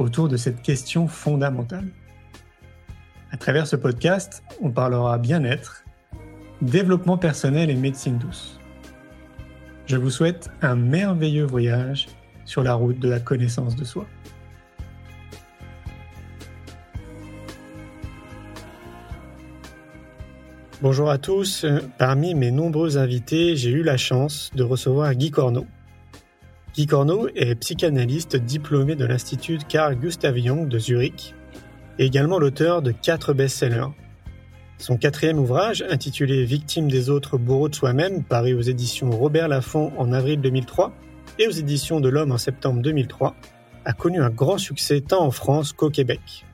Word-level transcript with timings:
autour 0.00 0.28
de 0.28 0.36
cette 0.36 0.62
question 0.62 1.06
fondamentale. 1.06 1.88
À 3.30 3.36
travers 3.36 3.66
ce 3.66 3.76
podcast, 3.76 4.42
on 4.60 4.70
parlera 4.70 5.18
bien-être, 5.18 5.84
développement 6.62 7.18
personnel 7.18 7.70
et 7.70 7.74
médecine 7.74 8.18
douce. 8.18 8.58
Je 9.86 9.96
vous 9.96 10.10
souhaite 10.10 10.50
un 10.62 10.74
merveilleux 10.74 11.44
voyage 11.44 12.08
sur 12.44 12.62
la 12.62 12.74
route 12.74 12.98
de 12.98 13.08
la 13.08 13.20
connaissance 13.20 13.76
de 13.76 13.84
soi. 13.84 14.06
Bonjour 20.82 21.10
à 21.10 21.18
tous. 21.18 21.66
Parmi 21.98 22.34
mes 22.34 22.50
nombreux 22.50 22.96
invités, 22.96 23.54
j'ai 23.54 23.70
eu 23.70 23.82
la 23.82 23.98
chance 23.98 24.50
de 24.54 24.62
recevoir 24.62 25.14
Guy 25.14 25.30
Corneau. 25.30 25.66
Guy 26.80 26.86
Corneau 26.86 27.28
est 27.34 27.56
psychanalyste 27.56 28.36
diplômé 28.36 28.94
de 28.94 29.04
l'Institut 29.04 29.58
Carl 29.68 29.96
Gustav 29.96 30.34
Jung 30.38 30.66
de 30.66 30.78
Zurich 30.78 31.34
et 31.98 32.06
également 32.06 32.38
l'auteur 32.38 32.80
de 32.80 32.90
quatre 32.90 33.34
best-sellers. 33.34 33.92
Son 34.78 34.96
quatrième 34.96 35.38
ouvrage, 35.38 35.84
intitulé 35.90 36.42
Victime 36.46 36.90
des 36.90 37.10
autres, 37.10 37.36
bourreau 37.36 37.68
de 37.68 37.74
soi-même, 37.74 38.24
paru 38.24 38.54
aux 38.54 38.62
éditions 38.62 39.10
Robert 39.10 39.48
Laffont 39.48 39.92
en 39.98 40.10
avril 40.14 40.40
2003 40.40 40.90
et 41.38 41.46
aux 41.46 41.50
éditions 41.50 42.00
de 42.00 42.08
l'Homme 42.08 42.32
en 42.32 42.38
septembre 42.38 42.80
2003, 42.80 43.36
a 43.84 43.92
connu 43.92 44.22
un 44.22 44.30
grand 44.30 44.56
succès 44.56 45.02
tant 45.02 45.22
en 45.22 45.30
France 45.30 45.74
qu'au 45.74 45.90
Québec. 45.90 46.46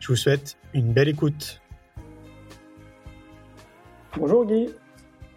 Je 0.00 0.08
vous 0.08 0.16
souhaite 0.16 0.56
une 0.74 0.92
belle 0.92 1.10
écoute. 1.10 1.62
Bonjour 4.16 4.44
Guy. 4.44 4.66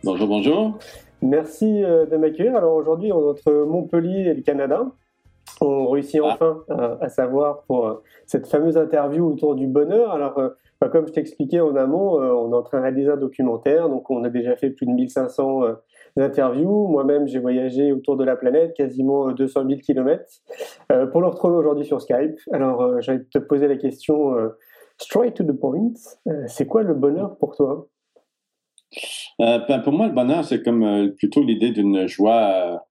Bonjour, 0.04 0.28
bonjour. 0.28 0.80
Merci 1.22 1.84
euh, 1.84 2.06
de 2.06 2.18
m'accueillir. 2.18 2.56
Alors 2.56 2.74
aujourd'hui, 2.74 3.12
entre 3.12 3.52
Montpellier 3.52 4.22
et 4.22 4.34
le 4.34 4.42
Canada, 4.42 4.88
on 5.60 5.88
réussit 5.90 6.20
ah. 6.24 6.30
enfin 6.34 6.64
à, 7.00 7.10
savoir 7.10 7.62
pour 7.64 7.88
euh, 7.88 8.02
cette 8.26 8.48
fameuse 8.48 8.78
interview 8.78 9.28
autour 9.28 9.56
du 9.56 9.68
bonheur. 9.68 10.12
Alors, 10.12 10.40
euh, 10.40 10.50
bah, 10.80 10.90
comme 10.90 11.08
je 11.08 11.14
t'expliquais 11.14 11.60
en 11.60 11.76
amont, 11.76 12.14
on 12.16 12.52
est 12.52 12.56
en 12.56 12.64
train 12.64 12.80
de 12.80 12.84
réaliser 12.84 13.12
un 13.12 13.18
documentaire, 13.18 13.88
donc 13.88 14.10
on 14.10 14.24
a 14.24 14.30
déjà 14.30 14.56
fait 14.56 14.72
plus 14.72 14.88
de 14.88 14.92
1500 14.92 15.62
interviews. 16.18 16.88
Moi-même, 16.88 17.28
j'ai 17.28 17.38
voyagé 17.38 17.92
autour 17.92 18.18
de 18.18 18.24
la 18.24 18.36
planète, 18.36 18.74
quasiment 18.74 19.32
200 19.32 19.68
000 19.68 19.80
kilomètres, 19.82 20.26
pour 21.12 21.22
le 21.22 21.28
retrouver 21.28 21.58
aujourd'hui 21.58 21.86
sur 21.86 22.02
Skype. 22.02 22.40
Alors, 22.52 23.00
j'ai 23.00 23.24
te 23.26 23.38
poser 23.38 23.68
la 23.68 23.76
question 23.76 24.34
straight 24.98 25.36
to 25.36 25.44
the 25.44 25.52
point. 25.52 25.94
C'est 26.48 26.66
quoi 26.66 26.82
le 26.82 26.96
bonheur 26.96 27.38
pour 27.38 27.56
toi? 27.56 27.88
Euh, 29.40 29.60
ben, 29.68 29.80
pour 29.80 29.94
moi, 29.94 30.08
le 30.08 30.14
bonheur, 30.14 30.46
c'est 30.46 30.64
comme 30.64 30.84
euh, 30.84 31.10
plutôt 31.10 31.44
l'idée 31.44 31.72
d'une 31.72 32.08
joie 32.08 32.82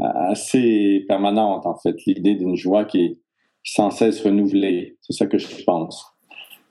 euh, 0.00 0.04
assez 0.28 1.04
permanente, 1.08 1.66
en 1.66 1.76
fait. 1.76 1.96
L'idée 2.06 2.34
d'une 2.34 2.56
joie 2.56 2.84
qui 2.84 3.04
est 3.04 3.18
sans 3.62 3.90
cesse 3.90 4.22
renouvelée. 4.22 4.96
C'est 5.02 5.12
ça 5.12 5.26
que 5.26 5.38
je 5.38 5.64
pense. 5.64 6.04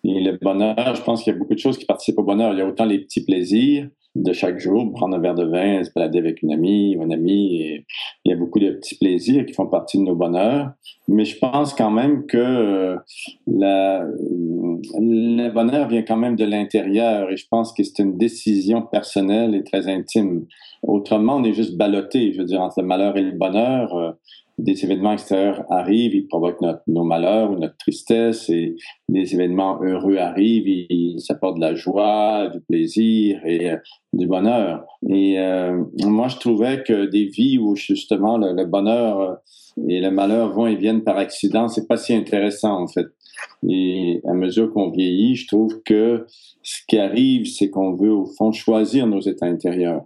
Et 0.04 0.22
le 0.22 0.38
bonheur, 0.38 0.96
je 0.96 1.02
pense 1.02 1.24
qu'il 1.24 1.34
y 1.34 1.36
a 1.36 1.40
beaucoup 1.40 1.54
de 1.54 1.60
choses 1.60 1.78
qui 1.78 1.86
participent 1.86 2.20
au 2.20 2.24
bonheur. 2.24 2.54
Il 2.54 2.60
y 2.60 2.62
a 2.62 2.66
autant 2.66 2.86
les 2.86 3.00
petits 3.00 3.24
plaisirs, 3.24 3.90
de 4.16 4.34
chaque 4.34 4.60
jour, 4.60 4.92
prendre 4.92 5.16
un 5.16 5.20
verre 5.20 5.36
de 5.36 5.46
vin, 5.46 5.84
se 5.84 5.92
balader 5.94 6.20
avec 6.20 6.42
une 6.42 6.52
amie 6.52 6.98
ou 6.98 7.04
un 7.04 7.12
ami. 7.12 7.84
Il 8.26 8.30
y 8.30 8.34
a 8.34 8.36
beaucoup 8.36 8.60
de 8.60 8.72
petits 8.72 8.98
plaisirs 8.98 9.46
qui 9.46 9.54
font 9.54 9.68
partie 9.68 9.98
de 9.98 10.04
nos 10.04 10.16
bonheurs. 10.16 10.72
Mais 11.08 11.26
je 11.26 11.38
pense 11.38 11.74
quand 11.74 11.92
même 11.92 12.26
que 12.26 12.38
euh, 12.38 12.98
la, 13.48 14.04
le 14.04 15.50
bonheur 15.50 15.88
vient 15.88 16.04
quand 16.04 16.18
même 16.18 16.36
de 16.36 16.46
l'intérieur 16.46 17.30
et 17.32 17.38
je 17.38 17.46
pense 17.50 17.74
que 17.74 17.84
c'est 17.84 18.00
une 18.00 18.18
décision 18.18 18.82
personnelle 18.82 19.56
et 19.56 19.64
très 19.64 19.88
intime. 19.88 20.46
Autrement, 20.84 21.38
on 21.38 21.44
est 21.44 21.54
juste 21.54 21.78
ballotté, 21.78 22.34
je 22.34 22.40
veux 22.40 22.46
dire, 22.46 22.62
entre 22.62 22.82
le 22.82 22.88
malheur 22.88 23.18
et 23.18 23.22
le 23.22 23.32
bonheur. 23.32 24.16
Des 24.60 24.84
événements 24.84 25.14
extérieurs 25.14 25.64
arrivent, 25.70 26.14
ils 26.14 26.28
provoquent 26.28 26.60
notre, 26.60 26.82
nos 26.88 27.06
malheurs 27.06 27.52
ou 27.52 27.56
notre 27.56 27.78
tristesse, 27.78 28.50
et 28.50 28.76
des 29.08 29.34
événements 29.34 29.80
heureux 29.82 30.18
arrivent, 30.18 30.68
ils, 30.68 31.18
apportent 31.30 31.56
de 31.56 31.62
la 31.62 31.76
joie, 31.76 32.50
du 32.50 32.60
plaisir 32.60 33.40
et 33.46 33.72
euh, 33.72 33.78
du 34.12 34.28
bonheur. 34.28 34.86
Et 35.08 35.40
euh, 35.40 35.82
moi, 36.04 36.28
je 36.28 36.38
trouvais 36.38 36.84
que 36.84 37.06
des 37.06 37.26
vies 37.26 37.58
où 37.58 37.78
justement 37.78 38.38
le, 38.38 38.66
bonheur 38.66 39.22
euh, 39.22 39.36
et 39.88 40.02
le 40.02 40.12
malheur 40.12 40.52
vont 40.52 40.68
et 40.68 40.76
viennent 40.76 41.06
par 41.06 41.18
accident, 41.18 41.70
c'est 41.70 41.88
pas 41.88 41.98
si 41.98 42.14
intéressant 42.14 42.82
en 42.82 42.88
fait. 42.88 43.08
Et 43.66 44.22
à 44.28 44.34
mesure 44.34 44.74
qu'on 44.74 44.90
vieillit, 44.90 45.36
je 45.36 45.48
trouve 45.48 45.82
que 45.84 46.26
ce 46.64 46.82
qui 46.86 46.98
arrive, 46.98 47.46
c'est 47.46 47.70
qu'on 47.70 47.94
veut 47.94 48.12
au 48.12 48.26
fond 48.26 48.52
choisir 48.52 49.08
nos 49.08 49.22
états 49.22 49.46
intérieurs. 49.46 50.04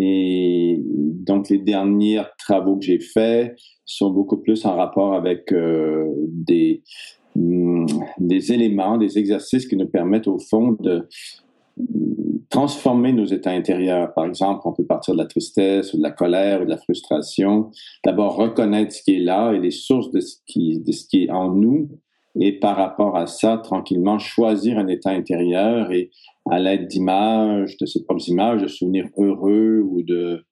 Et 0.00 0.80
donc, 0.82 1.48
les 1.48 1.58
derniers 1.58 2.22
travaux 2.38 2.76
que 2.76 2.84
j'ai 2.84 3.00
faits 3.00 3.56
sont 3.84 4.10
beaucoup 4.10 4.38
plus 4.38 4.64
en 4.64 4.76
rapport 4.76 5.14
avec 5.14 5.52
euh, 5.52 6.06
des, 6.28 6.82
mm, 7.36 7.86
des 8.18 8.52
éléments, 8.52 8.98
des 8.98 9.18
exercices 9.18 9.66
qui 9.66 9.76
nous 9.76 9.88
permettent 9.88 10.28
au 10.28 10.38
fond 10.38 10.76
de 10.80 11.06
transformer 12.50 13.12
nos 13.12 13.24
états 13.24 13.50
intérieurs. 13.50 14.14
Par 14.14 14.26
exemple, 14.26 14.62
on 14.64 14.72
peut 14.72 14.86
partir 14.86 15.14
de 15.14 15.18
la 15.18 15.26
tristesse 15.26 15.92
ou 15.92 15.96
de 15.96 16.02
la 16.02 16.12
colère 16.12 16.62
ou 16.62 16.64
de 16.64 16.70
la 16.70 16.78
frustration. 16.78 17.70
D'abord, 18.04 18.36
reconnaître 18.36 18.92
ce 18.92 19.02
qui 19.02 19.16
est 19.16 19.24
là 19.24 19.52
et 19.52 19.58
les 19.58 19.72
sources 19.72 20.10
de 20.12 20.20
ce 20.20 20.36
qui, 20.46 20.78
de 20.80 20.92
ce 20.92 21.06
qui 21.06 21.24
est 21.24 21.30
en 21.30 21.52
nous 21.52 21.88
et 22.40 22.58
par 22.58 22.76
rapport 22.76 23.16
à 23.16 23.26
ça, 23.26 23.58
tranquillement 23.58 24.18
choisir 24.18 24.78
un 24.78 24.88
état 24.88 25.10
intérieur 25.10 25.92
et 25.92 26.10
à 26.50 26.58
l'aide 26.58 26.88
d'images, 26.88 27.76
de 27.78 27.86
ces 27.86 28.04
propres 28.04 28.28
images, 28.28 28.62
de 28.62 28.68
souvenirs 28.68 29.08
heureux 29.16 29.80
ou 29.84 30.02
de 30.02 30.44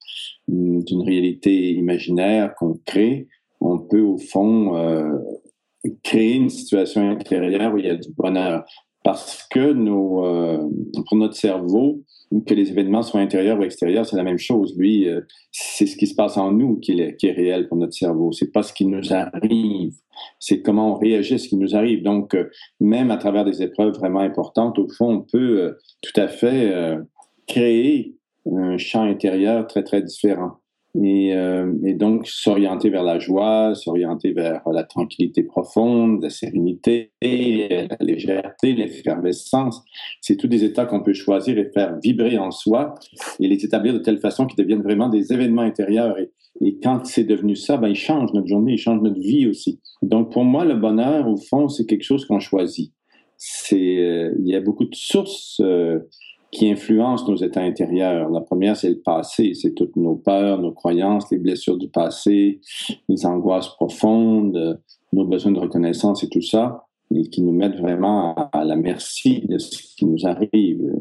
d'une 0.48 1.02
réalité 1.02 1.72
imaginaire 1.72 2.54
qu'on 2.54 2.78
crée, 2.84 3.28
on 3.60 3.78
peut 3.78 4.00
au 4.00 4.18
fond 4.18 4.76
euh, 4.76 5.18
créer 6.02 6.34
une 6.34 6.50
situation 6.50 7.10
intérieure 7.10 7.74
où 7.74 7.78
il 7.78 7.86
y 7.86 7.90
a 7.90 7.96
du 7.96 8.10
bonheur. 8.12 8.64
Parce 9.04 9.46
que 9.50 9.72
nos, 9.72 10.24
euh, 10.24 10.68
pour 11.08 11.16
notre 11.16 11.34
cerveau, 11.34 12.02
que 12.46 12.54
les 12.54 12.70
événements 12.70 13.02
soient 13.02 13.20
intérieurs 13.20 13.58
ou 13.58 13.62
extérieurs, 13.62 14.06
c'est 14.06 14.16
la 14.16 14.22
même 14.22 14.38
chose. 14.38 14.74
Lui, 14.76 15.08
euh, 15.08 15.20
c'est 15.50 15.86
ce 15.86 15.96
qui 15.96 16.06
se 16.06 16.14
passe 16.14 16.36
en 16.36 16.52
nous 16.52 16.76
qui 16.76 17.00
est, 17.00 17.16
qui 17.16 17.26
est 17.26 17.32
réel 17.32 17.68
pour 17.68 17.76
notre 17.76 17.94
cerveau. 17.94 18.32
C'est 18.32 18.52
pas 18.52 18.62
ce 18.62 18.72
qui 18.72 18.86
nous 18.86 19.12
arrive, 19.12 19.94
c'est 20.38 20.62
comment 20.62 20.94
on 20.94 20.98
réagit 20.98 21.34
à 21.34 21.38
ce 21.38 21.48
qui 21.48 21.56
nous 21.56 21.76
arrive. 21.76 22.02
Donc, 22.02 22.34
euh, 22.34 22.50
même 22.80 23.10
à 23.10 23.16
travers 23.16 23.44
des 23.44 23.62
épreuves 23.62 23.94
vraiment 23.94 24.20
importantes, 24.20 24.78
au 24.78 24.88
fond, 24.88 25.10
on 25.12 25.20
peut 25.20 25.60
euh, 25.60 25.78
tout 26.00 26.20
à 26.20 26.28
fait 26.28 26.72
créer 27.46 28.16
un 28.50 28.76
champ 28.78 29.02
intérieur 29.02 29.66
très, 29.66 29.82
très 29.82 30.02
différent. 30.02 30.61
Et, 31.00 31.34
euh, 31.34 31.72
et, 31.84 31.94
donc 31.94 32.26
s'orienter 32.26 32.90
vers 32.90 33.02
la 33.02 33.18
joie, 33.18 33.74
s'orienter 33.74 34.32
vers 34.32 34.60
la 34.70 34.84
tranquillité 34.84 35.42
profonde, 35.42 36.22
la 36.22 36.28
sérénité, 36.28 37.12
la 37.22 37.96
légèreté, 38.00 38.74
l'effervescence. 38.74 39.82
C'est 40.20 40.36
tous 40.36 40.48
des 40.48 40.64
états 40.64 40.84
qu'on 40.84 41.02
peut 41.02 41.14
choisir 41.14 41.56
et 41.56 41.70
faire 41.72 41.98
vibrer 42.02 42.36
en 42.36 42.50
soi 42.50 42.94
et 43.40 43.48
les 43.48 43.64
établir 43.64 43.94
de 43.94 44.00
telle 44.00 44.18
façon 44.18 44.46
qu'ils 44.46 44.62
deviennent 44.62 44.82
vraiment 44.82 45.08
des 45.08 45.32
événements 45.32 45.62
intérieurs. 45.62 46.16
Et, 46.18 46.30
quand 46.82 47.06
c'est 47.06 47.24
devenu 47.24 47.56
ça, 47.56 47.78
ben, 47.78 47.88
ils 47.88 47.96
changent 47.96 48.32
notre 48.34 48.46
journée, 48.46 48.74
ils 48.74 48.78
changent 48.78 49.00
notre 49.00 49.20
vie 49.20 49.48
aussi. 49.48 49.80
Donc 50.02 50.30
pour 50.30 50.44
moi, 50.44 50.64
le 50.64 50.74
bonheur, 50.74 51.26
au 51.26 51.36
fond, 51.36 51.68
c'est 51.68 51.86
quelque 51.86 52.04
chose 52.04 52.26
qu'on 52.26 52.38
choisit. 52.38 52.92
C'est, 53.38 53.98
euh, 53.98 54.34
il 54.38 54.48
y 54.48 54.54
a 54.54 54.60
beaucoup 54.60 54.84
de 54.84 54.94
sources. 54.94 55.58
Euh, 55.60 56.00
qui 56.52 56.70
influencent 56.70 57.26
nos 57.26 57.36
états 57.36 57.62
intérieurs. 57.62 58.28
La 58.30 58.42
première, 58.42 58.76
c'est 58.76 58.90
le 58.90 59.00
passé, 59.00 59.54
c'est 59.54 59.74
toutes 59.74 59.96
nos 59.96 60.14
peurs, 60.14 60.60
nos 60.60 60.72
croyances, 60.72 61.30
les 61.30 61.38
blessures 61.38 61.78
du 61.78 61.88
passé, 61.88 62.60
les 63.08 63.26
angoisses 63.26 63.68
profondes, 63.68 64.78
nos 65.14 65.24
besoins 65.24 65.52
de 65.52 65.58
reconnaissance 65.58 66.22
et 66.22 66.28
tout 66.28 66.42
ça, 66.42 66.86
et 67.14 67.22
qui 67.22 67.42
nous 67.42 67.52
mettent 67.52 67.78
vraiment 67.78 68.34
à, 68.52 68.64
la 68.64 68.76
merci 68.76 69.46
de 69.48 69.56
ce 69.56 69.96
qui 69.96 70.04
nous 70.04 70.26
arrive. 70.26 70.92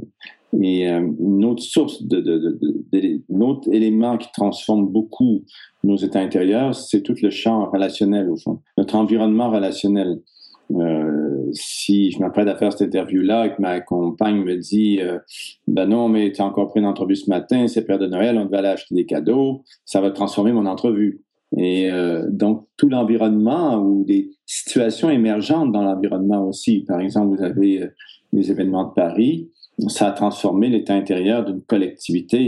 Et 0.59 0.89
euh, 0.89 1.07
une 1.19 1.45
autre 1.45 1.63
source, 1.63 2.03
de, 2.03 2.19
de, 2.19 2.59
de, 2.91 3.21
un 3.33 3.41
autre 3.41 3.69
élément 3.71 4.17
qui 4.17 4.29
transforme 4.33 4.87
beaucoup 4.87 5.43
nos 5.83 5.95
états 5.97 6.19
intérieurs, 6.19 6.75
c'est 6.75 7.01
tout 7.01 7.15
le 7.21 7.29
champ 7.29 7.69
relationnel 7.69 8.29
au 8.29 8.37
fond, 8.37 8.59
notre 8.77 8.95
environnement 8.95 9.49
relationnel. 9.49 10.21
Euh, 10.75 11.30
si 11.53 12.11
je 12.11 12.19
m'apprête 12.19 12.47
à 12.47 12.55
faire 12.55 12.71
cette 12.71 12.87
interview-là 12.87 13.47
et 13.47 13.55
que 13.55 13.61
ma 13.61 13.79
compagne 13.81 14.43
me 14.43 14.55
dit 14.57 14.99
euh, 15.01 15.19
Ben 15.67 15.87
non, 15.87 16.09
mais 16.09 16.31
tu 16.31 16.41
as 16.41 16.45
encore 16.45 16.69
pris 16.69 16.79
une 16.79 16.85
entrevue 16.85 17.15
ce 17.15 17.29
matin, 17.29 17.67
c'est 17.67 17.85
période 17.85 18.03
de 18.03 18.15
Noël, 18.15 18.37
on 18.37 18.45
devait 18.45 18.57
aller 18.57 18.69
acheter 18.69 18.95
des 18.95 19.05
cadeaux, 19.05 19.63
ça 19.85 20.01
va 20.01 20.11
transformer 20.11 20.51
mon 20.51 20.65
entrevue. 20.65 21.21
Et 21.57 21.91
euh, 21.91 22.27
donc, 22.29 22.65
tout 22.77 22.89
l'environnement 22.89 23.75
ou 23.77 24.05
des 24.05 24.31
situations 24.45 25.09
émergentes 25.09 25.71
dans 25.71 25.83
l'environnement 25.83 26.47
aussi. 26.47 26.81
Par 26.87 26.99
exemple, 26.99 27.35
vous 27.35 27.43
avez 27.43 27.83
euh, 27.83 27.87
les 28.31 28.51
événements 28.51 28.85
de 28.85 28.93
Paris. 28.93 29.49
Ça 29.87 30.07
a 30.07 30.11
transformé 30.11 30.69
l'état 30.69 30.93
intérieur 30.93 31.43
d'une 31.43 31.61
collectivité 31.61 32.39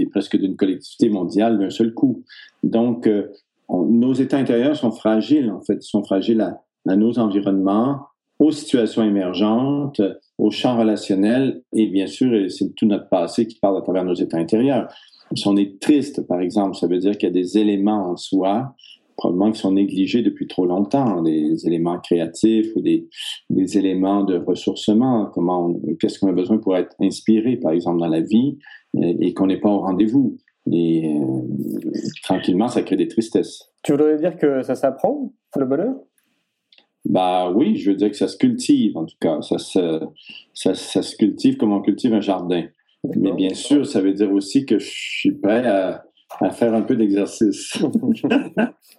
et, 0.00 0.06
presque 0.06 0.36
d'une 0.36 0.56
collectivité 0.56 1.10
mondiale 1.10 1.58
d'un 1.58 1.70
seul 1.70 1.92
coup. 1.92 2.22
Donc, 2.62 3.06
euh, 3.06 3.28
nos 3.68 4.14
états 4.14 4.38
intérieurs 4.38 4.76
sont 4.76 4.92
fragiles, 4.92 5.50
en 5.50 5.60
fait. 5.60 5.76
Ils 5.84 5.88
sont 5.88 6.02
fragiles 6.02 6.40
à 6.40 6.96
nos 6.96 7.18
environnements, 7.18 8.00
aux 8.40 8.50
situations 8.50 9.04
émergentes, 9.04 10.00
aux 10.38 10.50
champs 10.50 10.78
relationnels 10.78 11.62
et 11.74 11.86
bien 11.86 12.06
sûr, 12.06 12.50
c'est 12.50 12.74
tout 12.74 12.86
notre 12.86 13.08
passé 13.08 13.46
qui 13.46 13.58
parle 13.60 13.76
à 13.76 13.82
travers 13.82 14.04
nos 14.04 14.14
états 14.14 14.38
intérieurs. 14.38 14.88
Si 15.36 15.46
on 15.46 15.56
est 15.56 15.80
triste, 15.80 16.26
par 16.26 16.40
exemple, 16.40 16.74
ça 16.74 16.88
veut 16.88 16.98
dire 16.98 17.12
qu'il 17.12 17.28
y 17.28 17.30
a 17.30 17.34
des 17.34 17.58
éléments 17.58 18.10
en 18.10 18.16
soi, 18.16 18.74
probablement 19.16 19.52
qui 19.52 19.60
sont 19.60 19.72
négligés 19.72 20.22
depuis 20.22 20.48
trop 20.48 20.64
longtemps, 20.64 21.22
des 21.22 21.66
éléments 21.66 21.98
créatifs 22.00 22.74
ou 22.74 22.80
des, 22.80 23.06
des 23.50 23.76
éléments 23.76 24.24
de 24.24 24.38
ressourcement, 24.38 25.26
comment, 25.26 25.74
qu'est-ce 26.00 26.18
qu'on 26.18 26.28
a 26.28 26.32
besoin 26.32 26.56
pour 26.56 26.76
être 26.76 26.96
inspiré, 27.00 27.56
par 27.56 27.72
exemple, 27.72 28.00
dans 28.00 28.08
la 28.08 28.22
vie, 28.22 28.58
et, 29.00 29.34
qu'on 29.34 29.46
n'est 29.46 29.60
pas 29.60 29.68
au 29.68 29.80
rendez-vous. 29.80 30.38
Et 30.72 31.14
euh, 31.14 31.42
tranquillement, 32.22 32.68
ça 32.68 32.82
crée 32.82 32.96
des 32.96 33.08
tristesses. 33.08 33.70
Tu 33.82 33.92
voudrais 33.92 34.16
dire 34.16 34.36
que 34.36 34.62
ça 34.62 34.74
s'apprend, 34.74 35.32
le 35.56 35.66
bonheur? 35.66 35.94
Bah 37.04 37.50
oui, 37.50 37.76
je 37.76 37.90
veux 37.90 37.96
dire 37.96 38.10
que 38.10 38.16
ça 38.16 38.28
se 38.28 38.36
cultive, 38.36 38.96
en 38.96 39.04
tout 39.04 39.16
cas. 39.20 39.40
Ça 39.42 39.58
se, 39.58 40.00
ça, 40.54 40.74
ça 40.74 41.02
se 41.02 41.16
cultive 41.16 41.56
comme 41.56 41.72
on 41.72 41.80
cultive 41.80 42.12
un 42.14 42.20
jardin. 42.20 42.64
Mais 43.16 43.32
bien 43.32 43.54
sûr, 43.54 43.86
ça 43.86 44.00
veut 44.00 44.12
dire 44.12 44.30
aussi 44.32 44.66
que 44.66 44.78
je 44.78 44.90
suis 44.90 45.32
prêt 45.32 45.66
à, 45.66 46.04
à 46.40 46.50
faire 46.50 46.74
un 46.74 46.82
peu 46.82 46.96
d'exercice. 46.96 47.78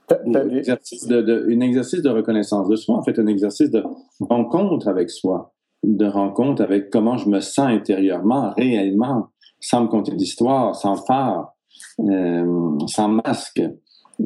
un 0.10 0.50
exercice 0.50 1.08
de, 1.08 1.22
de, 1.22 1.48
un 1.50 1.60
exercice 1.62 2.02
de 2.02 2.10
reconnaissance 2.10 2.68
de 2.68 2.76
soi, 2.76 2.98
en 2.98 3.04
fait, 3.04 3.18
un 3.20 3.28
exercice 3.28 3.70
de 3.70 3.84
rencontre 4.20 4.88
avec 4.88 5.10
soi, 5.10 5.54
de 5.84 6.06
rencontre 6.06 6.64
avec 6.64 6.90
comment 6.90 7.18
je 7.18 7.30
me 7.30 7.40
sens 7.40 7.68
intérieurement, 7.68 8.52
réellement, 8.58 9.28
sans 9.60 9.84
me 9.84 9.88
compter 9.88 10.16
d'histoire, 10.16 10.76
sans 10.76 10.96
phare, 10.96 11.54
euh, 12.00 12.78
sans 12.88 13.08
masque. 13.08 13.62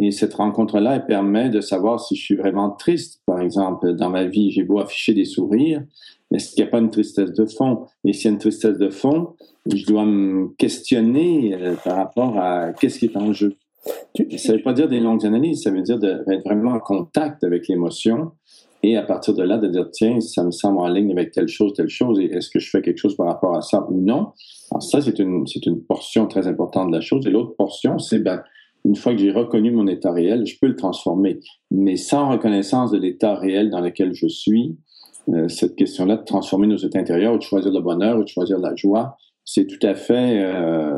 Et 0.02 0.12
cette 0.12 0.34
rencontre-là, 0.34 0.96
elle 0.96 1.06
permet 1.06 1.50
de 1.50 1.62
savoir 1.62 2.00
si 2.00 2.16
je 2.16 2.24
suis 2.24 2.36
vraiment 2.36 2.72
triste. 2.72 3.22
Par 3.26 3.40
exemple, 3.40 3.94
dans 3.94 4.10
ma 4.10 4.26
vie, 4.26 4.52
j'ai 4.52 4.64
beau 4.64 4.80
afficher 4.80 5.14
des 5.14 5.26
sourires, 5.26 5.84
est-ce 6.32 6.54
qu'il 6.54 6.64
n'y 6.64 6.68
a 6.68 6.72
pas 6.72 6.80
une 6.80 6.90
tristesse 6.90 7.32
de 7.34 7.46
fond? 7.46 7.86
Et 8.04 8.14
s'il 8.14 8.26
y 8.26 8.28
a 8.28 8.32
une 8.32 8.40
tristesse 8.40 8.78
de 8.78 8.90
fond, 8.90 9.36
je 9.74 9.86
dois 9.86 10.06
me 10.06 10.50
questionner 10.58 11.56
euh, 11.56 11.76
par 11.84 11.98
rapport 11.98 12.38
à 12.38 12.74
qu'est-ce 12.74 13.00
qui 13.00 13.06
est 13.06 13.18
en 13.18 13.32
jeu. 13.32 13.56
Ça 14.38 14.54
ne 14.54 14.58
veut 14.58 14.64
pas 14.64 14.74
dire 14.74 14.90
des 14.90 15.00
longues 15.00 15.26
analyses, 15.26 15.64
ça 15.64 15.72
veut 15.72 15.84
dire 15.84 16.00
d'être 16.00 16.44
vraiment 16.44 16.72
en 16.72 16.80
contact 16.80 17.44
avec 17.44 17.68
l'émotion 17.68 18.32
et 18.82 18.98
à 18.98 19.04
partir 19.04 19.34
de 19.34 19.44
là, 19.44 19.58
de 19.58 19.68
dire, 19.68 19.90
tiens, 19.92 20.20
ça 20.22 20.44
me 20.44 20.52
semble 20.52 20.80
en 20.80 20.88
ligne 20.88 21.12
avec 21.12 21.32
telle 21.32 21.48
chose, 21.48 21.74
telle 21.74 21.90
chose, 21.90 22.20
et 22.20 22.26
est-ce 22.26 22.50
que 22.50 22.60
je 22.60 22.70
fais 22.70 22.82
quelque 22.82 22.98
chose 22.98 23.16
par 23.16 23.28
rapport 23.28 23.56
à 23.56 23.62
ça 23.62 23.86
ou 23.90 24.00
non? 24.00 24.32
Alors 24.72 24.84
ça, 24.84 25.02
c'est 25.02 25.18
une, 25.20 25.48
c'est 25.48 25.66
une 25.66 25.82
portion 25.82 26.28
très 26.28 26.48
importante 26.48 26.92
de 26.92 26.96
la 26.96 27.02
chose. 27.02 27.26
Et 27.26 27.32
l'autre 27.32 27.56
portion, 27.56 27.98
c'est, 27.98 28.20
ben, 28.20 28.44
une 28.86 28.96
fois 28.96 29.14
que 29.14 29.20
j'ai 29.20 29.32
reconnu 29.32 29.72
mon 29.72 29.88
état 29.88 30.12
réel, 30.12 30.46
je 30.46 30.58
peux 30.60 30.68
le 30.68 30.76
transformer. 30.76 31.40
Mais 31.72 31.98
sans 31.98 32.30
reconnaissance 32.30 32.92
de 32.92 32.98
l'état 32.98 33.36
réel 33.36 33.70
dans 33.70 33.82
lequel 33.82 34.14
je 34.14 34.28
suis, 34.28 34.78
euh, 35.30 35.50
cette 35.50 35.76
question-là 35.76 36.18
de 36.18 36.24
transformer 36.24 36.68
nos 36.68 36.78
états 36.78 37.00
intérieurs 37.00 37.34
ou 37.34 37.38
de 37.38 37.44
choisir 37.44 37.72
le 37.72 37.82
bonheur 37.82 38.20
ou 38.20 38.24
de 38.24 38.30
choisir 38.30 38.60
la 38.60 38.76
joie, 38.76 39.18
c'est 39.44 39.66
tout 39.66 39.86
à 39.86 39.96
fait, 39.96 40.44
euh, 40.44 40.96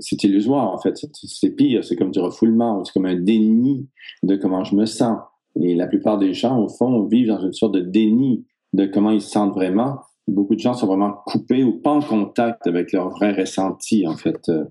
c'est 0.00 0.22
illusoire 0.24 0.70
en 0.72 0.78
fait. 0.78 0.94
C'est 1.12 1.50
pire, 1.50 1.82
c'est 1.84 1.96
comme 1.96 2.10
du 2.10 2.18
refoulement, 2.18 2.84
c'est 2.84 2.92
comme 2.92 3.06
un 3.06 3.18
déni 3.18 3.86
de 4.22 4.36
comment 4.36 4.64
je 4.64 4.76
me 4.76 4.84
sens. 4.84 5.18
Et 5.60 5.74
la 5.74 5.86
plupart 5.86 6.18
des 6.18 6.34
gens, 6.34 6.58
au 6.62 6.68
fond, 6.68 7.04
vivent 7.04 7.28
dans 7.28 7.40
une 7.40 7.52
sorte 7.52 7.74
de 7.74 7.80
déni 7.80 8.44
de 8.72 8.86
comment 8.86 9.10
ils 9.10 9.22
se 9.22 9.30
sentent 9.30 9.54
vraiment. 9.54 10.00
Beaucoup 10.28 10.54
de 10.54 10.60
gens 10.60 10.74
sont 10.74 10.86
vraiment 10.86 11.14
coupés 11.26 11.64
ou 11.64 11.72
pas 11.72 11.90
en 11.90 12.00
contact 12.00 12.66
avec 12.66 12.92
leur 12.92 13.08
vrai 13.08 13.32
ressenti, 13.32 14.06
en 14.06 14.16
fait, 14.16 14.48
euh, 14.48 14.64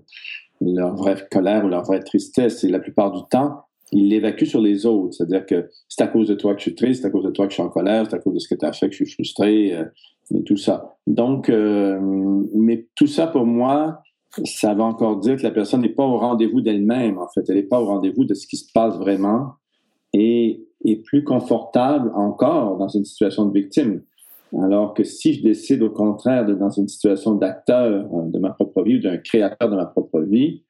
leur 0.60 0.94
vraie 0.94 1.16
colère 1.30 1.64
ou 1.64 1.68
leur 1.68 1.84
vraie 1.84 2.00
tristesse. 2.00 2.64
Et 2.64 2.68
la 2.68 2.80
plupart 2.80 3.12
du 3.12 3.20
temps, 3.30 3.62
ils 3.92 4.08
l'évacuent 4.08 4.46
sur 4.46 4.60
les 4.60 4.86
autres. 4.86 5.14
C'est-à-dire 5.14 5.46
que 5.46 5.68
c'est 5.88 6.02
à 6.02 6.06
cause 6.06 6.28
de 6.28 6.34
toi 6.34 6.54
que 6.54 6.60
je 6.60 6.64
suis 6.64 6.74
triste, 6.74 7.02
c'est 7.02 7.08
à 7.08 7.10
cause 7.10 7.24
de 7.24 7.30
toi 7.30 7.46
que 7.46 7.52
je 7.52 7.54
suis 7.54 7.62
en 7.62 7.68
colère, 7.68 8.06
c'est 8.08 8.16
à 8.16 8.18
cause 8.18 8.34
de 8.34 8.38
ce 8.38 8.48
que 8.48 8.54
tu 8.54 8.66
as 8.66 8.72
fait 8.72 8.88
que 8.88 8.94
je 8.94 9.04
suis 9.04 9.12
frustré 9.12 9.74
euh, 9.74 9.84
et 10.34 10.42
tout 10.44 10.56
ça. 10.56 10.96
Donc, 11.06 11.48
euh, 11.48 11.98
mais 12.54 12.86
tout 12.94 13.06
ça 13.06 13.26
pour 13.26 13.46
moi, 13.46 14.02
ça 14.44 14.74
va 14.74 14.84
encore 14.84 15.18
dire 15.18 15.36
que 15.36 15.42
la 15.42 15.50
personne 15.50 15.80
n'est 15.80 15.88
pas 15.88 16.04
au 16.04 16.18
rendez-vous 16.18 16.60
d'elle-même, 16.60 17.18
en 17.18 17.28
fait. 17.28 17.48
Elle 17.48 17.56
n'est 17.56 17.62
pas 17.62 17.80
au 17.80 17.86
rendez-vous 17.86 18.24
de 18.24 18.34
ce 18.34 18.46
qui 18.46 18.56
se 18.56 18.70
passe 18.72 18.96
vraiment 18.96 19.54
et 20.12 20.64
est 20.84 21.04
plus 21.04 21.24
confortable 21.24 22.12
encore 22.14 22.78
dans 22.78 22.88
une 22.88 23.04
situation 23.04 23.46
de 23.46 23.52
victime. 23.52 24.02
Alors 24.58 24.94
que 24.94 25.04
si 25.04 25.34
je 25.34 25.42
décide 25.42 25.82
au 25.82 25.90
contraire 25.90 26.44
d'être 26.44 26.58
dans 26.58 26.70
une 26.70 26.88
situation 26.88 27.34
d'acteur 27.34 28.06
euh, 28.12 28.22
de 28.26 28.38
ma 28.38 28.50
propre 28.50 28.82
vie 28.82 28.96
ou 28.96 29.00
d'un 29.00 29.18
créateur 29.18 29.70
de 29.70 29.76
ma 29.76 29.86
propre 29.86 30.20
vie, 30.20 30.62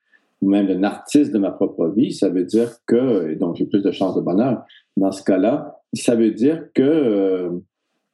ou 0.43 0.49
même 0.49 0.67
d'un 0.67 0.83
artiste 0.85 1.33
de 1.33 1.39
ma 1.39 1.51
propre 1.51 1.89
vie, 1.89 2.13
ça 2.13 2.29
veut 2.29 2.45
dire 2.45 2.71
que, 2.87 3.31
et 3.31 3.37
donc 3.37 3.57
j'ai 3.57 3.67
plus 3.67 3.83
de 3.83 3.91
chances 3.91 4.17
de 4.17 4.21
bonheur 4.21 4.63
dans 4.97 5.13
ce 5.13 5.23
cas-là, 5.23 5.81
ça 5.95 6.15
veut 6.15 6.31
dire 6.31 6.67
que 6.75 6.83
euh, 6.83 7.51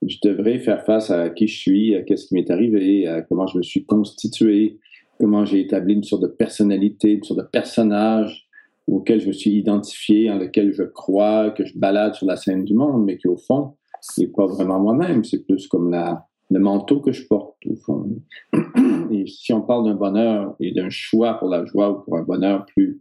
je 0.07 0.17
devrais 0.23 0.59
faire 0.59 0.85
face 0.85 1.11
à 1.11 1.31
qui 1.31 1.47
je 1.47 1.59
suis, 1.59 1.95
à 1.95 2.03
qu'est-ce 2.03 2.27
qui 2.27 2.35
m'est 2.35 2.51
arrivé, 2.51 3.07
à 3.07 3.23
comment 3.23 3.47
je 3.47 3.59
me 3.59 3.63
suis 3.63 3.85
constitué, 3.85 4.79
comment 5.19 5.45
j'ai 5.45 5.61
établi 5.61 5.95
une 5.95 6.05
sorte 6.05 6.23
de 6.23 6.29
personnalité, 6.29 7.13
une 7.13 7.23
sorte 7.23 7.41
de 7.41 7.47
personnage 7.47 8.49
auquel 8.87 9.21
je 9.21 9.29
me 9.29 9.33
suis 9.33 9.51
identifié, 9.51 10.31
en 10.31 10.39
lequel 10.39 10.73
je 10.73 10.85
crois, 10.85 11.51
que 11.51 11.65
je 11.65 11.77
balade 11.77 12.15
sur 12.15 12.27
la 12.27 12.37
scène 12.37 12.65
du 12.65 12.75
monde, 12.75 13.05
mais 13.05 13.17
qui 13.17 13.27
au 13.27 13.37
fond 13.37 13.75
n'est 14.19 14.29
pas 14.29 14.47
vraiment 14.47 14.81
moi-même. 14.81 15.25
C'est 15.25 15.44
plus 15.47 15.67
comme 15.69 15.91
la, 15.91 16.26
le 16.50 16.61
manteau 16.61 17.00
que 17.00 17.12
je 17.12 17.26
porte 17.26 17.56
au 17.67 17.76
fond. 17.76 18.06
Et 19.11 19.26
si 19.26 19.53
on 19.53 19.62
parle 19.62 19.85
d'un 19.85 19.94
bonheur 19.94 20.55
et 20.61 20.73
d'un 20.73 20.91
choix 20.91 21.35
pour 21.35 21.49
la 21.49 21.64
joie 21.64 21.91
ou 21.91 22.03
pour 22.03 22.17
un 22.17 22.23
bonheur 22.23 22.67
plus 22.67 23.00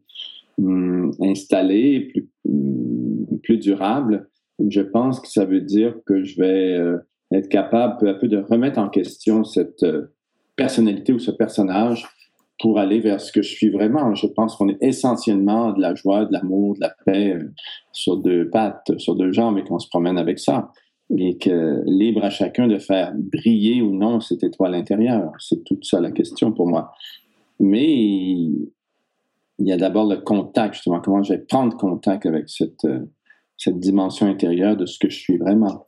hum, 0.62 1.12
installé, 1.22 2.12
plus, 2.12 2.30
hum, 2.48 3.40
plus 3.44 3.58
durable, 3.58 4.30
je 4.68 4.82
pense 4.82 5.20
que 5.20 5.28
ça 5.28 5.46
veut 5.46 5.62
dire 5.62 5.96
que 6.06 6.24
je 6.24 6.40
vais 6.40 6.74
euh, 6.78 6.98
être 7.32 7.50
capable 7.50 7.98
peu 7.98 8.10
à 8.10 8.14
peu 8.14 8.28
de 8.28 8.38
remettre 8.38 8.80
en 8.80 8.90
question 8.90 9.44
cette 9.44 9.84
euh, 9.84 10.14
personnalité 10.56 11.12
ou 11.14 11.20
ce 11.20 11.32
personnage 11.32 12.08
pour 12.60 12.80
aller 12.80 13.02
vers 13.02 13.20
ce 13.20 13.32
que 13.32 13.42
je 13.42 13.50
suis 13.50 13.70
vraiment. 13.70 14.16
Je 14.16 14.28
pense 14.28 14.56
qu'on 14.56 14.70
est 14.70 14.82
essentiellement 14.82 15.74
de 15.74 15.82
la 15.82 15.94
joie, 15.94 16.26
de 16.26 16.32
l'amour, 16.32 16.76
de 16.76 16.82
la 16.82 16.96
paix 17.06 17.34
euh, 17.34 17.52
sur 17.92 18.18
deux 18.18 18.50
pattes, 18.50 18.98
sur 18.98 19.16
deux 19.16 19.32
jambes 19.32 19.58
et 19.58 19.64
qu'on 19.64 19.80
se 19.80 19.90
promène 19.90 20.18
avec 20.18 20.40
ça. 20.40 20.72
Et 21.10 21.38
que 21.38 21.84
libre 21.86 22.24
à 22.24 22.32
chacun 22.32 22.68
de 22.68 22.80
faire 22.80 23.14
briller 23.16 23.82
ou 23.82 23.92
non 23.96 24.20
cette 24.20 24.44
étoile 24.44 24.74
intérieure. 24.74 25.32
C'est 25.40 25.64
toute 25.64 25.86
ça 25.86 26.02
la 26.02 26.12
question 26.12 26.52
pour 26.52 26.68
moi. 26.68 26.92
Mais 27.60 27.86
il 27.94 28.72
y 29.60 29.72
a 29.72 29.78
d'abord 29.78 30.10
le 30.10 30.18
contact, 30.18 30.74
justement, 30.74 31.00
comment 31.00 31.22
je 31.22 31.34
vais 31.34 31.40
prendre 31.40 31.78
contact 31.78 32.26
avec 32.26 32.50
cette, 32.50 32.88
cette 33.56 33.80
dimension 33.80 34.26
intérieure 34.26 34.76
de 34.76 34.86
ce 34.86 34.98
que 35.00 35.10
je 35.10 35.18
suis 35.18 35.38
vraiment? 35.38 35.86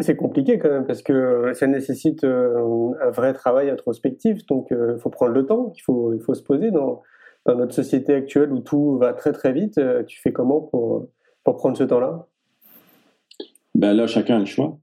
C'est 0.00 0.16
compliqué 0.16 0.58
quand 0.58 0.68
même 0.68 0.86
parce 0.86 1.02
que 1.02 1.52
ça 1.54 1.66
nécessite 1.66 2.22
euh, 2.24 2.92
un 3.00 3.10
vrai 3.10 3.32
travail 3.32 3.70
introspectif, 3.70 4.46
donc 4.46 4.68
il 4.70 4.76
euh, 4.76 4.98
faut 4.98 5.10
prendre 5.10 5.32
le 5.32 5.46
temps, 5.46 5.72
il 5.74 5.80
faut, 5.80 6.12
il 6.14 6.20
faut 6.20 6.34
se 6.34 6.42
poser 6.42 6.70
dans, 6.70 7.02
dans 7.46 7.56
notre 7.56 7.74
société 7.74 8.14
actuelle 8.14 8.52
où 8.52 8.60
tout 8.60 8.98
va 8.98 9.14
très 9.14 9.32
très 9.32 9.52
vite. 9.52 9.78
Euh, 9.78 10.04
tu 10.04 10.20
fais 10.20 10.32
comment 10.32 10.60
pour, 10.60 11.08
pour 11.42 11.56
prendre 11.56 11.76
ce 11.76 11.84
temps-là? 11.84 12.28
Ben 13.74 13.94
là, 13.94 14.06
chacun 14.06 14.36
a 14.36 14.40
le 14.40 14.44
choix. 14.44 14.78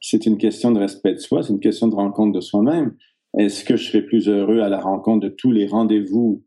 C'est 0.00 0.26
une 0.26 0.38
question 0.38 0.70
de 0.70 0.78
respect 0.78 1.14
de 1.14 1.18
soi, 1.18 1.42
c'est 1.42 1.52
une 1.52 1.60
question 1.60 1.88
de 1.88 1.94
rencontre 1.94 2.32
de 2.32 2.40
soi-même. 2.40 2.96
Est-ce 3.38 3.64
que 3.64 3.76
je 3.76 3.88
serais 3.88 4.02
plus 4.02 4.28
heureux 4.28 4.60
à 4.60 4.68
la 4.68 4.80
rencontre 4.80 5.26
de 5.26 5.28
tous 5.28 5.50
les 5.50 5.66
rendez-vous 5.66 6.42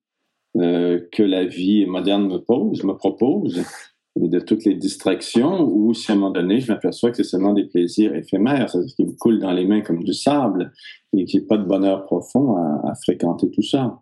que 0.56 1.24
la 1.24 1.46
vie 1.46 1.86
moderne 1.86 2.28
me 2.28 2.38
pose, 2.38 2.84
me 2.84 2.94
propose, 2.94 3.64
de 4.26 4.40
toutes 4.40 4.66
les 4.66 4.74
distractions, 4.74 5.62
ou 5.62 5.94
si 5.94 6.12
à 6.12 6.16
un 6.16 6.18
moment 6.18 6.32
donné, 6.32 6.60
je 6.60 6.72
m'aperçois 6.72 7.12
que 7.12 7.18
c'est 7.18 7.24
seulement 7.24 7.54
des 7.54 7.66
plaisirs 7.66 8.16
éphémères, 8.16 8.70
c'est-à-dire 8.70 8.96
qui 8.96 9.06
me 9.06 9.12
coulent 9.12 9.40
dans 9.40 9.52
les 9.52 9.66
mains 9.66 9.82
comme 9.82 10.04
du 10.04 10.14
sable, 10.14 10.72
et 11.14 11.26
qu'il 11.26 11.40
n'y 11.40 11.46
a 11.46 11.48
pas 11.48 11.58
de 11.58 11.68
bonheur 11.68 12.06
profond 12.06 12.56
à, 12.56 12.94
fréquenter 13.04 13.52
tout 13.52 13.62
ça. 13.62 14.02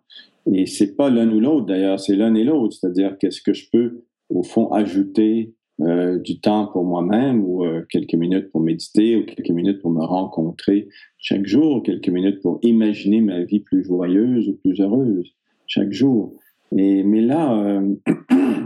Et 0.52 0.66
c'est 0.66 0.96
pas 0.96 1.10
l'un 1.10 1.30
ou 1.30 1.40
l'autre, 1.40 1.66
d'ailleurs, 1.66 2.00
c'est 2.00 2.16
l'un 2.16 2.34
et 2.34 2.44
l'autre, 2.44 2.76
c'est-à-dire 2.80 3.18
qu'est-ce 3.18 3.42
que 3.42 3.52
je 3.52 3.68
peux, 3.70 4.04
au 4.30 4.42
fond, 4.42 4.72
ajouter 4.72 5.54
euh, 5.82 6.18
du 6.18 6.40
temps 6.40 6.68
pour 6.68 6.84
moi-même, 6.84 7.44
ou 7.44 7.62
euh, 7.62 7.84
quelques 7.90 8.14
minutes 8.14 8.50
pour 8.50 8.62
méditer, 8.62 9.14
ou 9.14 9.26
quelques 9.26 9.50
minutes 9.50 9.82
pour 9.82 9.90
me 9.90 10.02
rencontrer 10.02 10.88
chaque 11.18 11.44
jour, 11.44 11.82
quelques 11.82 12.08
minutes 12.08 12.40
pour 12.40 12.60
imaginer 12.62 13.20
ma 13.20 13.44
vie 13.44 13.60
plus 13.60 13.84
joyeuse 13.84 14.48
ou 14.48 14.54
plus 14.54 14.80
heureuse 14.80 15.34
chaque 15.66 15.92
jour. 15.92 16.32
Et, 16.74 17.02
mais 17.02 17.20
là, 17.20 17.60
euh, 17.60 17.94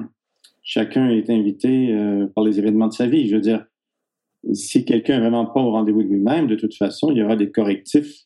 chacun 0.63 1.11
est 1.11 1.29
invité 1.31 1.93
par 2.37 2.45
les 2.45 2.61
événements 2.61 2.87
de 2.87 2.93
sa 2.93 3.09
vie. 3.09 3.27
Je 3.27 3.35
veux 3.35 3.41
dire, 3.41 3.67
si 4.53 4.85
quelqu'un 4.85 5.17
est 5.17 5.21
vraiment 5.21 5.47
pas 5.47 5.63
au 5.63 5.73
rendez-vous 5.73 6.05
de 6.05 6.09
lui-même, 6.09 6.47
de 6.47 6.55
toute 6.55 6.77
façon, 6.77 7.11
il 7.11 7.19
y 7.19 7.25
aura 7.25 7.35
des 7.35 7.51
correctifs 7.51 8.25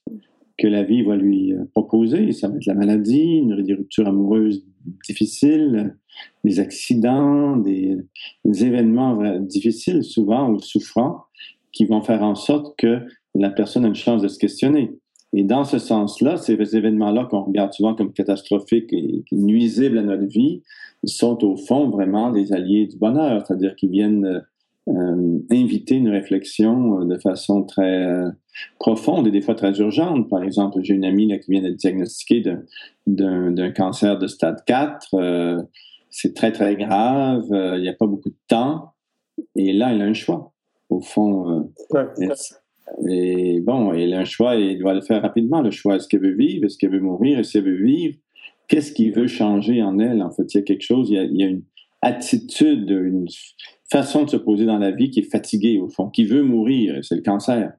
que 0.58 0.66
la 0.66 0.82
vie 0.82 1.02
va 1.02 1.16
lui 1.16 1.54
proposer. 1.72 2.32
Ça 2.32 2.48
va 2.48 2.56
être 2.56 2.66
la 2.66 2.74
maladie, 2.74 3.38
une, 3.38 3.62
des 3.62 3.72
ruptures 3.72 4.06
amoureuses 4.06 4.62
difficiles, 5.06 5.96
des 6.44 6.60
accidents, 6.60 7.56
des, 7.56 7.98
événements 8.44 9.38
difficiles 9.40 10.04
souvent 10.04 10.50
ou 10.50 10.58
souffrants 10.58 11.24
qui 11.72 11.86
vont 11.86 12.02
faire 12.02 12.22
en 12.22 12.34
sorte 12.34 12.76
que 12.78 13.00
la 13.34 13.50
personne 13.50 13.84
a 13.84 13.88
une 13.88 13.94
chance 13.94 14.22
de 14.22 14.28
se 14.28 14.38
questionner. 14.38 14.92
Et 15.32 15.42
dans 15.42 15.64
ce 15.64 15.78
sens-là, 15.78 16.36
ces 16.36 16.54
événements-là 16.76 17.26
qu'on 17.28 17.42
regarde 17.42 17.72
souvent 17.72 17.94
comme 17.94 18.12
catastrophiques 18.12 18.92
et 18.92 19.24
nuisibles 19.32 19.98
à 19.98 20.02
notre 20.02 20.26
vie 20.26 20.62
sont 21.04 21.44
au 21.44 21.56
fond 21.56 21.88
vraiment 21.88 22.30
des 22.30 22.52
alliés 22.52 22.86
du 22.86 22.96
bonheur, 22.96 23.44
c'est-à-dire 23.44 23.74
qu'ils 23.74 23.90
viennent 23.90 24.42
euh, 24.86 25.38
inviter 25.50 25.94
une 25.94 26.10
réflexion 26.10 27.00
euh, 27.00 27.04
de 27.06 27.16
façon 27.16 27.62
très 27.62 28.04
euh, 28.04 28.28
profonde 28.78 29.26
et 29.26 29.30
des 29.30 29.40
fois 29.40 29.54
très 29.54 29.72
urgente. 29.78 30.28
Par 30.28 30.42
exemple, 30.42 30.78
j'ai 30.82 30.92
une 30.92 31.06
amie 31.06 31.26
là, 31.26 31.38
qui 31.38 31.52
vient 31.52 31.62
d'être 31.62 31.76
diagnostiquée 31.76 32.42
d'un 33.06 33.70
cancer 33.72 34.18
de 34.18 34.26
stade 34.26 34.62
4. 34.66 35.66
C'est 36.16 36.32
très, 36.32 36.52
très 36.52 36.76
grave. 36.76 37.44
Il 37.50 37.82
n'y 37.82 37.88
a 37.88 37.92
pas 37.94 38.06
beaucoup 38.06 38.30
de 38.30 38.38
temps. 38.46 38.94
Et 39.56 39.72
là, 39.72 39.92
elle 39.92 40.00
a 40.00 40.04
un 40.04 40.14
choix. 40.14 40.52
Au 40.90 41.00
fond, 41.00 41.72
et 43.08 43.60
bon, 43.60 43.92
il 43.94 44.12
a 44.14 44.20
un 44.20 44.24
choix 44.24 44.56
et 44.56 44.72
il 44.72 44.78
doit 44.78 44.94
le 44.94 45.00
faire 45.00 45.22
rapidement. 45.22 45.60
Le 45.60 45.70
choix, 45.70 45.96
est-ce 45.96 46.06
qu'elle 46.06 46.20
veut 46.20 46.34
vivre? 46.34 46.66
Est-ce 46.66 46.78
qu'elle 46.78 46.92
veut 46.92 47.00
mourir? 47.00 47.38
Est-ce 47.38 47.54
qu'elle 47.54 47.64
veut 47.64 47.82
vivre? 47.82 48.16
Qu'est-ce 48.68 48.92
qui 48.92 49.10
veut 49.10 49.26
changer 49.26 49.82
en 49.82 49.98
elle? 49.98 50.22
En 50.22 50.30
fait, 50.30 50.54
il 50.54 50.58
y 50.58 50.60
a 50.60 50.62
quelque 50.62 50.82
chose, 50.82 51.10
il 51.10 51.16
y 51.16 51.42
a, 51.42 51.46
une 51.46 51.62
attitude, 52.02 52.90
une 52.90 53.26
façon 53.90 54.24
de 54.24 54.30
se 54.30 54.36
poser 54.36 54.66
dans 54.66 54.78
la 54.78 54.90
vie 54.90 55.10
qui 55.10 55.20
est 55.20 55.30
fatiguée, 55.30 55.78
au 55.78 55.88
fond, 55.88 56.08
qui 56.08 56.24
veut 56.24 56.42
mourir. 56.42 56.98
C'est 57.02 57.16
le 57.16 57.22
cancer. 57.22 57.72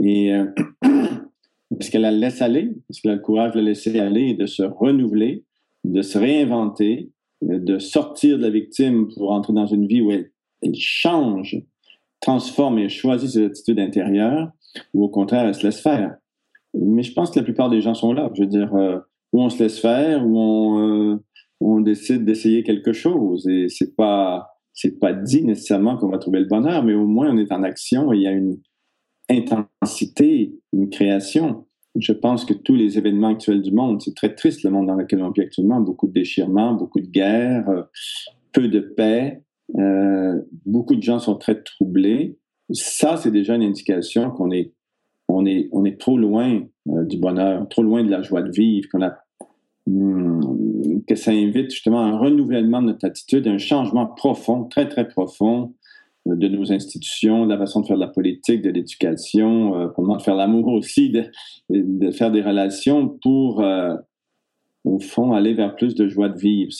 Et 0.00 0.32
euh, 0.32 0.44
est-ce 1.80 1.90
qu'elle 1.90 2.02
la 2.02 2.10
laisse 2.10 2.42
aller? 2.42 2.74
Est-ce 2.90 3.00
qu'elle 3.00 3.12
a 3.12 3.16
le 3.16 3.20
courage 3.20 3.52
de 3.52 3.58
la 3.58 3.66
laisser 3.66 3.98
aller 3.98 4.28
et 4.28 4.34
de 4.34 4.46
se 4.46 4.62
renouveler, 4.62 5.44
de 5.84 6.02
se 6.02 6.18
réinventer, 6.18 7.10
de 7.42 7.78
sortir 7.78 8.38
de 8.38 8.42
la 8.42 8.50
victime 8.50 9.08
pour 9.14 9.32
entrer 9.32 9.52
dans 9.52 9.66
une 9.66 9.86
vie 9.86 10.00
où 10.00 10.10
elle 10.10 10.30
change 10.74 11.62
transforme 12.20 12.78
et 12.78 12.88
choisit 12.88 13.30
ses 13.30 13.44
attitudes 13.44 13.78
intérieures, 13.78 14.50
ou 14.94 15.04
au 15.04 15.08
contraire, 15.08 15.46
elle 15.46 15.54
se 15.54 15.64
laisse 15.64 15.80
faire. 15.80 16.16
Mais 16.74 17.02
je 17.02 17.12
pense 17.12 17.30
que 17.30 17.38
la 17.38 17.44
plupart 17.44 17.70
des 17.70 17.80
gens 17.80 17.94
sont 17.94 18.12
là. 18.12 18.30
Je 18.34 18.42
veux 18.42 18.48
dire, 18.48 18.74
euh, 18.74 18.98
où 19.32 19.42
on 19.42 19.48
se 19.48 19.62
laisse 19.62 19.78
faire, 19.78 20.26
où 20.26 20.38
on, 20.38 21.12
euh, 21.12 21.16
on 21.60 21.80
décide 21.80 22.24
d'essayer 22.24 22.62
quelque 22.62 22.92
chose. 22.92 23.46
Et 23.48 23.68
c'est 23.68 23.96
pas, 23.96 24.50
pas 25.00 25.12
dit 25.12 25.44
nécessairement 25.44 25.96
qu'on 25.96 26.08
va 26.08 26.18
trouver 26.18 26.40
le 26.40 26.46
bonheur, 26.46 26.82
mais 26.84 26.94
au 26.94 27.06
moins 27.06 27.30
on 27.30 27.38
est 27.38 27.52
en 27.52 27.62
action 27.62 28.12
et 28.12 28.16
il 28.16 28.22
y 28.22 28.26
a 28.26 28.32
une 28.32 28.58
intensité, 29.30 30.54
une 30.72 30.90
création. 30.90 31.66
Je 31.98 32.12
pense 32.12 32.44
que 32.44 32.54
tous 32.54 32.74
les 32.74 32.98
événements 32.98 33.28
actuels 33.28 33.62
du 33.62 33.72
monde, 33.72 34.02
c'est 34.02 34.14
très 34.14 34.34
triste 34.34 34.62
le 34.62 34.70
monde 34.70 34.86
dans 34.86 34.94
lequel 34.94 35.22
on 35.22 35.30
vit 35.30 35.42
actuellement, 35.42 35.80
beaucoup 35.80 36.06
de 36.06 36.12
déchirements, 36.12 36.74
beaucoup 36.74 37.00
de 37.00 37.06
guerres, 37.06 37.68
euh, 37.68 37.82
peu 38.52 38.68
de 38.68 38.80
paix, 38.80 39.42
euh, 39.78 40.40
beaucoup 40.64 40.94
de 40.94 41.02
gens 41.02 41.18
sont 41.18 41.36
très 41.36 41.62
troublés. 41.62 42.38
Ça, 42.70 43.16
c'est 43.16 43.30
déjà 43.30 43.54
une 43.54 43.62
indication 43.62 44.30
qu'on 44.30 44.50
est, 44.50 44.72
on 45.28 45.46
est, 45.46 45.68
on 45.72 45.84
est 45.84 45.98
trop 46.00 46.18
loin 46.18 46.62
euh, 46.88 47.04
du 47.04 47.18
bonheur, 47.18 47.68
trop 47.68 47.82
loin 47.82 48.04
de 48.04 48.10
la 48.10 48.22
joie 48.22 48.42
de 48.42 48.50
vivre, 48.50 48.88
qu'on 48.90 49.02
a, 49.02 49.16
hmm, 49.86 51.00
que 51.06 51.14
ça 51.14 51.30
invite 51.30 51.70
justement 51.70 52.00
un 52.00 52.18
renouvellement 52.18 52.82
de 52.82 52.88
notre 52.88 53.06
attitude, 53.06 53.46
un 53.46 53.58
changement 53.58 54.06
profond, 54.06 54.64
très, 54.64 54.88
très 54.88 55.08
profond 55.08 55.74
de 56.26 56.48
nos 56.48 56.72
institutions, 56.72 57.46
de 57.46 57.50
la 57.50 57.58
façon 57.58 57.80
de 57.80 57.86
faire 57.86 57.96
de 57.96 58.00
la 58.00 58.08
politique, 58.08 58.62
de 58.62 58.70
l'éducation, 58.70 59.90
comment 59.94 60.16
de 60.16 60.22
faire 60.22 60.34
l'amour 60.34 60.68
aussi, 60.68 61.10
de, 61.70 62.10
faire 62.10 62.32
des 62.32 62.42
relations 62.42 63.08
pour, 63.22 63.64
au 64.84 64.98
fond, 64.98 65.32
aller 65.32 65.54
vers 65.54 65.76
plus 65.76 65.94
de 65.94 66.08
joie 66.08 66.28
de 66.28 66.38
vivre. 66.38 66.72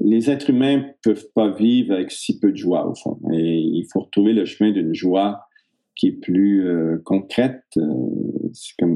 Les 0.00 0.30
êtres 0.30 0.50
humains 0.50 0.84
peuvent 1.02 1.28
pas 1.34 1.50
vivre 1.50 1.94
avec 1.94 2.10
si 2.10 2.38
peu 2.38 2.50
de 2.50 2.56
joie, 2.56 2.88
au 2.88 2.94
fond. 2.94 3.18
Et 3.32 3.58
il 3.58 3.86
faut 3.92 4.00
retrouver 4.00 4.32
le 4.32 4.44
chemin 4.44 4.72
d'une 4.72 4.94
joie 4.94 5.46
qui 5.94 6.08
est 6.08 6.12
plus 6.12 6.66
euh, 6.66 7.00
concrète. 7.04 7.64
Euh, 7.76 8.86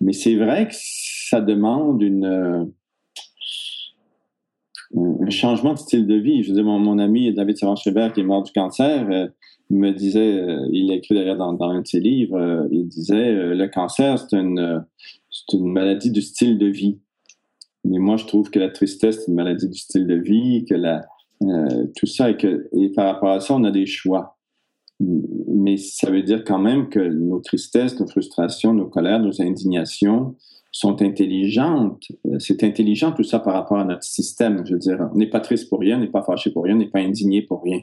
mais 0.00 0.12
c'est 0.12 0.36
vrai 0.36 0.68
que 0.68 0.74
ça 0.74 1.40
demande 1.40 2.02
une, 2.02 2.24
euh, 2.24 2.64
un 4.96 5.30
changement 5.30 5.74
de 5.74 5.78
style 5.78 6.06
de 6.06 6.16
vie. 6.16 6.42
Je 6.42 6.50
veux 6.50 6.54
dire, 6.54 6.64
mon, 6.64 6.98
ami 6.98 7.32
David 7.32 7.56
Savant-Schreiber, 7.56 8.10
qui 8.14 8.20
est 8.20 8.24
mort 8.24 8.42
du 8.42 8.52
cancer, 8.52 9.06
me 9.70 9.90
disait, 9.92 10.44
il 10.72 10.90
a 10.90 10.94
écrit 10.94 11.14
d'ailleurs 11.14 11.36
dans, 11.36 11.56
un 11.62 11.82
de 11.82 11.86
ses 11.86 12.00
livres, 12.00 12.66
il 12.72 12.88
disait, 12.88 13.54
le 13.54 13.66
cancer, 13.68 14.18
c'est 14.18 14.36
une, 14.36 14.84
une 15.52 15.72
maladie 15.72 16.10
du 16.10 16.22
style 16.22 16.58
de 16.58 16.66
vie. 16.66 16.98
Mais 17.84 17.98
moi, 17.98 18.16
je 18.16 18.26
trouve 18.26 18.50
que 18.50 18.58
la 18.58 18.68
tristesse, 18.68 19.20
c'est 19.20 19.30
une 19.30 19.36
maladie 19.36 19.68
du 19.68 19.78
style 19.78 20.06
de 20.06 20.16
vie, 20.16 20.64
que 20.68 20.74
la, 20.74 21.02
euh, 21.42 21.86
tout 21.96 22.06
ça, 22.06 22.30
et, 22.30 22.36
que, 22.36 22.68
et 22.72 22.90
par 22.90 23.06
rapport 23.06 23.30
à 23.30 23.40
ça, 23.40 23.54
on 23.54 23.64
a 23.64 23.70
des 23.70 23.86
choix. 23.86 24.36
Mais 25.00 25.78
ça 25.78 26.10
veut 26.10 26.22
dire 26.22 26.44
quand 26.44 26.58
même 26.58 26.90
que 26.90 27.00
nos 27.00 27.40
tristesses, 27.40 27.98
nos 27.98 28.06
frustrations, 28.06 28.74
nos 28.74 28.86
colères, 28.86 29.20
nos 29.20 29.40
indignations 29.40 30.36
sont 30.72 31.02
intelligentes. 31.02 32.04
C'est 32.38 32.62
intelligent 32.62 33.12
tout 33.12 33.24
ça 33.24 33.40
par 33.40 33.54
rapport 33.54 33.78
à 33.78 33.84
notre 33.84 34.04
système. 34.04 34.64
Je 34.64 34.74
veux 34.74 34.78
dire, 34.78 35.10
on 35.12 35.16
n'est 35.16 35.30
pas 35.30 35.40
triste 35.40 35.68
pour 35.68 35.80
rien, 35.80 35.96
on 35.96 36.00
n'est 36.00 36.06
pas 36.06 36.22
fâché 36.22 36.50
pour 36.50 36.64
rien, 36.64 36.76
on 36.76 36.78
n'est 36.78 36.90
pas 36.90 37.00
indigné 37.00 37.42
pour 37.42 37.62
rien. 37.62 37.80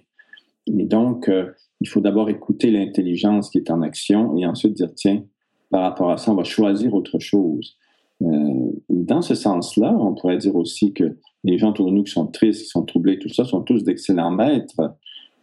Et 0.68 0.86
donc, 0.86 1.30
euh, 1.30 1.52
il 1.82 1.88
faut 1.88 2.02
d'abord 2.02 2.30
écouter 2.30 2.72
l'intelligence 2.72 3.50
qui 3.50 3.58
est 3.58 3.72
en 3.72 3.82
action 3.82 4.38
et 4.38 4.46
ensuite 4.46 4.74
dire, 4.74 4.94
tiens, 4.96 5.24
par 5.70 5.82
rapport 5.82 6.12
à 6.12 6.18
ça, 6.18 6.32
on 6.32 6.36
va 6.36 6.44
choisir 6.44 6.94
autre 6.94 7.20
chose. 7.20 7.78
Euh, 8.22 8.72
dans 8.90 9.22
ce 9.22 9.36
sens-là, 9.36 9.96
on 10.00 10.16
pourrait 10.16 10.38
dire 10.38 10.56
aussi 10.56 10.94
que 10.94 11.18
les 11.44 11.58
gens 11.58 11.70
autour 11.70 11.88
de 11.88 11.92
nous 11.92 12.04
qui 12.04 12.12
sont 12.12 12.28
tristes, 12.28 12.64
qui 12.64 12.68
sont 12.68 12.84
troublés, 12.84 13.20
tout 13.20 13.30
ça, 13.30 13.46
sont 13.46 13.62
tous 13.62 13.84
d'excellents 13.84 14.32
maîtres 14.32 14.96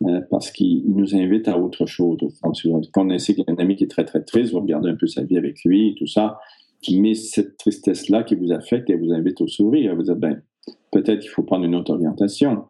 euh, 0.03 0.21
parce 0.31 0.51
qu'ils 0.51 0.85
nous 0.87 1.15
invitent 1.15 1.49
à 1.49 1.59
autre 1.59 1.87
chose. 1.87 2.19
Au 2.23 2.31
fond, 2.31 2.53
si 2.53 2.69
vous 2.69 2.81
connaissez 2.93 3.37
un 3.47 3.57
ami 3.57 3.77
qui 3.77 3.85
est 3.85 3.91
très, 3.91 4.05
très 4.05 4.23
triste, 4.23 4.53
vous 4.53 4.61
regardez 4.61 4.91
un 4.91 4.97
peu 4.97 5.07
sa 5.07 5.23
vie 5.23 5.39
avec 5.39 5.63
lui, 5.65 5.95
tout 5.97 6.07
ça, 6.07 6.39
mais 6.93 7.15
cette 7.15 7.57
tristesse-là 7.57 8.23
qui 8.23 8.35
vous 8.35 8.53
affecte, 8.53 8.91
elle 8.91 9.01
vous 9.01 9.13
invite 9.13 9.41
au 9.41 9.47
sourire. 9.47 9.95
Vous 9.97 10.03
dites, 10.03 10.15
ben, 10.15 10.43
peut-être 10.91 11.21
qu'il 11.21 11.31
faut 11.31 11.43
prendre 11.43 11.65
une 11.65 11.75
autre 11.75 11.93
orientation. 11.93 12.65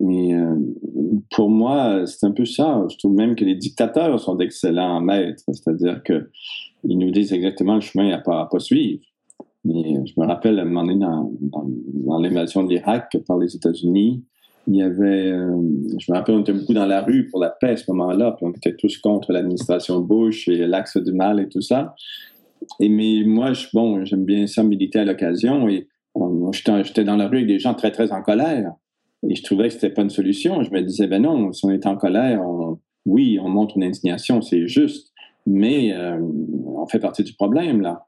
Mais 0.00 0.34
euh, 0.34 0.56
pour 1.30 1.48
moi, 1.48 2.06
c'est 2.06 2.26
un 2.26 2.32
peu 2.32 2.44
ça. 2.44 2.84
Je 2.90 2.96
trouve 2.98 3.14
même 3.14 3.36
que 3.36 3.44
les 3.44 3.54
dictateurs 3.54 4.18
sont 4.18 4.34
d'excellents 4.34 5.00
maîtres, 5.00 5.44
c'est-à-dire 5.46 6.02
qu'ils 6.02 6.98
nous 6.98 7.10
disent 7.10 7.32
exactement 7.32 7.76
le 7.76 7.80
chemin 7.80 8.10
à 8.10 8.18
pas, 8.18 8.48
pas 8.50 8.58
suivre. 8.58 9.00
Mais 9.64 9.94
je 10.04 10.20
me 10.20 10.26
rappelle 10.26 10.58
à 10.58 10.62
un 10.62 10.64
moment 10.64 10.84
donné 10.84 10.98
dans, 10.98 11.32
dans, 11.40 12.18
l'invasion 12.18 12.64
de 12.64 12.70
l'Irak 12.70 13.16
par 13.26 13.38
les 13.38 13.54
États-Unis, 13.54 14.24
il 14.68 14.76
y 14.76 14.82
avait, 14.82 15.30
euh, 15.30 15.56
je 15.98 16.12
me 16.12 16.16
rappelle, 16.16 16.36
on 16.36 16.40
était 16.40 16.52
beaucoup 16.52 16.74
dans 16.74 16.86
la 16.86 17.02
rue 17.02 17.28
pour 17.28 17.40
la 17.40 17.50
paix 17.50 17.70
à 17.70 17.76
ce 17.76 17.90
moment-là, 17.90 18.32
puis 18.32 18.46
on 18.46 18.52
était 18.52 18.74
tous 18.74 18.98
contre 18.98 19.32
l'administration 19.32 20.00
Bush 20.00 20.48
et 20.48 20.66
l'axe 20.66 20.96
du 20.96 21.12
mal 21.12 21.40
et 21.40 21.48
tout 21.48 21.60
ça. 21.60 21.94
Et 22.80 22.88
mais 22.88 23.22
moi, 23.24 23.52
bon, 23.72 24.04
j'aime 24.04 24.24
bien 24.24 24.46
ça 24.46 24.62
militer 24.62 25.00
à 25.00 25.04
l'occasion 25.04 25.68
et 25.68 25.88
j'étais 26.82 27.04
dans 27.04 27.16
la 27.16 27.28
rue 27.28 27.38
avec 27.38 27.48
des 27.48 27.58
gens 27.58 27.74
très, 27.74 27.90
très 27.90 28.12
en 28.12 28.22
colère. 28.22 28.72
Et 29.28 29.34
je 29.34 29.42
trouvais 29.42 29.68
que 29.68 29.74
c'était 29.74 29.90
pas 29.90 30.02
une 30.02 30.10
solution. 30.10 30.62
Je 30.62 30.70
me 30.70 30.80
disais, 30.82 31.06
ben 31.06 31.22
non, 31.22 31.52
si 31.52 31.64
on 31.64 31.70
est 31.70 31.86
en 31.86 31.96
colère, 31.96 32.42
oui, 33.06 33.38
on 33.40 33.48
montre 33.48 33.76
une 33.76 33.84
indignation, 33.84 34.42
c'est 34.42 34.66
juste, 34.66 35.12
mais 35.46 35.92
euh, 35.92 36.18
on 36.66 36.86
fait 36.86 37.00
partie 37.00 37.24
du 37.24 37.34
problème, 37.34 37.80
là. 37.80 38.06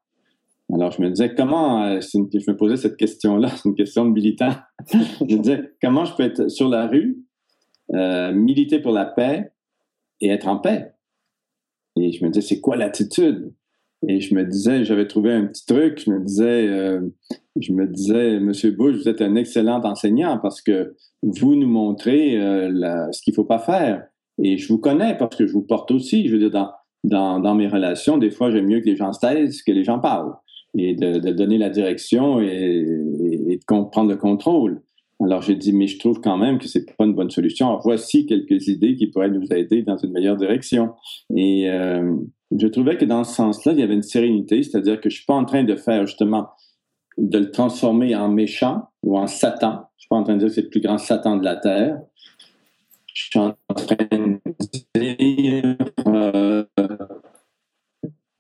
Alors, 0.73 0.91
je 0.93 1.03
me 1.03 1.11
disais, 1.11 1.35
comment, 1.35 1.85
euh, 1.85 2.01
je 2.01 2.19
me 2.19 2.57
posais 2.57 2.77
cette 2.77 2.97
question-là, 2.97 3.49
c'est 3.49 3.69
une 3.69 3.75
question 3.75 4.07
de 4.07 4.11
militant. 4.11 4.55
je 4.93 5.37
me 5.37 5.39
disais, 5.39 5.73
comment 5.81 6.05
je 6.05 6.15
peux 6.15 6.23
être 6.23 6.49
sur 6.49 6.69
la 6.69 6.87
rue, 6.87 7.23
euh, 7.93 8.33
militer 8.33 8.79
pour 8.79 8.93
la 8.93 9.05
paix 9.05 9.53
et 10.21 10.29
être 10.29 10.49
en 10.49 10.59
paix? 10.59 10.93
Et 11.97 12.13
je 12.13 12.25
me 12.25 12.31
disais, 12.31 12.47
c'est 12.47 12.61
quoi 12.61 12.77
l'attitude? 12.77 13.53
Et 14.09 14.21
je 14.21 14.35
me 14.35 14.45
disais, 14.45 14.85
j'avais 14.85 15.07
trouvé 15.07 15.33
un 15.33 15.47
petit 15.47 15.65
truc, 15.67 16.03
je 16.05 16.11
me 16.11 16.21
disais, 16.21 16.69
euh, 16.69 17.01
je 17.61 17.73
me 17.73 17.87
disais, 17.87 18.41
Monsieur 18.41 18.71
Bush, 18.71 18.97
vous 18.97 19.09
êtes 19.09 19.23
un 19.23 19.35
excellent 19.37 19.81
enseignant 19.83 20.39
parce 20.39 20.61
que 20.61 20.95
vous 21.23 21.55
nous 21.55 21.69
montrez 21.69 22.33
ce 22.33 23.23
qu'il 23.23 23.35
faut 23.35 23.45
pas 23.45 23.59
faire. 23.59 24.05
Et 24.43 24.59
je 24.59 24.69
vous 24.69 24.79
connais 24.79 25.17
parce 25.17 25.37
que 25.37 25.47
je 25.47 25.53
vous 25.53 25.63
porte 25.63 25.91
aussi. 25.91 26.27
Je 26.27 26.33
veux 26.33 26.39
dire, 26.39 26.51
dans, 26.51 26.71
dans, 27.05 27.41
dans 27.41 27.55
mes 27.55 27.69
relations, 27.69 28.19
des 28.19 28.31
fois, 28.31 28.51
j'aime 28.51 28.67
mieux 28.67 28.81
que 28.81 28.87
les 28.87 28.97
gens 28.97 29.13
se 29.13 29.21
taisent 29.21 29.63
que 29.63 29.73
les 29.73 29.85
gens 29.85 30.01
parlent 30.01 30.35
et 30.77 30.95
de, 30.95 31.19
de, 31.19 31.31
donner 31.31 31.59
la 31.59 31.71
direction 31.71 32.41
et, 32.41 32.85
et, 33.49 33.57
de 33.59 33.65
prendre 33.65 34.11
le 34.11 34.17
contrôle. 34.17 34.83
Alors 35.23 35.43
j'ai 35.43 35.55
dit, 35.55 35.73
mais 35.73 35.87
je 35.87 35.99
trouve 35.99 36.21
quand 36.21 36.37
même 36.37 36.59
que 36.59 36.67
c'est 36.67 36.85
pas 36.97 37.05
une 37.05 37.15
bonne 37.15 37.31
solution. 37.31 37.69
Alors, 37.69 37.81
voici 37.83 38.27
quelques 38.27 38.69
idées 38.69 38.97
qui 38.97 39.07
pourraient 39.07 39.31
nous 39.31 39.47
aider 39.53 39.83
dans 39.83 39.97
une 39.97 40.13
meilleure 40.13 40.37
direction. 40.37 40.95
Et 41.35 41.71
euh, 41.71 42.17
je 42.57 42.67
trouvais 42.67 42.97
que 42.97 43.05
dans 43.05 43.25
ce 43.25 43.35
sens-là, 43.35 43.73
il 43.73 43.79
y 43.79 43.83
avait 43.83 43.95
une 43.95 44.03
sérénité, 44.03 44.63
c'est-à-dire 44.63 45.01
que 45.01 45.09
je 45.09 45.17
suis 45.17 45.27
pas 45.27 45.35
en 45.35 45.45
train 45.45 45.65
de 45.65 45.77
faire 45.77 46.07
justement 46.07 46.49
de 47.17 47.39
le 47.39 47.51
transformer 47.51 48.15
en 48.17 48.29
méchant 48.29 48.89
ou 49.03 49.17
en 49.17 49.27
Satan. 49.27 49.89
Je 49.97 50.03
suis 50.03 50.09
pas 50.09 50.17
en 50.17 50.25
train 50.25 50.35
de 50.35 50.41
dire 50.41 50.49
que 50.49 50.55
c'est 50.55 50.63
le 50.63 50.69
plus 50.69 50.81
grand 50.81 50.99
Satan 50.99 51.37
de 51.37 51.45
la 51.45 51.57
terre. 51.57 52.01
Je 53.15 53.25
suis 53.27 53.39
en 53.39 53.55
train 53.75 53.97
de 54.11 54.41
dire, 54.97 55.77
euh, 56.09 56.65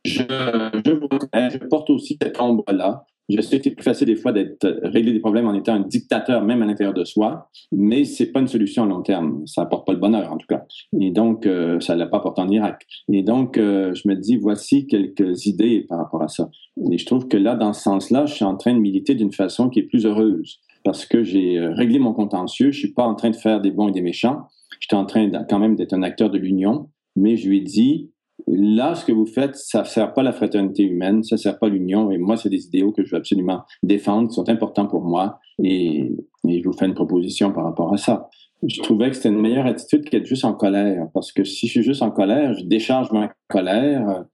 je, 0.05 1.69
porte 1.69 1.91
aussi 1.91 2.19
cette 2.21 2.41
ombre-là. 2.41 3.07
Je 3.29 3.41
sais 3.41 3.59
que 3.59 3.65
c'est 3.65 3.75
plus 3.75 3.83
facile 3.83 4.07
des 4.07 4.17
fois 4.17 4.33
d'être 4.33 4.81
régler 4.83 5.13
des 5.13 5.21
problèmes 5.21 5.47
en 5.47 5.55
étant 5.55 5.75
un 5.75 5.81
dictateur, 5.81 6.45
même 6.45 6.63
à 6.63 6.67
l'intérieur 6.67 6.93
de 6.93 7.05
soi, 7.05 7.49
mais 7.73 8.05
c'est 8.05 8.27
pas 8.27 8.41
une 8.41 8.49
solution 8.49 8.83
à 8.83 8.87
long 8.87 9.03
terme. 9.03 9.47
Ça 9.47 9.63
apporte 9.63 9.87
pas 9.87 9.93
le 9.93 9.99
bonheur, 9.99 10.31
en 10.33 10.37
tout 10.37 10.47
cas. 10.47 10.65
Et 11.01 11.11
donc, 11.11 11.47
euh, 11.47 11.81
ça 11.81 11.97
l'a 11.97 12.07
pas 12.07 12.19
apporté 12.19 12.43
en 12.43 12.49
Irak. 12.49 12.87
Et 13.11 13.23
donc, 13.23 13.57
euh, 13.57 13.95
je 13.95 14.09
me 14.09 14.15
dis, 14.15 14.37
voici 14.37 14.87
quelques 14.87 15.47
idées 15.47 15.87
par 15.89 15.99
rapport 15.99 16.23
à 16.23 16.29
ça. 16.29 16.51
Et 16.91 16.99
je 16.99 17.07
trouve 17.07 17.29
que 17.29 17.37
là, 17.37 17.55
dans 17.55 17.73
ce 17.73 17.83
sens-là, 17.83 18.27
je 18.27 18.35
suis 18.35 18.45
en 18.45 18.57
train 18.57 18.75
de 18.75 18.81
militer 18.81 19.15
d'une 19.15 19.33
façon 19.33 19.71
qui 19.71 19.81
est 19.81 19.85
plus 19.85 20.05
heureuse 20.05 20.61
parce 20.85 21.07
que 21.07 21.25
j'ai 21.25 21.59
euh, 21.59 21.73
réglé 21.73 21.99
mon 21.99 22.13
contentieux. 22.13 22.71
Je 22.71 22.79
suis 22.79 22.93
pas 22.93 23.05
en 23.05 23.15
train 23.15 23.31
de 23.31 23.37
faire 23.37 23.61
des 23.61 23.71
bons 23.71 23.89
et 23.89 23.93
des 23.93 24.03
méchants. 24.03 24.43
J'étais 24.81 24.97
en 24.97 25.07
train 25.07 25.31
quand 25.49 25.59
même 25.59 25.77
d'être 25.77 25.95
un 25.95 26.03
acteur 26.03 26.29
de 26.31 26.37
l'union, 26.37 26.91
mais 27.17 27.37
je 27.37 27.49
lui 27.49 27.59
ai 27.59 27.61
dit, 27.63 28.11
là, 28.47 28.95
ce 28.95 29.05
que 29.05 29.13
vous 29.13 29.27
faites, 29.27 29.57
ça 29.57 29.81
ne 29.81 29.85
sert 29.85 30.13
pas 30.13 30.23
la 30.23 30.33
fraternité 30.33 30.83
humaine, 30.83 31.23
ça 31.23 31.37
ne 31.37 31.41
sert 31.41 31.59
pas 31.59 31.69
l'union. 31.69 32.11
Et 32.11 32.19
moi, 32.19 32.37
c'est 32.37 32.49
des 32.49 32.67
idéaux 32.67 32.93
que 32.93 33.05
je 33.05 33.11
veux 33.11 33.17
absolument 33.17 33.63
défendre, 33.83 34.29
qui 34.29 34.35
sont 34.35 34.49
importants 34.49 34.87
pour 34.87 35.03
moi. 35.03 35.39
Et, 35.63 36.13
je 36.45 36.63
vous 36.65 36.73
fais 36.73 36.87
une 36.87 36.95
proposition 36.95 37.53
par 37.53 37.65
rapport 37.65 37.93
à 37.93 37.97
ça. 37.97 38.29
Je 38.67 38.81
trouvais 38.83 39.11
que 39.11 39.17
c'était 39.17 39.31
une 39.31 39.41
meilleure 39.41 39.67
attitude 39.67 40.09
qu'être 40.09 40.27
juste 40.27 40.45
en 40.45 40.55
colère. 40.55 41.09
Parce 41.15 41.33
que 41.33 41.45
si 41.45 41.67
je 41.67 41.73
suis 41.73 41.83
juste 41.83 42.03
en 42.03 42.11
colère, 42.11 42.55
je 42.55 42.65
décharge 42.65 43.13
ma 43.13 43.33
colère 43.49 44.25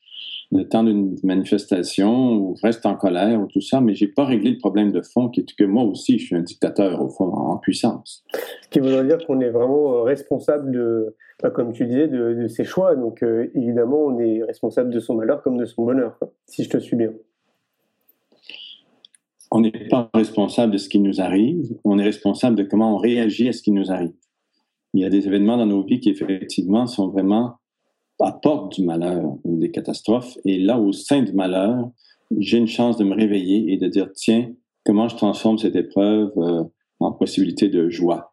le 0.53 0.69
temps 0.69 0.83
d'une 0.83 1.15
manifestation 1.23 2.33
ou 2.33 2.57
reste 2.63 2.85
en 2.85 2.97
colère 2.97 3.41
ou 3.41 3.47
tout 3.47 3.61
ça, 3.61 3.81
mais 3.81 3.95
j'ai 3.95 4.09
pas 4.09 4.25
réglé 4.25 4.51
le 4.51 4.59
problème 4.59 4.91
de 4.91 5.01
fond 5.01 5.29
qui 5.29 5.41
est 5.41 5.57
que 5.57 5.65
moi 5.65 5.85
aussi, 5.85 6.19
je 6.19 6.27
suis 6.27 6.37
un 6.37 6.41
dictateur 6.41 7.01
au 7.01 7.09
fond, 7.09 7.33
en 7.33 7.57
puissance. 7.59 8.25
Ce 8.63 8.69
qui 8.69 8.81
voudrait 8.81 9.05
dire 9.05 9.25
qu'on 9.27 9.41
est 9.41 9.51
vraiment 9.51 9.95
euh, 9.95 10.03
responsable 10.03 10.73
de, 10.73 11.15
comme 11.49 11.73
tu 11.73 11.87
disais, 11.87 12.09
de, 12.09 12.47
ses 12.49 12.65
choix. 12.65 12.95
Donc 12.97 13.23
euh, 13.23 13.51
évidemment, 13.55 14.05
on 14.05 14.19
est 14.19 14.43
responsable 14.43 14.91
de 14.91 15.01
son 15.01 15.15
malheur 15.15 15.43
comme 15.43 15.57
de 15.57 15.65
son 15.65 15.85
bonheur, 15.85 16.19
si 16.45 16.65
je 16.65 16.69
te 16.69 16.79
suis 16.79 16.97
bien. 16.97 17.13
On 19.51 19.63
n'est 19.63 19.89
pas 19.89 20.11
responsable 20.13 20.75
de 20.75 20.79
ce 20.79 20.89
qui 20.89 21.01
nous 21.01 21.21
arrive, 21.21 21.77
on 21.85 21.99
est 21.99 22.05
responsable 22.05 22.57
de 22.57 22.63
comment 22.63 22.95
on 22.95 22.99
réagit 22.99 23.49
à 23.49 23.53
ce 23.53 23.63
qui 23.63 23.73
nous 23.73 23.91
arrive. 23.91 24.13
Il 24.93 25.01
y 25.01 25.05
a 25.05 25.11
des 25.11 25.27
événements 25.27 25.57
dans 25.57 25.67
nos 25.67 25.83
vies 25.83 26.01
qui 26.01 26.11
effectivement 26.11 26.87
sont 26.87 27.09
vraiment 27.09 27.57
apporte 28.21 28.75
du 28.75 28.85
malheur 28.85 29.37
ou 29.45 29.57
des 29.57 29.71
catastrophes. 29.71 30.37
Et 30.45 30.59
là, 30.59 30.79
au 30.79 30.93
sein 30.93 31.23
du 31.23 31.33
malheur, 31.33 31.91
j'ai 32.39 32.59
une 32.59 32.67
chance 32.67 32.97
de 32.97 33.05
me 33.05 33.15
réveiller 33.15 33.73
et 33.73 33.77
de 33.77 33.89
dire, 33.89 34.13
tiens, 34.15 34.53
comment 34.85 35.09
je 35.09 35.17
transforme 35.17 35.59
cette 35.59 35.77
épreuve 35.77 36.33
euh, 36.37 36.65
en 37.01 37.13
possibilité 37.13 37.69
de 37.69 37.89
joie? 37.89 38.30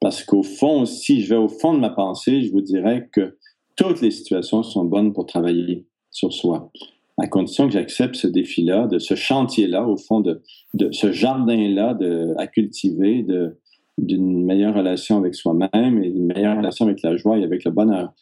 Parce 0.00 0.24
qu'au 0.24 0.42
fond, 0.42 0.86
si 0.86 1.22
je 1.22 1.30
vais 1.30 1.40
au 1.40 1.48
fond 1.48 1.74
de 1.74 1.80
ma 1.80 1.90
pensée, 1.90 2.42
je 2.42 2.50
vous 2.50 2.62
dirais 2.62 3.08
que 3.12 3.36
toutes 3.76 4.00
les 4.00 4.10
situations 4.10 4.62
sont 4.62 4.84
bonnes 4.84 5.12
pour 5.12 5.26
travailler 5.26 5.86
sur 6.10 6.32
soi, 6.32 6.70
à 7.18 7.26
condition 7.26 7.66
que 7.66 7.72
j'accepte 7.72 8.16
ce 8.16 8.26
défi-là, 8.26 8.86
de 8.86 8.98
ce 8.98 9.14
chantier-là, 9.14 9.86
au 9.86 9.96
fond, 9.96 10.20
de, 10.20 10.42
de 10.74 10.90
ce 10.92 11.12
jardin-là 11.12 11.96
à 12.38 12.46
cultiver, 12.46 13.22
de, 13.22 13.58
d'une 13.98 14.44
meilleure 14.44 14.74
relation 14.74 15.18
avec 15.18 15.34
soi-même 15.34 16.02
et 16.02 16.10
d'une 16.10 16.26
meilleure 16.26 16.56
relation 16.56 16.86
avec 16.86 17.02
la 17.02 17.16
joie 17.16 17.38
et 17.38 17.44
avec 17.44 17.64
le 17.64 17.70
bonheur. 17.70 18.12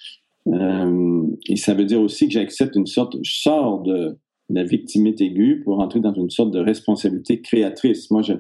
Euh, 0.49 1.23
et 1.49 1.57
ça 1.57 1.75
veut 1.75 1.85
dire 1.85 2.01
aussi 2.01 2.27
que 2.27 2.35
j'accepte 2.35 2.75
une 2.75 2.87
sorte, 2.87 3.17
je 3.23 3.41
sors 3.41 3.83
de, 3.83 4.17
la 4.51 4.65
victimité 4.65 5.27
aiguë 5.27 5.63
pour 5.65 5.81
entrer 5.81 6.01
dans 6.01 6.15
une 6.15 6.31
sorte 6.31 6.51
de 6.51 6.59
responsabilité 6.59 7.41
créatrice. 7.41 8.11
Moi, 8.11 8.23
je, 8.23 8.33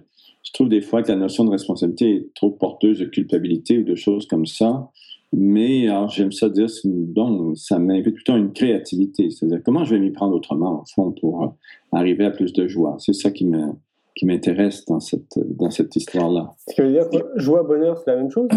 je 0.42 0.52
trouve 0.52 0.68
des 0.68 0.80
fois 0.80 1.02
que 1.02 1.08
la 1.08 1.16
notion 1.16 1.44
de 1.44 1.50
responsabilité 1.50 2.16
est 2.16 2.34
trop 2.34 2.50
porteuse 2.50 2.98
de 2.98 3.04
culpabilité 3.04 3.78
ou 3.78 3.84
de 3.84 3.94
choses 3.94 4.26
comme 4.26 4.46
ça. 4.46 4.90
Mais 5.32 5.88
alors, 5.88 6.08
j'aime 6.08 6.32
ça 6.32 6.48
dire, 6.48 6.68
donc, 6.84 7.58
ça 7.58 7.78
m'invite 7.78 8.14
plutôt 8.14 8.32
à 8.32 8.38
une 8.38 8.52
créativité. 8.52 9.30
C'est-à-dire, 9.30 9.60
comment 9.62 9.84
je 9.84 9.94
vais 9.94 10.00
m'y 10.00 10.10
prendre 10.10 10.34
autrement, 10.34 10.80
au 10.80 10.84
fond, 10.94 11.12
pour 11.20 11.42
euh, 11.42 11.48
arriver 11.92 12.24
à 12.24 12.30
plus 12.30 12.52
de 12.54 12.66
joie? 12.66 12.96
C'est 12.98 13.12
ça 13.12 13.30
qui 13.30 13.44
me, 13.44 13.72
qui 14.14 14.24
m'intéresse 14.24 14.86
dans 14.86 15.00
cette, 15.00 15.38
dans 15.38 15.70
cette 15.70 15.94
histoire-là. 15.94 16.54
Ce 16.66 16.74
qui 16.74 16.80
veut 16.80 16.92
dire 16.92 17.10
que 17.10 17.18
joie, 17.38 17.62
bonheur, 17.62 17.98
c'est 17.98 18.10
la 18.10 18.16
même 18.16 18.30
chose? 18.30 18.48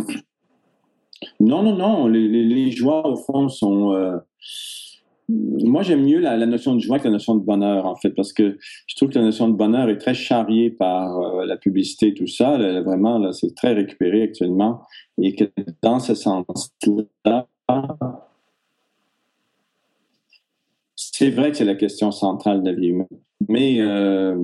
Non, 1.42 1.62
non, 1.62 1.76
non. 1.76 2.08
Les, 2.08 2.72
joies, 2.72 3.06
au 3.06 3.18
fond, 3.18 3.50
sont. 3.50 3.94
Euh, 3.94 4.18
moi, 5.64 5.84
j'aime 5.84 6.04
mieux 6.04 6.20
la, 6.20 6.46
notion 6.46 6.76
de 6.76 6.80
joie 6.80 7.00
que 7.00 7.06
la 7.06 7.12
notion 7.12 7.36
de 7.36 7.44
bonheur, 7.44 7.86
en 7.86 7.96
fait, 7.96 8.12
parce 8.12 8.34
que 8.34 8.58
je 8.88 8.96
trouve 8.96 9.10
que 9.10 9.20
la 9.20 9.25
notion 9.25 9.48
de 9.48 9.53
bonheur 9.53 9.90
est 9.90 9.98
très 9.98 10.14
charriée 10.14 10.70
par 10.70 11.18
euh, 11.20 11.46
la 11.46 11.58
publicité, 11.58 12.14
tout 12.14 12.27
ça. 12.27 12.58
vraiment, 12.82 13.18
là, 13.18 13.32
c'est 13.32 13.55
très 13.55 13.74
récupéré 13.74 14.24
actuellement. 14.24 14.82
Et 15.22 15.36
que 15.36 15.46
dans 15.82 16.00
ce 16.00 16.16
sens-là, 16.16 17.48
c'est 20.96 21.29
vrai 21.29 21.51
que 21.51 21.58
c'est 21.58 21.66
la 21.66 21.75
question 21.75 22.12
centrale 22.12 22.64
de 22.64 22.70
la 22.70 22.75
vie 22.75 22.88
humaine. 22.88 23.08
Mais 23.50 23.82
euh, 23.82 24.38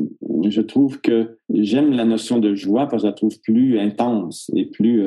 je 0.47 0.61
trouve 0.61 1.01
que 1.01 1.37
j'aime 1.53 1.91
la 1.91 2.05
notion 2.05 2.39
de 2.39 2.55
joie 2.55 2.87
parce 2.87 3.03
que 3.03 3.07
je 3.07 3.11
la 3.11 3.13
trouve 3.13 3.39
plus 3.41 3.79
intense 3.79 4.51
et 4.55 4.65
plus 4.65 5.05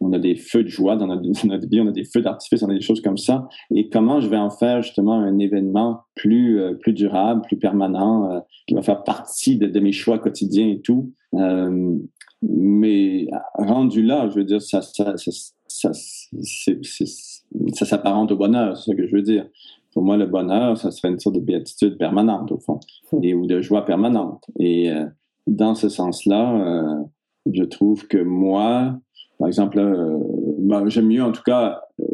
on 0.00 0.12
a 0.12 0.18
des 0.18 0.36
feux 0.36 0.64
de 0.64 0.68
joie 0.68 0.96
dans 0.96 1.06
notre, 1.06 1.22
vie, 1.68 1.80
on 1.80 1.88
a 1.88 1.92
des 1.92 2.04
feux 2.04 2.22
d'artifice, 2.22 2.62
on 2.62 2.68
a 2.68 2.74
des 2.74 2.80
choses 2.80 3.00
comme 3.00 3.16
ça. 3.16 3.48
Et 3.74 3.88
comment 3.88 4.20
je 4.20 4.28
vais 4.28 4.36
en 4.36 4.50
faire 4.50 4.82
justement 4.82 5.14
un 5.14 5.38
événement 5.38 6.02
plus, 6.14 6.60
euh, 6.60 6.74
plus 6.74 6.92
durable, 6.92 7.42
plus 7.42 7.56
permanent, 7.56 8.30
euh, 8.30 8.40
qui 8.66 8.74
va 8.74 8.82
faire 8.82 9.02
partie 9.04 9.56
de, 9.56 9.80
mes 9.80 9.92
choix 9.92 10.18
quotidiens 10.18 10.68
et 10.68 10.80
tout? 10.80 11.12
Euh, 11.34 11.96
mais 12.42 13.28
rendu 13.54 14.02
là, 14.02 14.28
je 14.28 14.36
veux 14.36 14.44
dire, 14.44 14.60
ça, 14.60 14.82
ça, 14.82 15.14
ça, 15.16 15.92
ça 17.72 17.86
s'apparente 17.86 18.32
au 18.32 18.36
bonheur, 18.36 18.76
c'est 18.76 18.90
ce 18.90 18.96
que 18.96 19.06
je 19.06 19.16
veux 19.16 19.22
dire. 19.22 19.46
Pour 19.92 20.02
moi, 20.02 20.18
le 20.18 20.26
bonheur, 20.26 20.76
ça 20.76 20.90
serait 20.90 21.08
une 21.08 21.18
sorte 21.18 21.36
de 21.36 21.40
béatitude 21.40 21.96
permanente, 21.96 22.52
au 22.52 22.58
fond, 22.58 22.80
et, 23.22 23.32
ou 23.32 23.46
de 23.46 23.62
joie 23.62 23.86
permanente. 23.86 24.44
Et 24.58 24.90
dans 25.46 25.74
ce 25.74 25.88
sens-là, 25.88 27.02
je 27.50 27.64
trouve 27.64 28.06
que 28.06 28.18
moi, 28.18 29.00
par 29.38 29.48
exemple, 29.48 29.78
euh, 29.78 30.18
ben, 30.58 30.88
j'aime 30.88 31.08
mieux, 31.08 31.22
en 31.22 31.32
tout 31.32 31.42
cas, 31.44 31.80
euh, 32.00 32.04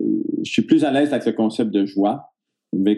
je 0.44 0.50
suis 0.50 0.62
plus 0.62 0.84
à 0.84 0.90
l'aise 0.90 1.12
avec 1.12 1.26
le 1.26 1.32
concept 1.32 1.70
de 1.70 1.84
joie 1.84 2.32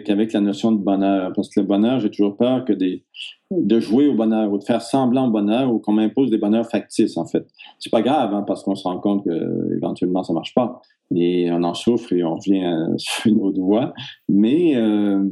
qu'avec 0.05 0.33
la 0.33 0.39
notion 0.39 0.71
de 0.71 0.81
bonheur. 0.81 1.31
Parce 1.35 1.49
que 1.49 1.59
le 1.59 1.65
bonheur, 1.65 1.99
j'ai 1.99 2.09
toujours 2.09 2.37
peur 2.37 2.65
que 2.65 2.73
des, 2.73 3.03
de 3.51 3.79
jouer 3.79 4.07
au 4.07 4.15
bonheur 4.15 4.51
ou 4.51 4.57
de 4.57 4.63
faire 4.63 4.81
semblant 4.81 5.27
au 5.27 5.31
bonheur 5.31 5.71
ou 5.71 5.79
qu'on 5.79 5.93
m'impose 5.93 6.29
des 6.29 6.37
bonheurs 6.37 6.69
factices, 6.69 7.17
en 7.17 7.25
fait. 7.25 7.45
C'est 7.79 7.91
pas 7.91 8.01
grave, 8.01 8.33
hein, 8.33 8.43
parce 8.47 8.63
qu'on 8.63 8.75
se 8.75 8.83
rend 8.83 8.99
compte 8.99 9.25
que 9.25 9.75
éventuellement 9.75 10.23
ça 10.23 10.33
marche 10.33 10.53
pas. 10.53 10.81
Et 11.13 11.51
on 11.51 11.63
en 11.63 11.73
souffre 11.73 12.13
et 12.13 12.23
on 12.23 12.35
revient 12.35 12.73
sur 12.97 13.31
une 13.31 13.41
autre 13.41 13.59
voie. 13.59 13.93
Mais 14.29 14.75
euh, 14.75 15.23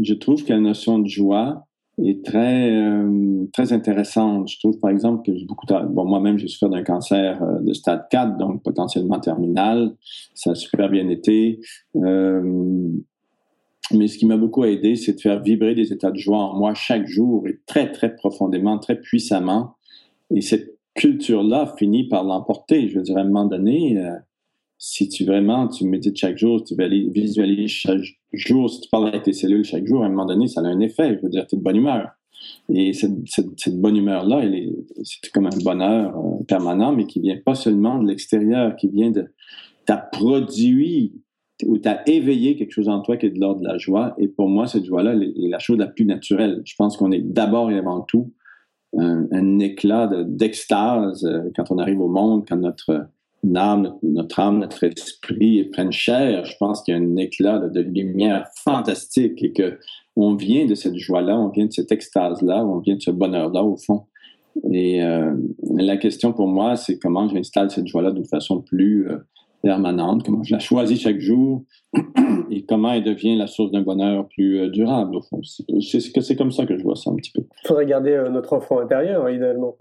je 0.00 0.14
trouve 0.14 0.44
que 0.44 0.52
la 0.52 0.60
notion 0.60 0.98
de 0.98 1.08
joie, 1.08 1.64
est 1.98 2.24
très 2.24 2.72
euh, 2.72 3.46
très 3.52 3.72
intéressante. 3.72 4.48
Je 4.48 4.58
trouve 4.58 4.78
par 4.78 4.90
exemple 4.90 5.24
que 5.24 5.46
beaucoup 5.46 5.66
moi-même 6.04 6.38
j'ai 6.38 6.48
souffert 6.48 6.68
d'un 6.68 6.82
cancer 6.82 7.42
euh, 7.42 7.60
de 7.60 7.72
stade 7.72 8.06
4 8.10 8.36
donc 8.36 8.62
potentiellement 8.62 9.20
terminal. 9.20 9.94
Ça 10.34 10.52
a 10.52 10.54
super 10.54 10.88
bien 10.88 11.08
été. 11.08 11.60
Euh, 11.96 12.90
mais 13.92 14.08
ce 14.08 14.18
qui 14.18 14.26
m'a 14.26 14.36
beaucoup 14.36 14.64
aidé, 14.64 14.96
c'est 14.96 15.14
de 15.14 15.20
faire 15.20 15.42
vibrer 15.42 15.74
des 15.74 15.92
états 15.92 16.10
de 16.10 16.16
joie 16.16 16.38
en 16.38 16.58
moi 16.58 16.74
chaque 16.74 17.06
jour 17.06 17.46
et 17.46 17.60
très 17.66 17.92
très 17.92 18.14
profondément, 18.14 18.78
très 18.78 19.00
puissamment. 19.00 19.76
Et 20.34 20.40
cette 20.40 20.78
culture-là 20.94 21.74
finit 21.78 22.08
par 22.08 22.24
l'emporter. 22.24 22.88
Je 22.88 22.96
veux 22.96 23.02
dire 23.02 23.18
à 23.18 23.20
un 23.20 23.24
moment 23.24 23.44
donné, 23.44 23.98
si 24.78 25.08
tu 25.08 25.24
vraiment 25.24 25.68
tu 25.68 25.86
médites 25.86 26.16
chaque 26.16 26.36
jour, 26.36 26.62
tu 26.62 26.74
visualises 27.10 27.70
chaque 27.70 28.02
jour, 28.32 28.70
si 28.70 28.80
tu 28.80 28.88
parles 28.88 29.08
avec 29.08 29.22
tes 29.22 29.32
cellules 29.32 29.64
chaque 29.64 29.86
jour, 29.86 30.02
à 30.02 30.06
un 30.06 30.08
moment 30.10 30.26
donné, 30.26 30.48
ça 30.48 30.60
a 30.60 30.64
un 30.64 30.80
effet. 30.80 31.16
Je 31.16 31.22
veux 31.22 31.30
dire, 31.30 31.46
tu 31.46 31.54
es 31.54 31.58
de 31.58 31.62
bonne 31.62 31.76
humeur. 31.76 32.10
Et 32.68 32.92
cette, 32.92 33.80
bonne 33.80 33.96
humeur-là, 33.96 34.42
c'est 35.02 35.32
comme 35.32 35.46
un 35.46 35.62
bonheur 35.62 36.16
euh, 36.16 36.44
permanent, 36.44 36.92
mais 36.92 37.06
qui 37.06 37.20
vient 37.20 37.38
pas 37.42 37.54
seulement 37.54 38.02
de 38.02 38.08
l'extérieur, 38.08 38.76
qui 38.76 38.88
vient 38.88 39.10
de. 39.10 39.32
Tu 39.86 39.92
as 39.92 39.98
produit 39.98 41.14
ou 41.64 41.78
tu 41.78 41.88
as 41.88 42.06
éveillé 42.08 42.56
quelque 42.56 42.72
chose 42.72 42.88
en 42.88 43.00
toi 43.00 43.16
qui 43.16 43.26
est 43.26 43.30
de 43.30 43.38
l'ordre 43.38 43.60
de 43.60 43.66
la 43.66 43.78
joie. 43.78 44.14
Et 44.18 44.28
pour 44.28 44.48
moi, 44.48 44.66
cette 44.66 44.84
joie-là 44.84 45.14
est 45.14 45.48
la 45.48 45.58
chose 45.58 45.78
la 45.78 45.86
plus 45.86 46.04
naturelle. 46.04 46.62
Je 46.64 46.74
pense 46.76 46.96
qu'on 46.96 47.12
est 47.12 47.20
d'abord 47.20 47.70
et 47.70 47.78
avant 47.78 48.00
tout 48.00 48.32
un, 48.96 49.26
un 49.30 49.58
éclat 49.58 50.10
d'extase 50.26 51.24
euh, 51.24 51.50
quand 51.54 51.70
on 51.70 51.78
arrive 51.78 52.00
au 52.00 52.08
monde, 52.08 52.44
quand 52.48 52.56
notre 52.56 53.08
notre 53.44 54.40
âme, 54.40 54.58
notre 54.58 54.84
esprit 54.84 55.64
prennent 55.64 55.92
chair, 55.92 56.44
je 56.44 56.56
pense 56.58 56.82
qu'il 56.82 56.94
y 56.94 56.98
a 56.98 57.00
un 57.00 57.16
éclat 57.16 57.58
de, 57.58 57.80
lumière 57.80 58.46
fantastique 58.56 59.42
et 59.42 59.52
que 59.52 59.78
on 60.16 60.34
vient 60.34 60.66
de 60.66 60.74
cette 60.74 60.96
joie-là, 60.96 61.38
on 61.38 61.48
vient 61.48 61.66
de 61.66 61.72
cette 61.72 61.90
extase-là, 61.90 62.64
on 62.64 62.78
vient 62.78 62.96
de 62.96 63.02
ce 63.02 63.10
bonheur-là 63.10 63.64
au 63.64 63.76
fond. 63.76 64.04
Et 64.70 65.02
euh, 65.02 65.34
la 65.74 65.96
question 65.96 66.32
pour 66.32 66.46
moi, 66.46 66.76
c'est 66.76 66.98
comment 66.98 67.28
j'installe 67.28 67.70
cette 67.70 67.88
joie-là 67.88 68.12
d'une 68.12 68.24
façon 68.24 68.60
plus 68.60 69.10
euh, 69.10 69.18
permanente, 69.62 70.22
comment 70.24 70.44
je 70.44 70.52
la 70.52 70.60
choisis 70.60 71.00
chaque 71.00 71.18
jour 71.18 71.64
et 72.50 72.64
comment 72.64 72.92
elle 72.92 73.02
devient 73.02 73.36
la 73.36 73.48
source 73.48 73.72
d'un 73.72 73.82
bonheur 73.82 74.28
plus 74.28 74.60
euh, 74.60 74.68
durable 74.68 75.16
au 75.16 75.22
fond. 75.22 75.40
C'est 75.42 76.36
comme 76.36 76.52
ça 76.52 76.64
que 76.66 76.78
je 76.78 76.82
vois 76.84 76.94
ça 76.94 77.10
un 77.10 77.16
petit 77.16 77.32
peu. 77.32 77.42
Il 77.64 77.68
faudrait 77.68 77.86
garder 77.86 78.22
notre 78.30 78.52
enfant 78.52 78.78
intérieur, 78.78 79.28
idéalement. 79.28 79.74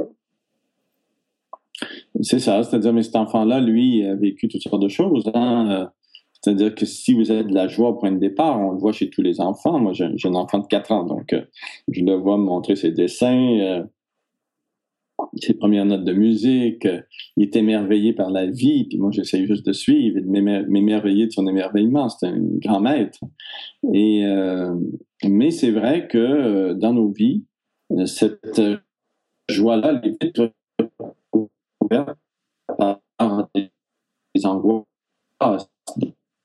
C'est 2.22 2.40
ça, 2.40 2.64
c'est-à-dire, 2.64 2.94
mais 2.94 3.04
cet 3.04 3.16
enfant-là, 3.16 3.60
lui, 3.60 4.06
a 4.06 4.16
vécu 4.16 4.48
toutes 4.48 4.62
sortes 4.62 4.82
de 4.82 4.90
choses. 4.90 5.30
Hein. 5.34 5.90
C'est-à-dire 6.44 6.76
que 6.76 6.86
si 6.86 7.14
vous 7.14 7.32
avez 7.32 7.46
de 7.46 7.54
la 7.54 7.70
joie 7.70 7.90
au 7.90 7.94
point 7.94 8.12
de 8.12 8.20
départ, 8.20 8.60
on 8.60 8.72
le 8.72 8.78
voit 8.78 8.92
chez 8.92 9.10
tous 9.10 9.22
les 9.22 9.40
enfants. 9.40 9.80
Moi, 9.80 9.94
j'ai 9.94 10.06
un 10.06 10.36
enfant 10.36 10.60
de 10.60 10.68
4 10.68 10.92
ans, 10.92 11.06
donc 11.06 11.32
euh, 11.32 11.42
je 11.90 12.04
le 12.04 12.16
vois 12.16 12.38
montrer 12.38 12.76
ses 12.76 12.92
dessins, 12.92 13.60
euh, 13.62 13.84
ses 15.38 15.54
premières 15.54 15.86
notes 15.86 16.04
de 16.04 16.12
musique. 16.12 16.86
Euh, 16.86 17.00
il 17.38 17.44
est 17.44 17.56
émerveillé 17.56 18.12
par 18.12 18.30
la 18.30 18.46
vie, 18.46 18.84
puis 18.90 18.98
moi, 18.98 19.10
j'essaye 19.12 19.48
juste 19.48 19.66
de 19.66 19.72
suivre 19.72 20.18
et 20.18 20.22
de 20.22 20.28
m'émerveiller 20.28 21.28
de 21.28 21.32
son 21.32 21.48
émerveillement. 21.48 22.10
C'est 22.10 22.28
un 22.28 22.38
grand 22.38 22.82
maître. 22.82 23.20
Et, 23.94 24.26
mais 25.24 25.52
c'est 25.52 25.72
vrai 25.72 26.08
que 26.08 26.74
dans 26.74 26.94
nos 26.94 27.10
vies, 27.10 27.46
cette 28.06 28.62
joie-là, 29.48 30.02
elle 30.04 30.12
est 30.22 30.42
par 32.78 33.00
des 33.56 34.46
angoisses 34.46 34.86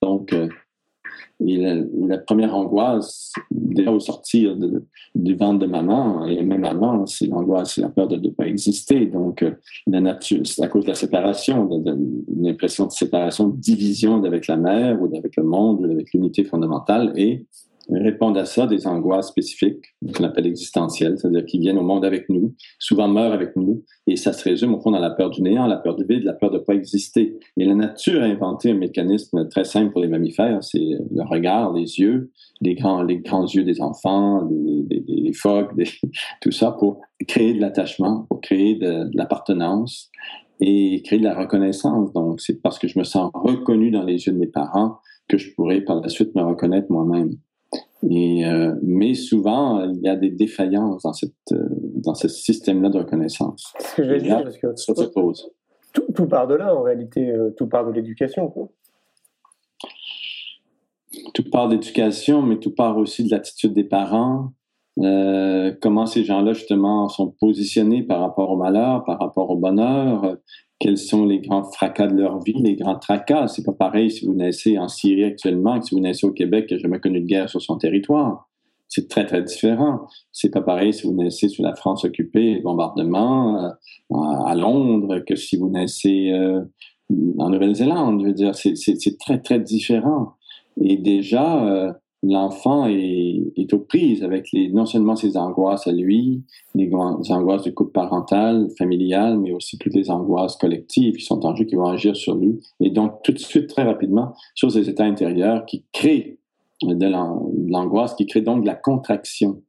donc, 0.02 0.32
euh, 0.32 0.48
la, 1.40 2.18
première 2.18 2.54
angoisse, 2.54 3.32
déjà 3.50 3.92
au 3.92 4.00
sortir 4.00 4.56
du 5.14 5.34
ventre 5.34 5.60
de 5.60 5.66
maman, 5.66 6.26
et 6.26 6.42
même 6.42 6.64
avant, 6.64 7.06
c'est 7.06 7.26
l'angoisse, 7.26 7.74
c'est 7.74 7.80
la 7.80 7.88
peur 7.88 8.08
de 8.08 8.16
ne 8.16 8.30
pas 8.30 8.46
exister. 8.46 9.06
Donc, 9.06 9.42
euh, 9.42 9.52
la 9.86 10.00
nature, 10.00 10.40
c'est 10.44 10.62
à 10.62 10.68
cause 10.68 10.84
de 10.84 10.90
la 10.90 10.94
séparation, 10.94 11.66
de, 11.66 11.96
l'impression 12.40 12.86
de 12.86 12.92
séparation, 12.92 13.48
de 13.48 13.56
division 13.56 14.22
avec 14.24 14.46
la 14.46 14.56
mère 14.56 15.00
ou 15.00 15.06
avec 15.16 15.36
le 15.36 15.44
monde 15.44 15.80
ou 15.80 15.90
avec 15.90 16.12
l'unité 16.12 16.44
fondamentale. 16.44 17.12
Et 17.16 17.46
répondent 17.90 18.36
à 18.36 18.44
ça 18.44 18.66
des 18.66 18.86
angoisses 18.86 19.28
spécifiques, 19.28 19.94
qu'on 20.14 20.24
appelle 20.24 20.46
existentielles, 20.46 21.18
c'est-à-dire 21.18 21.44
qu'ils 21.46 21.60
viennent 21.60 21.78
au 21.78 21.82
monde 21.82 22.04
avec 22.04 22.28
nous, 22.28 22.54
souvent 22.78 23.08
meurent 23.08 23.32
avec 23.32 23.56
nous, 23.56 23.84
et 24.06 24.16
ça 24.16 24.32
se 24.32 24.44
résume 24.44 24.74
au 24.74 24.80
fond 24.80 24.90
dans 24.90 24.98
la 24.98 25.10
peur 25.10 25.30
du 25.30 25.42
néant, 25.42 25.66
la 25.66 25.76
peur 25.76 25.96
du 25.96 26.04
vide, 26.04 26.24
la 26.24 26.34
peur 26.34 26.50
de 26.50 26.58
ne 26.58 26.62
pas 26.62 26.74
exister. 26.74 27.38
Et 27.56 27.64
la 27.64 27.74
nature 27.74 28.22
a 28.22 28.26
inventé 28.26 28.70
un 28.70 28.74
mécanisme 28.74 29.48
très 29.48 29.64
simple 29.64 29.92
pour 29.92 30.00
les 30.00 30.08
mammifères, 30.08 30.62
c'est 30.62 30.78
le 30.78 31.22
regard, 31.24 31.72
les 31.72 31.98
yeux, 31.98 32.30
les 32.60 32.74
grands, 32.74 33.02
les 33.02 33.18
grands 33.18 33.46
yeux 33.46 33.64
des 33.64 33.80
enfants, 33.80 34.48
les, 34.50 35.32
phoques, 35.32 35.72
tout 36.40 36.50
ça 36.50 36.72
pour 36.72 37.00
créer 37.26 37.54
de 37.54 37.60
l'attachement, 37.60 38.26
pour 38.28 38.40
créer 38.40 38.76
de, 38.76 39.04
de 39.04 39.16
l'appartenance 39.16 40.10
et 40.60 41.02
créer 41.02 41.18
de 41.18 41.24
la 41.24 41.38
reconnaissance. 41.38 42.12
Donc, 42.12 42.40
c'est 42.40 42.60
parce 42.60 42.78
que 42.78 42.88
je 42.88 42.98
me 42.98 43.04
sens 43.04 43.30
reconnu 43.34 43.90
dans 43.90 44.02
les 44.02 44.26
yeux 44.26 44.32
de 44.32 44.38
mes 44.38 44.46
parents 44.46 44.98
que 45.28 45.36
je 45.36 45.54
pourrais 45.54 45.82
par 45.82 46.00
la 46.00 46.08
suite 46.08 46.34
me 46.34 46.42
reconnaître 46.42 46.90
moi-même. 46.90 47.36
Et, 48.08 48.46
euh, 48.46 48.74
mais 48.82 49.14
souvent, 49.14 49.82
il 49.84 50.00
y 50.00 50.08
a 50.08 50.16
des 50.16 50.30
défaillances 50.30 51.02
dans, 51.02 51.12
cette, 51.12 51.32
euh, 51.52 51.68
dans 51.96 52.14
ce 52.14 52.28
système-là 52.28 52.90
de 52.90 52.98
reconnaissance. 52.98 53.74
Ce 53.80 53.96
que 53.96 54.04
je 54.04 54.10
vais 54.10 54.20
dire, 54.20 54.42
parce 54.42 54.58
que 54.58 54.74
ça 54.76 54.94
se 54.94 55.04
pose. 55.04 55.50
Tout, 55.92 56.04
tout, 56.14 56.26
part 56.26 56.46
de 56.46 56.54
là, 56.54 56.74
en 56.74 56.82
réalité, 56.82 57.30
euh, 57.30 57.50
tout 57.56 57.66
part 57.66 57.86
de 57.86 57.92
l'éducation. 57.92 58.52
Tout 61.34 61.50
part 61.50 61.68
d'éducation, 61.68 62.42
mais 62.42 62.58
tout 62.58 62.74
part 62.74 62.98
aussi 62.98 63.24
de 63.24 63.30
l'attitude 63.30 63.74
des 63.74 63.84
parents, 63.84 64.52
euh, 65.00 65.72
comment 65.80 66.06
ces 66.06 66.24
gens-là, 66.24 66.52
justement, 66.52 67.08
sont 67.08 67.34
positionnés 67.40 68.02
par 68.02 68.20
rapport 68.20 68.50
au 68.50 68.56
malheur, 68.56 69.04
par 69.04 69.18
rapport 69.18 69.50
au 69.50 69.56
bonheur, 69.56 70.36
quels 70.78 70.98
sont 70.98 71.26
les 71.26 71.40
grands 71.40 71.64
fracas 71.64 72.06
de 72.06 72.16
leur 72.16 72.40
vie, 72.40 72.54
les 72.54 72.76
grands 72.76 72.98
tracas. 72.98 73.48
C'est 73.48 73.64
pas 73.64 73.72
pareil 73.72 74.10
si 74.10 74.26
vous 74.26 74.34
naissez 74.34 74.78
en 74.78 74.88
Syrie 74.88 75.24
actuellement 75.24 75.78
que 75.78 75.86
si 75.86 75.94
vous 75.94 76.00
naissez 76.00 76.26
au 76.26 76.32
Québec 76.32 76.66
qui 76.66 76.74
n'a 76.74 76.80
jamais 76.80 77.00
connu 77.00 77.20
de 77.20 77.26
guerre 77.26 77.48
sur 77.48 77.60
son 77.60 77.76
territoire. 77.78 78.48
C'est 78.86 79.08
très, 79.08 79.26
très 79.26 79.42
différent. 79.42 80.06
C'est 80.32 80.50
pas 80.50 80.62
pareil 80.62 80.94
si 80.94 81.06
vous 81.06 81.14
naissez 81.14 81.48
sous 81.48 81.62
la 81.62 81.74
France 81.74 82.04
occupée, 82.04 82.60
bombardement, 82.60 83.64
euh, 83.64 84.16
à 84.46 84.54
Londres, 84.54 85.18
que 85.26 85.36
si 85.36 85.56
vous 85.56 85.68
naissez 85.68 86.30
euh, 86.30 86.62
en 87.38 87.50
Nouvelle-Zélande. 87.50 88.22
Je 88.22 88.26
veux 88.26 88.32
dire, 88.32 88.54
c'est 88.54 89.18
très, 89.18 89.40
très 89.40 89.60
différent. 89.60 90.34
Et 90.80 90.96
déjà, 90.96 91.64
euh, 91.64 91.92
l'enfant 92.22 92.86
est, 92.88 93.72
aux 93.72 93.78
prises 93.78 94.24
avec 94.24 94.48
non 94.72 94.86
seulement 94.86 95.14
ses 95.14 95.36
angoisses 95.36 95.86
à 95.86 95.92
lui, 95.92 96.42
les, 96.74 96.90
angoisses 96.92 97.62
du 97.62 97.72
couple 97.72 97.92
parental, 97.92 98.68
familial, 98.76 99.38
mais 99.38 99.52
aussi 99.52 99.78
toutes 99.78 99.94
les 99.94 100.10
angoisses 100.10 100.56
collectives 100.56 101.16
qui 101.16 101.24
sont 101.24 101.44
en 101.46 101.54
jeu, 101.54 101.64
qui 101.64 101.76
vont 101.76 101.88
agir 101.88 102.16
sur 102.16 102.34
lui. 102.34 102.60
Et 102.80 102.90
donc, 102.90 103.22
tout 103.22 103.32
de 103.32 103.38
suite, 103.38 103.68
très 103.68 103.84
rapidement, 103.84 104.34
sur 104.54 104.70
ces 104.70 104.88
états 104.88 105.04
intérieurs 105.04 105.64
qui 105.66 105.84
créent 105.92 106.38
de 106.82 107.70
l'angoisse, 107.70 108.14
qui 108.14 108.26
créent 108.26 108.42
donc 108.42 108.62
de 108.62 108.66
la 108.66 108.74
contraction. 108.74 109.62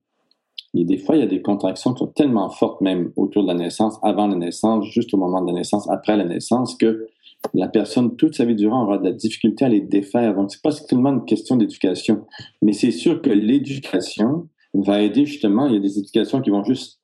Et 0.75 0.85
des 0.85 0.97
fois, 0.97 1.15
il 1.15 1.19
y 1.19 1.23
a 1.23 1.27
des 1.27 1.41
contractions 1.41 1.93
qui 1.93 1.99
sont 1.99 2.11
tellement 2.11 2.49
fortes, 2.49 2.81
même 2.81 3.11
autour 3.15 3.43
de 3.43 3.47
la 3.47 3.55
naissance, 3.55 3.97
avant 4.03 4.27
la 4.27 4.35
naissance, 4.35 4.85
juste 4.85 5.13
au 5.13 5.17
moment 5.17 5.41
de 5.41 5.47
la 5.47 5.53
naissance, 5.53 5.89
après 5.89 6.15
la 6.15 6.25
naissance, 6.25 6.75
que 6.75 7.07
la 7.53 7.67
personne, 7.67 8.15
toute 8.15 8.35
sa 8.35 8.45
vie 8.45 8.55
durant, 8.55 8.83
aura 8.83 8.97
de 8.97 9.05
la 9.05 9.11
difficulté 9.11 9.65
à 9.65 9.69
les 9.69 9.81
défaire. 9.81 10.35
Donc, 10.35 10.51
c'est 10.51 10.61
pas 10.61 10.71
seulement 10.71 11.11
une 11.11 11.25
question 11.25 11.55
d'éducation, 11.55 12.25
mais 12.61 12.73
c'est 12.73 12.91
sûr 12.91 13.21
que 13.21 13.29
l'éducation 13.29 14.49
va 14.73 15.01
aider 15.01 15.25
justement. 15.25 15.67
Il 15.67 15.73
y 15.73 15.77
a 15.77 15.81
des 15.81 15.99
éducations 15.99 16.41
qui 16.41 16.49
vont 16.49 16.63
juste 16.63 16.99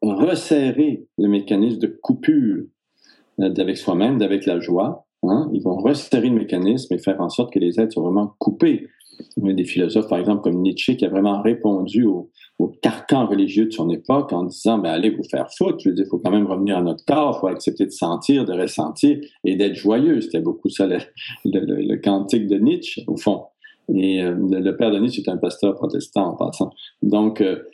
resserrer 0.00 1.06
le 1.18 1.28
mécanisme 1.28 1.78
de 1.78 1.86
coupure 1.86 2.64
euh, 3.40 3.48
d'avec 3.48 3.76
soi-même, 3.76 4.18
d'avec 4.18 4.46
la 4.46 4.60
joie. 4.60 5.06
Hein. 5.22 5.48
Ils 5.52 5.62
vont 5.62 5.76
resserrer 5.76 6.28
le 6.28 6.36
mécanisme 6.36 6.92
et 6.94 6.98
faire 6.98 7.20
en 7.20 7.28
sorte 7.28 7.52
que 7.52 7.58
les 7.58 7.78
êtres 7.78 7.92
soient 7.92 8.02
vraiment 8.02 8.34
coupés 8.38 8.88
des 9.36 9.64
philosophes, 9.64 10.08
par 10.08 10.18
exemple, 10.18 10.42
comme 10.42 10.60
Nietzsche, 10.60 10.96
qui 10.96 11.04
a 11.04 11.08
vraiment 11.08 11.40
répondu 11.42 12.04
au, 12.04 12.30
carcan 12.80 13.26
religieux 13.26 13.66
de 13.66 13.72
son 13.72 13.90
époque 13.90 14.32
en 14.32 14.44
disant, 14.44 14.78
ben, 14.78 14.90
allez 14.90 15.10
vous 15.10 15.24
faire 15.24 15.48
foutre, 15.52 15.78
je 15.80 15.90
veux 15.90 15.96
il 15.98 16.06
faut 16.06 16.18
quand 16.18 16.30
même 16.30 16.46
revenir 16.46 16.76
à 16.76 16.80
notre 16.80 17.04
corps, 17.04 17.36
il 17.36 17.40
faut 17.40 17.46
accepter 17.48 17.86
de 17.86 17.90
sentir, 17.90 18.44
de 18.44 18.52
ressentir 18.52 19.18
et 19.44 19.56
d'être 19.56 19.74
joyeux. 19.74 20.20
C'était 20.20 20.40
beaucoup 20.40 20.68
ça 20.68 20.86
le, 20.86 20.98
le, 21.44 21.96
cantique 21.96 22.46
de 22.46 22.58
Nietzsche, 22.58 23.02
au 23.08 23.16
fond. 23.16 23.46
Et 23.92 24.22
euh, 24.22 24.36
le, 24.36 24.76
père 24.76 24.92
de 24.92 24.98
Nietzsche 24.98 25.22
est 25.22 25.28
un 25.28 25.38
pasteur 25.38 25.74
protestant 25.74 26.28
en 26.28 26.36
passant. 26.36 26.70
Donc, 27.02 27.40
euh, 27.40 27.64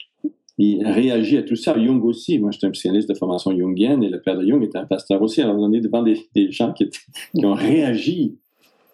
il 0.56 0.84
réagit 0.86 1.36
à 1.36 1.42
tout 1.42 1.56
ça. 1.56 1.78
Jung 1.78 2.02
aussi. 2.04 2.38
Moi, 2.38 2.50
j'étais 2.50 2.66
un 2.66 2.70
psychanalyste 2.70 3.08
de 3.08 3.14
formation 3.14 3.56
jungienne 3.56 4.02
et 4.02 4.08
le 4.08 4.20
père 4.20 4.36
de 4.36 4.44
Jung 4.44 4.62
était 4.62 4.78
un 4.78 4.86
pasteur 4.86 5.22
aussi. 5.22 5.40
Alors, 5.40 5.56
on 5.58 5.72
est 5.72 5.80
devant 5.80 6.02
des, 6.02 6.16
gens 6.50 6.72
qui, 6.72 6.88
qui 6.88 7.44
ont 7.44 7.54
réagi 7.54 8.38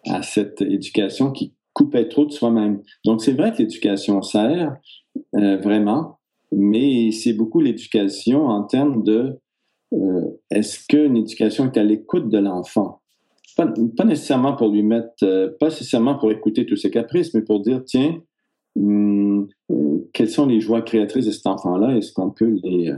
à 0.07 0.23
cette 0.23 0.61
éducation 0.61 1.31
qui 1.31 1.55
coupait 1.75 2.09
trop 2.09 2.25
de 2.25 2.33
soi-même. 2.33 2.81
Donc, 3.05 3.21
c'est 3.21 3.33
vrai 3.33 3.53
que 3.53 3.59
l'éducation 3.59 4.23
sert 4.23 4.77
euh, 5.37 5.59
vraiment, 5.59 6.19
mais 6.51 7.11
c'est 7.11 7.35
beaucoup 7.35 7.61
l'éducation 7.61 8.47
en 8.47 8.63
termes 8.63 9.03
de 9.03 9.39
euh, 9.93 10.31
est-ce 10.51 10.87
qu'une 10.89 11.17
éducation 11.17 11.71
est 11.71 11.77
à 11.77 11.83
l'écoute 11.83 12.31
de 12.31 12.39
l'enfant? 12.39 13.03
Pas, 13.57 13.73
pas, 13.97 14.05
nécessairement 14.05 14.55
pour 14.55 14.69
lui 14.69 14.83
mettre, 14.83 15.13
euh, 15.23 15.51
pas 15.61 15.67
nécessairement 15.67 16.17
pour 16.17 16.33
écouter 16.33 16.65
tous 16.65 16.77
ses 16.77 16.91
caprices, 16.91 17.35
mais 17.35 17.43
pour 17.43 17.61
dire, 17.61 17.85
tiens, 17.85 18.21
hum, 18.77 19.49
quelles 20.13 20.31
sont 20.31 20.47
les 20.47 20.61
joies 20.61 20.83
créatrices 20.83 21.27
de 21.27 21.31
cet 21.33 21.47
enfant-là? 21.47 21.97
Est-ce 21.97 22.13
qu'on 22.13 22.31
peut 22.31 22.59
les, 22.63 22.93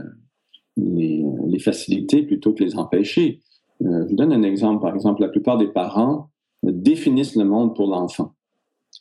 les, 0.77 1.23
les, 1.47 1.59
faciliter 1.59 2.23
plutôt 2.23 2.53
que 2.53 2.63
les 2.63 2.77
empêcher? 2.77 3.41
je 3.79 4.09
vous 4.09 4.15
donne 4.15 4.33
un 4.33 4.41
exemple. 4.41 4.81
Par 4.81 4.95
exemple, 4.95 5.21
la 5.21 5.29
plupart 5.29 5.57
des 5.57 5.67
parents 5.67 6.29
définissent 6.63 7.35
le 7.35 7.45
monde 7.45 7.75
pour 7.75 7.87
l'enfant. 7.87 8.33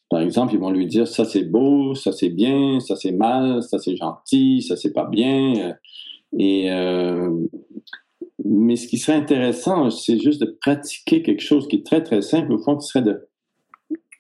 Par 0.09 0.21
exemple, 0.21 0.55
ils 0.55 0.61
vont 0.61 0.71
lui 0.71 0.87
dire 0.87 1.09
ça 1.09 1.25
c'est 1.25 1.45
beau, 1.45 1.95
ça 1.95 2.13
c'est 2.13 2.29
bien, 2.29 2.81
ça 2.81 2.97
c'est 2.97 3.13
mal, 3.13 3.63
ça 3.63 3.79
c'est 3.79 3.97
gentil, 3.97 4.63
ça 4.63 4.77
c'est 4.77 4.93
pas 4.93 5.07
bien. 5.07 5.77
Euh, 6.39 7.31
mais 8.45 8.77
ce 8.77 8.87
qui 8.87 8.99
serait 8.99 9.17
intéressant, 9.17 9.91
c'est 9.91 10.19
juste 10.19 10.41
de 10.41 10.57
pratiquer 10.61 11.23
quelque 11.23 11.43
chose 11.43 11.67
qui 11.67 11.77
est 11.77 11.87
très 11.87 12.03
très 12.03 12.23
simple 12.23 12.53
au 12.53 12.59
fond, 12.59 12.77
qui 12.77 12.87
serait 12.87 13.03
de 13.03 13.29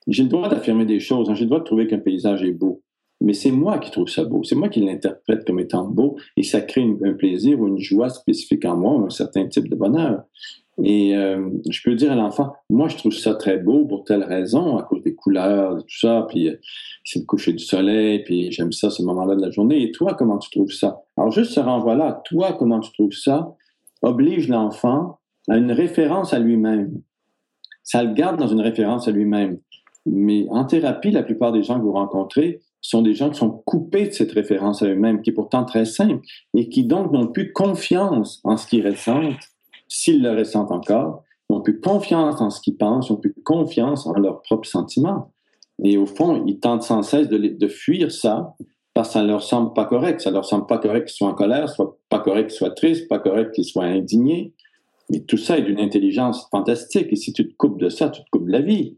j'ai 0.08 0.22
le 0.22 0.28
droit 0.28 0.48
d'affirmer 0.48 0.86
des 0.86 1.00
choses, 1.00 1.28
hein, 1.30 1.34
j'ai 1.34 1.44
le 1.44 1.50
droit 1.50 1.60
de 1.60 1.64
trouver 1.64 1.86
qu'un 1.86 1.98
paysage 1.98 2.42
est 2.42 2.52
beau. 2.52 2.82
Mais 3.20 3.32
c'est 3.32 3.50
moi 3.50 3.78
qui 3.78 3.90
trouve 3.90 4.08
ça 4.08 4.24
beau, 4.24 4.44
c'est 4.44 4.54
moi 4.54 4.68
qui 4.68 4.80
l'interprète 4.80 5.44
comme 5.46 5.58
étant 5.58 5.84
beau 5.88 6.16
et 6.36 6.42
ça 6.42 6.60
crée 6.60 6.86
un 7.02 7.14
plaisir 7.14 7.58
ou 7.60 7.66
une 7.66 7.78
joie 7.78 8.10
spécifique 8.10 8.64
en 8.64 8.76
moi, 8.76 9.06
un 9.06 9.10
certain 9.10 9.46
type 9.46 9.68
de 9.68 9.74
bonheur. 9.74 10.22
Et 10.82 11.16
euh, 11.16 11.48
je 11.70 11.80
peux 11.82 11.94
dire 11.94 12.12
à 12.12 12.14
l'enfant, 12.14 12.54
moi 12.68 12.88
je 12.88 12.96
trouve 12.96 13.12
ça 13.12 13.34
très 13.34 13.56
beau 13.56 13.86
pour 13.86 14.04
telle 14.04 14.22
raison, 14.22 14.76
à 14.76 14.82
cause 14.82 15.02
des 15.02 15.14
couleurs, 15.14 15.78
tout 15.78 15.98
ça, 15.98 16.26
puis 16.28 16.50
euh, 16.50 16.56
c'est 17.02 17.20
le 17.20 17.24
coucher 17.24 17.54
du 17.54 17.64
soleil, 17.64 18.22
puis 18.24 18.52
j'aime 18.52 18.72
ça 18.72 18.90
ce 18.90 19.02
moment-là 19.02 19.36
de 19.36 19.40
la 19.40 19.50
journée. 19.50 19.82
Et 19.82 19.90
toi, 19.90 20.14
comment 20.14 20.38
tu 20.38 20.50
trouves 20.50 20.72
ça? 20.72 21.02
Alors 21.16 21.30
juste 21.30 21.52
ce 21.52 21.60
renvoi-là, 21.60 22.20
toi, 22.26 22.52
comment 22.52 22.80
tu 22.80 22.92
trouves 22.92 23.12
ça, 23.12 23.54
oblige 24.02 24.48
l'enfant 24.48 25.18
à 25.48 25.56
une 25.56 25.72
référence 25.72 26.34
à 26.34 26.38
lui-même. 26.38 27.00
Ça 27.82 28.02
le 28.02 28.12
garde 28.12 28.38
dans 28.38 28.48
une 28.48 28.60
référence 28.60 29.08
à 29.08 29.12
lui-même. 29.12 29.58
Mais 30.04 30.46
en 30.50 30.64
thérapie, 30.64 31.10
la 31.10 31.22
plupart 31.22 31.52
des 31.52 31.62
gens 31.62 31.78
que 31.78 31.84
vous 31.84 31.92
rencontrez 31.92 32.60
sont 32.80 33.02
des 33.02 33.14
gens 33.14 33.30
qui 33.30 33.38
sont 33.38 33.50
coupés 33.50 34.08
de 34.08 34.12
cette 34.12 34.32
référence 34.32 34.82
à 34.82 34.86
eux-mêmes, 34.86 35.22
qui 35.22 35.30
est 35.30 35.32
pourtant 35.32 35.64
très 35.64 35.84
simple, 35.84 36.20
et 36.54 36.68
qui 36.68 36.84
donc 36.84 37.12
n'ont 37.12 37.26
plus 37.28 37.52
confiance 37.52 38.40
en 38.44 38.56
ce 38.56 38.66
qu'ils 38.66 38.86
ressentent 38.86 39.55
s'ils 39.88 40.22
le 40.22 40.36
ressentent 40.36 40.72
encore, 40.72 41.22
n'ont 41.50 41.60
plus 41.60 41.80
confiance 41.80 42.40
en 42.40 42.50
ce 42.50 42.60
qu'ils 42.60 42.76
pensent, 42.76 43.10
n'ont 43.10 43.16
plus 43.16 43.34
confiance 43.44 44.06
en 44.06 44.14
leurs 44.14 44.42
propres 44.42 44.68
sentiments. 44.68 45.32
Et 45.82 45.96
au 45.96 46.06
fond, 46.06 46.42
ils 46.46 46.58
tentent 46.58 46.82
sans 46.82 47.02
cesse 47.02 47.28
de, 47.28 47.68
fuir 47.68 48.10
ça 48.10 48.54
parce 48.94 49.08
que 49.08 49.12
ça 49.14 49.22
leur 49.22 49.42
semble 49.42 49.72
pas 49.74 49.84
correct. 49.84 50.20
Ça 50.20 50.30
leur 50.30 50.44
semble 50.44 50.66
pas 50.66 50.78
correct 50.78 51.06
qu'ils 51.06 51.16
soient 51.16 51.28
en 51.28 51.34
colère, 51.34 51.68
soit 51.68 51.98
pas 52.08 52.18
correct 52.18 52.48
qu'ils 52.48 52.56
soient 52.56 52.70
tristes, 52.70 53.08
pas 53.08 53.18
correct 53.18 53.54
qu'ils 53.54 53.66
soient 53.66 53.84
indignés. 53.84 54.54
Mais 55.10 55.20
tout 55.20 55.36
ça 55.36 55.58
est 55.58 55.62
d'une 55.62 55.78
intelligence 55.78 56.48
fantastique. 56.50 57.08
Et 57.10 57.16
si 57.16 57.32
tu 57.32 57.46
te 57.46 57.54
coupes 57.56 57.78
de 57.78 57.88
ça, 57.88 58.08
tu 58.08 58.22
te 58.22 58.30
coupes 58.30 58.46
de 58.46 58.52
la 58.52 58.62
vie. 58.62 58.96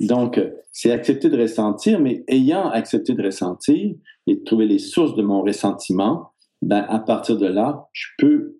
Donc, 0.00 0.40
c'est 0.72 0.92
accepter 0.92 1.28
de 1.28 1.40
ressentir, 1.40 2.00
mais 2.00 2.24
ayant 2.28 2.68
accepté 2.70 3.14
de 3.14 3.22
ressentir 3.22 3.94
et 4.26 4.36
de 4.36 4.44
trouver 4.44 4.66
les 4.66 4.78
sources 4.78 5.14
de 5.14 5.22
mon 5.22 5.42
ressentiment, 5.42 6.30
ben, 6.62 6.84
à 6.88 6.98
partir 6.98 7.36
de 7.36 7.46
là, 7.46 7.88
je 7.92 8.08
peux, 8.18 8.59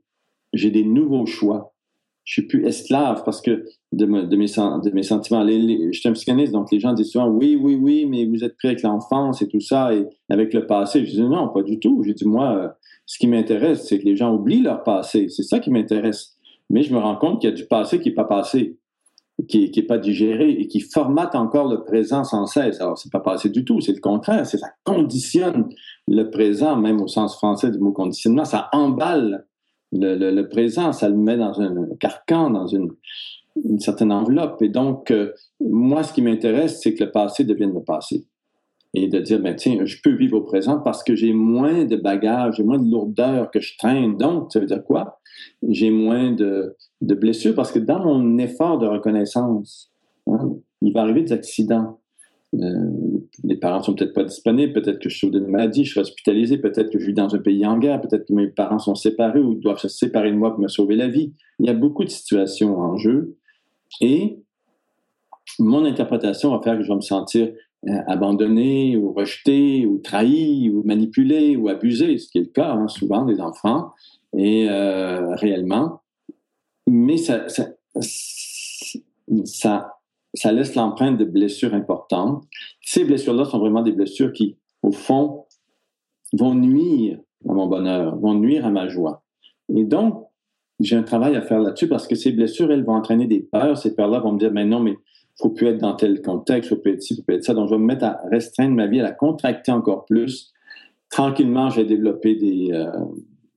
j'ai 0.53 0.71
des 0.71 0.85
nouveaux 0.85 1.27
choix. 1.27 1.75
Je 2.25 2.35
suis 2.35 2.47
plus 2.47 2.67
esclave 2.67 3.23
parce 3.25 3.41
que 3.41 3.65
de, 3.93 4.05
mes, 4.07 4.47
sentiments. 4.47 5.47
je 5.47 5.91
suis 5.93 6.09
un 6.09 6.13
psychanalyste, 6.13 6.53
donc 6.53 6.71
les 6.71 6.79
gens 6.79 6.93
disent 6.93 7.11
souvent 7.11 7.29
oui, 7.29 7.57
oui, 7.61 7.75
oui, 7.75 8.07
mais 8.07 8.27
vous 8.27 8.45
êtes 8.45 8.57
pris 8.57 8.69
avec 8.69 8.83
l'enfance 8.83 9.43
et 9.43 9.49
tout 9.49 9.61
ça 9.61 9.95
et 9.95 10.07
avec 10.29 10.53
le 10.55 10.67
passé. 10.67 11.05
Je 11.05 11.11
dis 11.11 11.23
non, 11.23 11.49
pas 11.49 11.63
du 11.63 11.81
tout. 11.81 12.03
J'ai 12.05 12.15
dit 12.15 12.27
moi, 12.27 12.77
ce 13.07 13.19
qui 13.19 13.27
m'intéresse, 13.27 13.89
c'est 13.89 13.99
que 13.99 14.05
les 14.05 14.17
gens 14.17 14.35
oublient 14.35 14.63
leur 14.63 14.85
passé. 14.85 15.29
C'est 15.29 15.43
ça 15.43 15.59
qui 15.59 15.71
m'intéresse. 15.71 16.37
Mais 16.69 16.83
je 16.83 16.93
me 16.95 16.99
rends 16.99 17.17
compte 17.17 17.41
qu'il 17.41 17.51
y 17.51 17.53
a 17.53 17.57
du 17.57 17.67
passé 17.67 17.99
qui 18.01 18.11
n'est 18.11 18.15
pas 18.15 18.25
passé 18.25 18.79
qui 19.49 19.71
n'est 19.75 19.83
pas 19.83 19.99
digéré 19.99 20.51
et 20.51 20.67
qui 20.67 20.81
formate 20.81 21.35
encore 21.35 21.69
le 21.69 21.85
présent 21.85 22.25
sans 22.25 22.47
cesse. 22.47 22.81
Alors, 22.81 22.99
c'est 22.99 23.13
pas 23.13 23.21
passé 23.21 23.49
du 23.49 23.65
tout, 23.65 23.81
c'est 23.81 23.93
le 23.93 24.01
contraire, 24.01 24.47
c'est 24.47 24.59
ça 24.59 24.69
conditionne 24.85 25.69
le 26.09 26.31
présent, 26.31 26.77
même 26.77 27.01
au 27.01 27.09
sens 27.09 27.37
français 27.37 27.71
du 27.71 27.79
mot 27.79 27.93
conditionnement, 27.93 28.45
ça 28.45 28.69
emballe 28.73 29.47
le, 29.93 30.43
présent, 30.43 30.93
ça 30.93 31.09
le 31.09 31.17
met 31.17 31.37
dans 31.37 31.61
un 31.61 31.89
carcan, 31.99 32.51
dans 32.51 32.67
une, 32.67 32.91
certaine 33.79 34.13
enveloppe. 34.13 34.63
Et 34.63 34.69
donc, 34.69 35.11
euh, 35.11 35.33
moi, 35.61 36.03
ce 36.03 36.13
qui 36.13 36.23
m'intéresse, 36.23 36.81
c'est 36.81 36.95
que 36.95 37.05
le 37.05 37.11
passé 37.11 37.45
devienne 37.45 37.75
le 37.75 37.83
passé. 37.83 38.25
Et 38.95 39.09
de 39.09 39.21
dire, 39.21 39.41
ben, 39.41 39.55
tiens, 39.55 39.85
je 39.85 39.97
peux 40.03 40.15
vivre 40.15 40.39
au 40.39 40.43
présent 40.43 40.81
parce 40.81 41.03
que 41.05 41.15
j'ai 41.15 41.33
moins 41.33 41.85
de 41.85 41.97
bagages, 41.97 42.57
j'ai 42.57 42.65
moins 42.65 42.79
de 42.79 42.91
lourdeur 42.91 43.51
que 43.51 43.61
je 43.61 43.77
traîne. 43.77 44.17
Donc, 44.17 44.53
ça 44.53 44.61
veut 44.61 44.67
dire 44.67 44.83
quoi? 44.85 45.21
J'ai 45.69 45.91
moins 45.91 46.33
de, 46.33 46.77
de 47.01 47.15
blessures 47.15 47.55
parce 47.55 47.71
que 47.71 47.79
dans 47.79 48.05
mon 48.05 48.39
effort 48.39 48.79
de 48.79 48.87
reconnaissance, 48.87 49.93
hein, 50.27 50.57
il 50.83 50.93
va 50.93 51.03
arriver 51.03 51.23
des 51.23 51.33
accidents. 51.33 52.00
Euh, 52.55 52.91
les 53.45 53.57
parents 53.57 53.83
sont 53.83 53.95
peut-être 53.95 54.13
pas 54.13 54.25
disponibles, 54.25 54.73
peut-être 54.73 54.99
que 54.99 55.09
je 55.09 55.17
suis 55.17 55.31
d'une 55.31 55.47
maladie, 55.47 55.85
je 55.85 55.93
suis 55.93 56.01
hospitalisé, 56.01 56.59
peut-être 56.59 56.91
que 56.91 56.99
je 56.99 57.07
vis 57.07 57.15
dans 57.15 57.33
un 57.35 57.39
pays 57.39 57.65
en 57.65 57.79
guerre, 57.79 58.01
peut-être 58.01 58.27
que 58.27 58.33
mes 58.33 58.49
parents 58.49 58.81
sont 58.81 58.97
séparés 58.97 59.39
ou 59.41 59.55
doivent 59.55 59.79
se 59.79 59.89
séparer 59.89 60.33
de 60.33 60.37
moi 60.37 60.51
pour 60.51 60.61
me 60.61 60.69
sauver 60.69 60.97
la 60.97 61.09
vie. 61.09 61.33
Il 61.61 61.67
y 61.67 61.69
a 61.69 61.75
beaucoup 61.75 62.05
de 62.05 62.11
situations 62.11 62.77
en 62.79 62.97
jeu 62.97 63.37
et 64.01 64.39
mon 65.59 65.85
interprétation 65.85 66.51
va 66.51 66.61
faire 66.63 66.77
que 66.77 66.83
je 66.83 66.89
vais 66.89 66.97
me 66.97 67.01
sentir 67.01 67.53
euh, 67.89 67.93
abandonné 68.07 68.97
ou 68.97 69.13
rejeté 69.13 69.87
ou 69.87 69.99
trahi 69.99 70.71
ou 70.71 70.83
manipulé 70.85 71.57
ou 71.57 71.69
abusé, 71.69 72.19
ce 72.19 72.29
qui 72.29 72.39
est 72.39 72.43
le 72.43 72.49
cas 72.49 72.73
hein, 72.73 72.89
souvent 72.89 73.25
des 73.25 73.41
enfants. 73.41 73.93
Et 74.37 74.69
euh, 74.69 75.35
réellement, 75.37 76.03
mais 76.87 77.17
ça, 77.17 77.49
ça, 77.49 77.69
ça, 79.45 80.00
laisse 80.53 80.75
l'empreinte 80.75 81.19
de 81.19 81.25
blessures 81.25 81.75
importantes. 81.75 82.45
Ces 82.83 83.05
blessures-là 83.05 83.45
sont 83.45 83.59
vraiment 83.59 83.83
des 83.83 83.93
blessures 83.93 84.33
qui, 84.33 84.57
au 84.83 84.93
fond, 84.93 85.45
vont 86.33 86.55
nuire 86.55 87.19
à 87.49 87.53
mon 87.53 87.67
bonheur, 87.67 88.17
vont 88.17 88.35
nuire 88.35 88.67
à 88.67 88.71
ma 88.71 88.89
joie. 88.89 89.23
Et 89.75 89.85
donc, 89.85 90.27
j'ai 90.79 90.97
un 90.97 91.03
travail 91.03 91.37
à 91.37 91.43
faire 91.43 91.61
là-dessus 91.61 91.89
parce 91.89 92.07
que 92.07 92.15
ces 92.15 92.33
blessures, 92.33 92.71
elles 92.73 92.85
vont 92.85 92.95
entraîner 92.95 93.27
des 93.27 93.41
peurs. 93.41 93.77
Ces 93.77 93.95
peurs-là 93.95 94.21
vont 94.21 94.33
me 94.33 94.39
dire, 94.39 94.53
mais 94.53 94.65
non, 94.65 94.81
mais 94.81 94.97
faut 95.39 95.51
plus 95.51 95.69
être 95.69 95.79
dans 95.79 95.95
tel 95.95 96.23
contexte, 96.23 96.71
faut 96.71 96.77
plus 96.77 96.93
être 96.93 97.03
ci, 97.03 97.17
faut 97.17 97.23
plus 97.23 97.37
être 97.37 97.45
ça. 97.45 97.55
Donc, 97.55 97.69
je 97.69 97.75
vais 97.75 97.81
me 97.81 97.87
mettre 97.87 98.05
à 98.05 98.21
restreindre 98.31 98.75
ma 98.75 98.87
vie, 98.87 99.01
à 99.01 99.05
la 99.05 99.13
contracter 99.13 99.73
encore 99.73 100.05
plus. 100.05 100.53
Tranquillement, 101.11 101.71
je 101.71 101.81
vais 101.81 101.87
développer 101.87 102.35
des, 102.37 102.69
euh, 102.73 102.91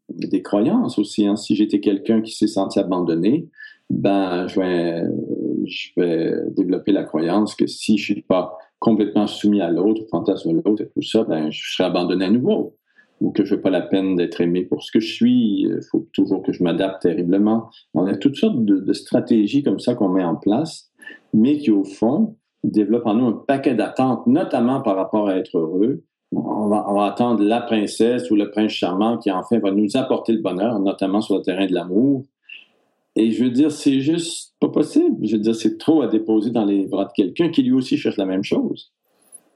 des 0.10 0.42
croyances 0.42 0.98
aussi. 0.98 1.26
Hein. 1.28 1.36
Si 1.36 1.56
j'étais 1.56 1.80
quelqu'un 1.80 2.22
qui 2.22 2.34
s'est 2.34 2.48
senti 2.48 2.80
abandonné, 2.80 3.50
ben, 3.90 4.48
je 4.48 4.60
vais, 4.60 5.04
je 5.68 5.90
vais 5.98 6.34
développer 6.56 6.92
la 6.92 7.04
croyance 7.04 7.56
que 7.56 7.68
si 7.68 7.98
je 7.98 8.14
suis 8.14 8.22
pas 8.22 8.58
complètement 8.80 9.28
soumis 9.28 9.62
à 9.62 9.70
l'autre, 9.70 10.02
au 10.04 10.08
fantasme 10.08 10.54
de 10.54 10.62
l'autre 10.64 10.84
et 10.84 10.90
tout 10.90 11.02
ça, 11.02 11.24
ben, 11.24 11.52
je 11.52 11.74
serai 11.74 11.86
abandonné 11.86 12.26
à 12.26 12.30
nouveau. 12.30 12.78
Ou 13.22 13.32
que 13.32 13.46
je 13.46 13.56
n'ai 13.56 13.62
pas 13.62 13.70
la 13.70 13.82
peine 13.82 14.16
d'être 14.16 14.42
aimé 14.42 14.64
pour 14.64 14.84
ce 14.84 14.92
que 14.92 15.00
je 15.00 15.14
suis. 15.14 15.62
Il 15.62 15.80
faut 15.90 16.08
toujours 16.12 16.42
que 16.42 16.52
je 16.52 16.62
m'adapte 16.62 17.04
terriblement. 17.04 17.70
On 17.94 18.06
a 18.06 18.18
toutes 18.18 18.36
sortes 18.36 18.66
de 18.66 18.94
stratégies 18.94 19.64
comme 19.64 19.80
ça 19.80 19.96
qu'on 19.96 20.10
met 20.10 20.24
en 20.24 20.36
place, 20.36 20.92
mais 21.34 21.58
qui, 21.58 21.72
au 21.72 21.86
fond, 21.86 22.36
développent 22.64 23.08
en 23.08 23.16
nous 23.16 23.28
un 23.28 23.44
paquet 23.48 23.76
d'attentes, 23.76 24.28
notamment 24.28 24.82
par 24.82 24.96
rapport 24.96 25.28
à 25.28 25.38
être 25.38 25.58
heureux, 25.58 26.04
on 26.36 26.68
va, 26.68 27.06
attendre 27.06 27.44
la 27.44 27.62
princesse 27.62 28.32
ou 28.32 28.36
le 28.36 28.50
prince 28.50 28.72
charmant 28.72 29.18
qui 29.18 29.32
enfin 29.32 29.60
va 29.60 29.72
nous 29.72 29.96
apporter 29.96 30.34
le 30.34 30.42
bonheur, 30.42 30.80
notamment 30.80 31.22
sur 31.22 31.36
le 31.36 31.42
terrain 31.42 31.68
de 31.68 31.74
l'amour. 31.74 32.24
Et 33.16 33.32
je 33.32 33.44
veux 33.44 33.52
dire, 33.52 33.72
c'est 33.72 34.00
juste 34.00 34.56
pas 34.60 34.70
possible. 34.70 35.26
Je 35.26 35.36
veux 35.36 35.42
dire, 35.42 35.56
c'est 35.56 35.78
trop 35.78 36.02
à 36.02 36.08
déposer 36.08 36.50
dans 36.50 36.66
les 36.66 36.88
bras 36.88 37.06
de 37.06 37.12
quelqu'un 37.16 37.50
qui 37.50 37.62
lui 37.62 37.74
aussi 37.74 37.98
cherche 37.98 38.18
la 38.18 38.26
même 38.26 38.44
chose. 38.44 38.92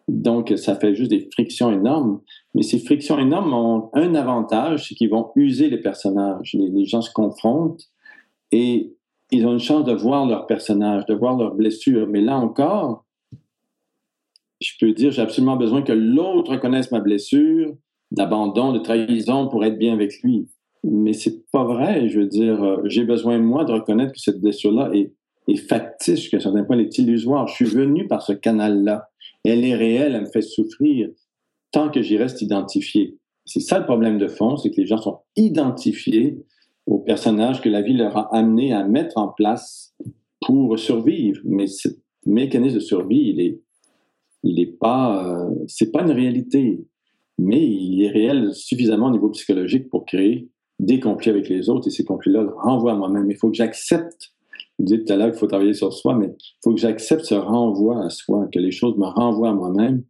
Donc, 0.08 0.54
ça 0.56 0.76
fait 0.76 0.96
juste 0.96 1.10
des 1.10 1.28
frictions 1.34 1.72
énormes. 1.72 2.22
Mais 2.54 2.62
ces 2.62 2.80
frictions 2.80 3.20
énormes 3.20 3.54
ont 3.54 3.90
un 3.94 4.16
avantage, 4.16 4.88
c'est 4.88 4.96
qu'ils 4.96 5.10
vont 5.10 5.32
user 5.36 5.70
les 5.70 5.80
personnages. 5.80 6.54
Les, 6.54 6.86
gens 6.86 7.02
se 7.02 7.12
confrontent 7.12 7.84
et 8.52 8.94
ils 9.32 9.46
ont 9.46 9.52
une 9.52 9.60
chance 9.60 9.84
de 9.84 9.94
voir 9.94 10.26
leurs 10.26 10.48
personnages, 10.48 11.06
de 11.08 11.14
voir 11.14 11.36
leurs 11.36 11.56
blessures. 11.56 12.08
Mais 12.08 12.22
là 12.22 12.38
encore, 12.38 13.06
je 14.62 14.72
peux 14.80 14.94
dire, 14.94 15.12
j'ai 15.12 15.22
absolument 15.22 15.58
besoin 15.58 15.82
que 15.82 15.92
l'autre 15.92 16.52
reconnaisse 16.52 16.92
ma 16.92 17.02
blessure 17.02 17.74
d'abandon, 18.12 18.72
de 18.72 18.80
trahison 18.80 19.50
pour 19.50 19.66
être 19.66 19.78
bien 19.78 19.94
avec 19.94 20.22
lui. 20.24 20.48
Mais 20.84 21.14
c'est 21.14 21.50
pas 21.52 21.64
vrai. 21.64 22.10
Je 22.10 22.20
veux 22.20 22.28
dire, 22.28 22.64
euh, 22.64 22.82
j'ai 22.86 23.04
besoin, 23.04 23.38
moi, 23.40 23.66
de 23.66 23.74
reconnaître 23.74 24.14
que 24.14 24.20
cette 24.20 24.40
blessure-là 24.40 24.92
est, 24.94 25.14
est 25.48 25.56
factice, 25.56 26.20
jusqu'à 26.22 26.38
un 26.38 26.42
certain 26.42 26.64
point, 26.64 26.78
elle 26.78 26.86
est 26.86 26.98
illusoire. 26.98 27.48
Je 27.48 27.56
suis 27.56 27.66
venu 27.66 28.08
par 28.08 28.22
ce 28.22 28.34
canal-là. 28.34 29.10
Elle 29.44 29.66
est 29.66 29.76
réelle, 29.76 30.16
elle 30.16 30.22
me 30.22 30.32
fait 30.32 30.42
souffrir 30.42 31.10
tant 31.72 31.90
que 31.90 32.02
j'y 32.02 32.18
reste 32.18 32.42
identifié. 32.42 33.18
C'est 33.46 33.60
ça 33.60 33.80
le 33.80 33.86
problème 33.86 34.18
de 34.18 34.28
fond, 34.28 34.58
c'est 34.58 34.72
que 34.72 34.82
les 34.82 34.88
gens 34.88 34.98
sont 34.98 35.20
identifiés 35.36 36.38
au 36.86 37.00
personnage 37.00 37.62
que 37.62 37.70
la 37.70 37.82
vie 37.82 37.94
leur 37.94 38.16
a 38.18 38.36
amené 38.36 38.74
à 38.74 38.84
mettre 38.84 39.18
en 39.18 39.28
place 39.28 39.96
pour 40.42 40.78
survivre. 40.80 41.42
Mais 41.44 41.68
ce 41.68 41.90
mécanisme 42.26 42.76
de 42.76 42.82
survie, 42.82 43.30
il 43.30 43.42
est, 43.42 43.62
il 44.44 44.56
n'est 44.56 44.66
pas, 44.66 45.26
euh, 45.26 45.50
c'est 45.68 45.92
pas 45.92 46.04
une 46.04 46.12
réalité, 46.12 46.86
mais 47.38 47.66
il 47.66 48.04
est 48.04 48.10
réel 48.10 48.54
suffisamment 48.54 49.08
au 49.08 49.12
niveau 49.12 49.30
psychologique 49.30 49.90
pour 49.90 50.06
créer 50.06 50.50
des 50.80 51.00
conflits 51.00 51.32
avec 51.32 51.50
les 51.50 51.70
autres 51.70 51.88
et 51.88 51.92
ces 51.92 52.04
conflits-là 52.04 52.46
renvoient 52.58 52.94
à 52.94 52.96
moi-même. 52.96 53.30
Il 53.30 53.38
faut 53.38 53.50
que 53.50 53.56
j'accepte. 53.56 54.34
Vous 54.80 54.86
dites 54.86 55.08
tout 55.08 55.14
à 55.14 55.16
l'heure 55.16 55.32
qu'il 55.32 55.40
faut 55.40 55.48
travailler 55.48 55.74
sur 55.74 55.92
soi, 55.92 56.16
mais 56.16 56.28
il 56.28 56.58
faut 56.64 56.74
que 56.74 56.80
j'accepte 56.80 57.26
ce 57.26 57.36
renvoi 57.36 58.04
à 58.04 58.10
soi, 58.10 58.48
que 58.54 58.60
les 58.60 58.72
choses 58.72 58.96
me 58.98 59.06
renvoient 59.06 59.50
à 59.50 59.54
moi-même 59.54 60.04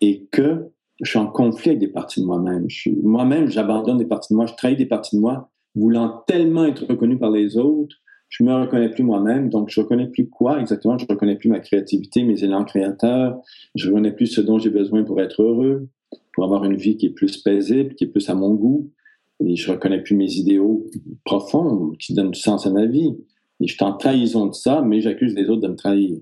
et 0.00 0.26
que 0.30 0.68
je 1.00 1.10
suis 1.10 1.18
en 1.18 1.26
conflit 1.26 1.70
avec 1.70 1.80
des 1.80 1.88
parties 1.88 2.20
de 2.20 2.26
moi-même. 2.26 2.68
Moi-même, 3.02 3.48
j'abandonne 3.48 3.98
des 3.98 4.04
parties 4.04 4.32
de 4.32 4.36
moi, 4.36 4.46
je 4.46 4.54
trahis 4.54 4.76
des 4.76 4.86
parties 4.86 5.16
de 5.16 5.20
moi, 5.20 5.50
voulant 5.74 6.22
tellement 6.26 6.64
être 6.66 6.86
reconnu 6.86 7.18
par 7.18 7.30
les 7.30 7.56
autres 7.56 7.96
je 8.32 8.44
me 8.44 8.54
reconnais 8.54 8.88
plus 8.88 9.04
moi-même, 9.04 9.50
donc 9.50 9.68
je 9.68 9.78
reconnais 9.78 10.06
plus 10.06 10.26
quoi 10.26 10.58
exactement, 10.58 10.96
je 10.96 11.04
reconnais 11.06 11.36
plus 11.36 11.50
ma 11.50 11.60
créativité, 11.60 12.22
mes 12.22 12.42
élans 12.42 12.64
créateurs, 12.64 13.38
je 13.74 13.88
reconnais 13.88 14.12
plus 14.12 14.26
ce 14.26 14.40
dont 14.40 14.58
j'ai 14.58 14.70
besoin 14.70 15.04
pour 15.04 15.20
être 15.20 15.42
heureux, 15.42 15.86
pour 16.32 16.44
avoir 16.44 16.64
une 16.64 16.76
vie 16.76 16.96
qui 16.96 17.06
est 17.06 17.10
plus 17.10 17.36
paisible, 17.36 17.94
qui 17.94 18.04
est 18.04 18.06
plus 18.06 18.30
à 18.30 18.34
mon 18.34 18.54
goût, 18.54 18.90
et 19.40 19.56
je 19.56 19.70
reconnais 19.70 20.02
plus 20.02 20.14
mes 20.14 20.32
idéaux 20.32 20.86
profonds 21.24 21.92
qui 21.98 22.14
donnent 22.14 22.30
du 22.30 22.40
sens 22.40 22.66
à 22.66 22.70
ma 22.70 22.86
vie. 22.86 23.16
Et 23.60 23.66
je 23.66 23.74
suis 23.74 23.84
en 23.84 23.96
trahison 23.96 24.46
de 24.46 24.54
ça, 24.54 24.82
mais 24.82 25.00
j'accuse 25.00 25.34
les 25.34 25.48
autres 25.48 25.62
de 25.62 25.68
me 25.68 25.76
trahir. 25.76 26.18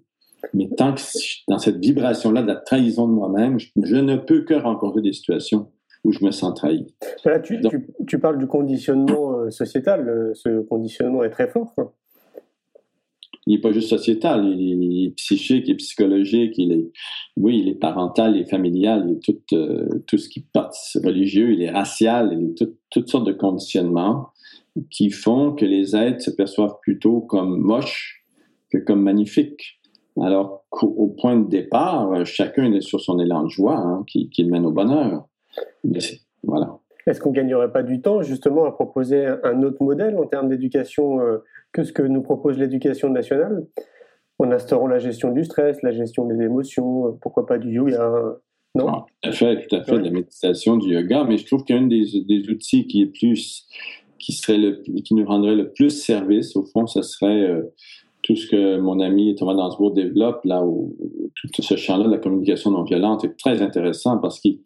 Mais 0.54 0.68
tant 0.76 0.94
que 0.94 1.00
dans 1.48 1.58
cette 1.58 1.78
vibration-là 1.78 2.42
de 2.42 2.46
la 2.46 2.56
trahison 2.56 3.06
de 3.06 3.12
moi-même, 3.12 3.58
je, 3.58 3.96
ne 3.96 4.16
peux 4.16 4.42
que 4.44 4.54
rencontrer 4.54 5.02
des 5.02 5.12
situations 5.12 5.70
où 6.04 6.12
je 6.12 6.24
me 6.24 6.30
sens 6.30 6.54
trahi. 6.54 6.86
tu, 7.44 7.60
tu, 8.06 8.18
parles 8.18 8.38
du 8.38 8.46
conditionnement 8.46 9.36
euh, 9.36 9.50
sociétal. 9.50 10.32
Ce 10.34 10.60
conditionnement 10.62 11.22
est 11.24 11.30
très 11.30 11.48
fort 11.48 11.74
il 13.46 13.54
n'est 13.54 13.60
pas 13.60 13.72
juste 13.72 13.88
sociétal, 13.88 14.46
il 14.46 15.06
est, 15.06 15.10
psychique, 15.16 15.64
il 15.66 15.72
est 15.72 15.76
psychologique, 15.76 16.54
il 16.58 16.72
est, 16.72 16.90
oui, 17.36 17.58
il 17.58 17.68
est 17.68 17.74
parental, 17.74 18.36
il 18.36 18.42
est 18.42 18.50
familial, 18.50 19.06
il 19.08 19.16
est 19.16 19.20
tout, 19.20 19.56
euh, 19.56 19.88
tout 20.06 20.18
ce 20.18 20.28
qui 20.28 20.40
est 20.40 21.04
religieux, 21.04 21.52
il 21.52 21.62
est 21.62 21.70
racial, 21.70 22.36
il 22.38 22.50
est 22.50 22.70
toutes 22.90 23.08
sortes 23.08 23.26
de 23.26 23.32
conditionnements 23.32 24.28
qui 24.90 25.10
font 25.10 25.52
que 25.52 25.64
les 25.64 25.96
êtres 25.96 26.22
se 26.22 26.30
perçoivent 26.30 26.76
plutôt 26.82 27.20
comme 27.20 27.58
moches 27.58 28.24
que 28.70 28.78
comme 28.78 29.02
magnifiques. 29.02 29.80
Alors 30.20 30.64
qu'au 30.68 31.14
point 31.20 31.36
de 31.36 31.48
départ, 31.48 32.26
chacun 32.26 32.72
est 32.72 32.80
sur 32.80 33.00
son 33.00 33.18
élan 33.18 33.44
de 33.44 33.48
joie 33.48 33.78
hein, 33.78 34.04
qui, 34.06 34.28
qui, 34.28 34.42
le 34.42 34.50
mène 34.50 34.66
au 34.66 34.72
bonheur. 34.72 35.26
voilà. 36.42 36.79
Est-ce 37.10 37.20
qu'on 37.20 37.32
gagnerait 37.32 37.72
pas 37.72 37.82
du 37.82 38.00
temps 38.00 38.22
justement 38.22 38.64
à 38.64 38.72
proposer 38.72 39.26
un 39.26 39.62
autre 39.62 39.82
modèle 39.82 40.16
en 40.16 40.26
termes 40.26 40.48
d'éducation 40.48 41.20
euh, 41.20 41.38
que 41.72 41.82
ce 41.82 41.92
que 41.92 42.02
nous 42.02 42.22
propose 42.22 42.56
l'éducation 42.56 43.10
nationale? 43.10 43.66
En 44.38 44.50
instaurant 44.52 44.86
la 44.86 45.00
gestion 45.00 45.32
du 45.32 45.44
stress, 45.44 45.82
la 45.82 45.90
gestion 45.90 46.24
des 46.24 46.40
émotions, 46.42 47.08
euh, 47.08 47.10
pourquoi 47.20 47.46
pas 47.46 47.58
du 47.58 47.72
yoga 47.72 48.12
non? 48.76 48.86
Ah, 48.88 49.04
Tout 49.22 49.28
à 49.28 49.32
fait, 49.32 49.66
tout 49.66 49.76
à 49.76 49.82
fait, 49.82 49.98
de 49.98 50.04
la 50.04 50.10
méditation, 50.10 50.76
du 50.76 50.94
yoga, 50.94 51.24
mais 51.24 51.36
je 51.36 51.46
trouve 51.46 51.64
qu'un 51.64 51.82
des, 51.82 52.04
des, 52.28 52.48
outils 52.48 52.86
qui 52.86 53.02
est 53.02 53.06
plus 53.06 53.66
qui 54.20 54.32
serait 54.32 54.58
le, 54.58 54.82
qui 55.02 55.14
nous 55.14 55.24
rendrait 55.24 55.56
le 55.56 55.72
plus 55.72 55.90
service, 55.90 56.54
au 56.54 56.64
fond, 56.64 56.86
ce 56.86 57.02
serait 57.02 57.40
euh, 57.40 57.62
tout 58.22 58.36
ce 58.36 58.46
que 58.46 58.78
mon 58.78 59.00
ami 59.00 59.34
Thomas 59.34 59.54
Dansbourg 59.54 59.92
développe, 59.92 60.44
là 60.44 60.62
où 60.64 60.96
tout 61.34 61.62
ce 61.62 61.74
champ-là 61.74 62.04
de 62.04 62.10
la 62.10 62.18
communication 62.18 62.70
non 62.70 62.84
violente 62.84 63.24
est 63.24 63.36
très 63.36 63.62
intéressant 63.62 64.18
parce 64.18 64.38
qu'il 64.40 64.60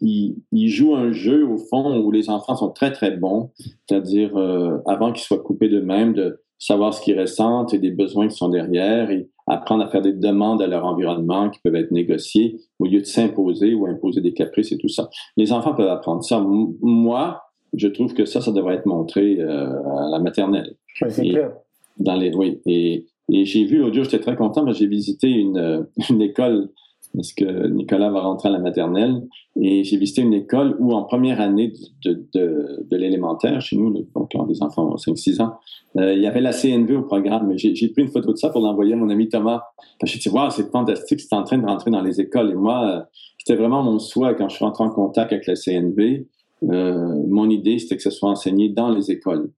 il, 0.00 0.68
joue 0.68 0.94
un 0.94 1.12
jeu 1.12 1.46
au 1.46 1.58
fond 1.58 1.98
où 2.00 2.10
les 2.10 2.30
enfants 2.30 2.56
sont 2.56 2.70
très 2.70 2.92
très 2.92 3.10
bons, 3.10 3.50
c'est-à-dire 3.56 4.36
euh, 4.36 4.78
avant 4.86 5.12
qu'ils 5.12 5.24
soient 5.24 5.42
coupés 5.42 5.68
d'eux-mêmes, 5.68 6.12
de 6.12 6.40
savoir 6.58 6.94
ce 6.94 7.02
qu'ils 7.02 7.18
ressentent 7.18 7.74
et 7.74 7.78
des 7.78 7.90
besoins 7.90 8.28
qui 8.28 8.36
sont 8.36 8.48
derrière 8.48 9.10
et 9.10 9.28
apprendre 9.46 9.84
à 9.84 9.88
faire 9.88 10.02
des 10.02 10.12
demandes 10.12 10.62
à 10.62 10.66
leur 10.66 10.84
environnement 10.84 11.50
qui 11.50 11.60
peuvent 11.62 11.76
être 11.76 11.90
négociées 11.90 12.58
au 12.78 12.86
lieu 12.86 13.00
de 13.00 13.04
s'imposer 13.04 13.74
ou 13.74 13.86
imposer 13.86 14.20
des 14.20 14.32
caprices 14.32 14.72
et 14.72 14.78
tout 14.78 14.88
ça. 14.88 15.08
Les 15.36 15.52
enfants 15.52 15.74
peuvent 15.74 15.88
apprendre 15.88 16.24
ça. 16.24 16.44
moi, 16.80 17.42
je 17.74 17.88
trouve 17.88 18.14
que 18.14 18.24
ça, 18.24 18.40
ça 18.40 18.52
devrait 18.52 18.76
être 18.76 18.86
montré 18.86 19.38
euh, 19.38 19.66
à 19.66 20.08
la 20.10 20.18
maternelle. 20.18 20.76
c'est 21.08 21.28
clair. 21.28 21.52
Dans 21.98 22.16
les, 22.16 22.34
oui. 22.34 22.60
Et, 22.66 23.06
et 23.30 23.44
j'ai 23.44 23.64
vu 23.64 23.78
l'autre 23.78 23.94
jour, 23.94 24.04
j'étais 24.04 24.20
très 24.20 24.36
content, 24.36 24.64
que 24.64 24.72
j'ai 24.72 24.86
visité 24.86 25.28
une, 25.28 25.86
une 26.10 26.22
école 26.22 26.70
parce 27.16 27.32
que 27.32 27.66
Nicolas 27.68 28.10
va 28.10 28.20
rentrer 28.20 28.48
à 28.50 28.52
la 28.52 28.58
maternelle. 28.58 29.22
Et 29.60 29.84
j'ai 29.84 29.96
visité 29.96 30.22
une 30.22 30.34
école 30.34 30.76
où, 30.78 30.92
en 30.92 31.04
première 31.04 31.40
année 31.40 31.72
de, 32.04 32.26
de, 32.34 32.86
de 32.88 32.96
l'élémentaire, 32.96 33.60
chez 33.60 33.76
nous, 33.76 33.90
donc 33.90 34.30
quand 34.30 34.44
des 34.46 34.62
enfants 34.62 34.92
ont 34.92 34.96
5-6 34.96 35.42
ans, 35.42 35.54
euh, 35.96 36.14
il 36.14 36.22
y 36.22 36.26
avait 36.26 36.42
la 36.42 36.52
CNV 36.52 36.96
au 36.96 37.02
programme. 37.02 37.56
J'ai 37.56 37.88
pris 37.88 38.02
une 38.02 38.08
photo 38.08 38.32
de 38.32 38.36
ça 38.36 38.50
pour 38.50 38.60
l'envoyer 38.60 38.92
à 38.92 38.96
mon 38.96 39.08
ami 39.08 39.28
Thomas. 39.28 39.62
J'ai 40.04 40.18
dit, 40.18 40.28
wow, 40.28 40.50
c'est 40.50 40.70
fantastique, 40.70 41.20
c'est 41.20 41.34
en 41.34 41.42
train 41.42 41.58
de 41.58 41.66
rentrer 41.66 41.90
dans 41.90 42.02
les 42.02 42.20
écoles. 42.20 42.50
Et 42.50 42.54
moi, 42.54 42.86
euh, 42.86 43.02
c'était 43.38 43.58
vraiment 43.58 43.82
mon 43.82 43.98
souhait 43.98 44.36
quand 44.36 44.48
je 44.48 44.56
suis 44.56 44.64
rentré 44.64 44.84
en 44.84 44.90
contact 44.90 45.32
avec 45.32 45.46
la 45.46 45.54
CNV. 45.54 46.26
Euh, 46.64 47.22
mon 47.28 47.48
idée, 47.48 47.78
c'était 47.78 47.96
que 47.96 48.02
ce 48.02 48.10
soit 48.10 48.30
enseigné 48.30 48.68
dans 48.68 48.90
les 48.90 49.10
écoles 49.10 49.50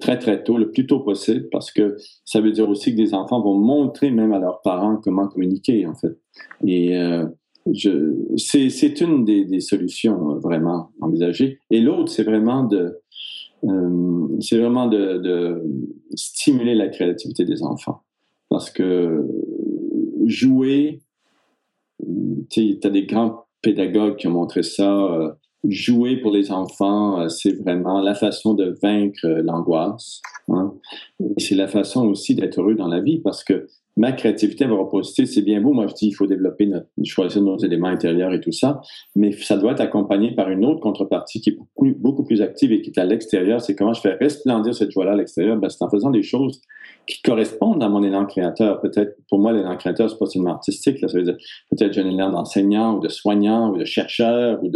très 0.00 0.18
très 0.18 0.42
tôt, 0.42 0.56
le 0.56 0.70
plus 0.70 0.86
tôt 0.86 1.00
possible, 1.00 1.48
parce 1.50 1.70
que 1.70 1.96
ça 2.24 2.40
veut 2.40 2.52
dire 2.52 2.68
aussi 2.68 2.92
que 2.92 2.96
des 2.96 3.14
enfants 3.14 3.40
vont 3.40 3.58
montrer 3.58 4.10
même 4.10 4.32
à 4.32 4.38
leurs 4.38 4.60
parents 4.62 4.96
comment 4.96 5.28
communiquer 5.28 5.86
en 5.86 5.94
fait. 5.94 6.16
Et 6.66 6.96
euh, 6.96 7.26
c'est 8.36 9.00
une 9.00 9.24
des, 9.24 9.44
des, 9.44 9.60
solutions 9.60 10.32
euh, 10.32 10.38
vraiment 10.38 10.90
envisagées. 11.00 11.58
Et 11.70 11.80
l'autre, 11.80 12.10
c'est 12.10 12.24
vraiment 12.24 12.64
de 12.64 12.98
euh, 13.64 14.28
c'est 14.40 14.58
vraiment 14.58 14.86
de, 14.86 15.18
de, 15.18 15.62
stimuler 16.14 16.74
la 16.74 16.88
créativité 16.88 17.44
des 17.44 17.62
enfants, 17.62 18.02
parce 18.50 18.70
que 18.70 19.26
jouer, 20.26 21.00
tu 22.50 22.78
as 22.82 22.90
des 22.90 23.06
grands 23.06 23.46
pédagogues 23.62 24.16
qui 24.16 24.26
ont 24.26 24.32
montré 24.32 24.62
ça. 24.62 25.38
Euh, 25.64 25.68
jouer 25.70 26.16
pour 26.16 26.32
les 26.32 26.50
enfants, 26.50 27.20
euh, 27.20 27.28
c'est 27.28 27.52
vraiment 27.52 28.00
la 28.00 28.14
façon 28.14 28.54
de 28.54 28.76
vaincre 28.82 29.26
l'angoisse. 29.26 30.20
Hein. 30.48 30.74
C'est 31.38 31.54
la 31.54 31.68
façon 31.68 32.06
aussi 32.06 32.34
d'être 32.34 32.60
heureux 32.60 32.74
dans 32.74 32.88
la 32.88 33.00
vie 33.00 33.20
parce 33.20 33.44
que 33.44 33.66
ma 33.96 34.12
créativité 34.12 34.64
va 34.66 34.74
reposer, 34.74 35.26
c'est 35.26 35.42
bien 35.42 35.60
beau. 35.60 35.72
Moi, 35.72 35.86
je 35.86 35.94
dis, 35.94 36.08
il 36.08 36.12
faut 36.12 36.26
développer 36.26 36.66
notre, 36.66 36.86
choisir 37.04 37.42
nos 37.42 37.58
éléments 37.58 37.88
intérieurs 37.88 38.32
et 38.32 38.40
tout 38.40 38.52
ça, 38.52 38.80
mais 39.14 39.32
ça 39.32 39.56
doit 39.56 39.72
être 39.72 39.80
accompagné 39.80 40.34
par 40.34 40.50
une 40.50 40.64
autre 40.64 40.80
contrepartie 40.80 41.40
qui 41.40 41.50
est 41.50 41.58
beaucoup, 41.76 42.24
plus 42.24 42.42
active 42.42 42.72
et 42.72 42.80
qui 42.80 42.90
est 42.90 42.98
à 42.98 43.04
l'extérieur. 43.04 43.60
C'est 43.60 43.76
comment 43.76 43.92
je 43.92 44.00
fais 44.00 44.14
resplendir 44.14 44.74
cette 44.74 44.90
joie-là 44.90 45.12
à 45.12 45.16
l'extérieur. 45.16 45.56
Ben, 45.56 45.68
c'est 45.68 45.82
en 45.84 45.90
faisant 45.90 46.10
des 46.10 46.22
choses 46.22 46.60
qui 47.06 47.22
correspondent 47.22 47.82
à 47.82 47.88
mon 47.88 48.02
élan 48.02 48.24
créateur. 48.26 48.80
Peut-être, 48.80 49.16
pour 49.28 49.38
moi, 49.38 49.52
l'élan 49.52 49.76
créateur, 49.76 50.10
c'est 50.10 50.18
pas 50.18 50.26
seulement 50.26 50.52
artistique. 50.52 51.00
Là, 51.00 51.08
ça 51.08 51.18
veut 51.18 51.24
dire 51.24 51.36
peut-être 51.70 51.92
j'ai 51.92 52.00
un 52.00 52.10
élan 52.10 52.30
d'enseignant 52.30 52.96
ou 52.96 53.00
de 53.00 53.08
soignant 53.08 53.70
ou 53.70 53.76
de 53.76 53.84
chercheur 53.84 54.62
ou 54.64 54.70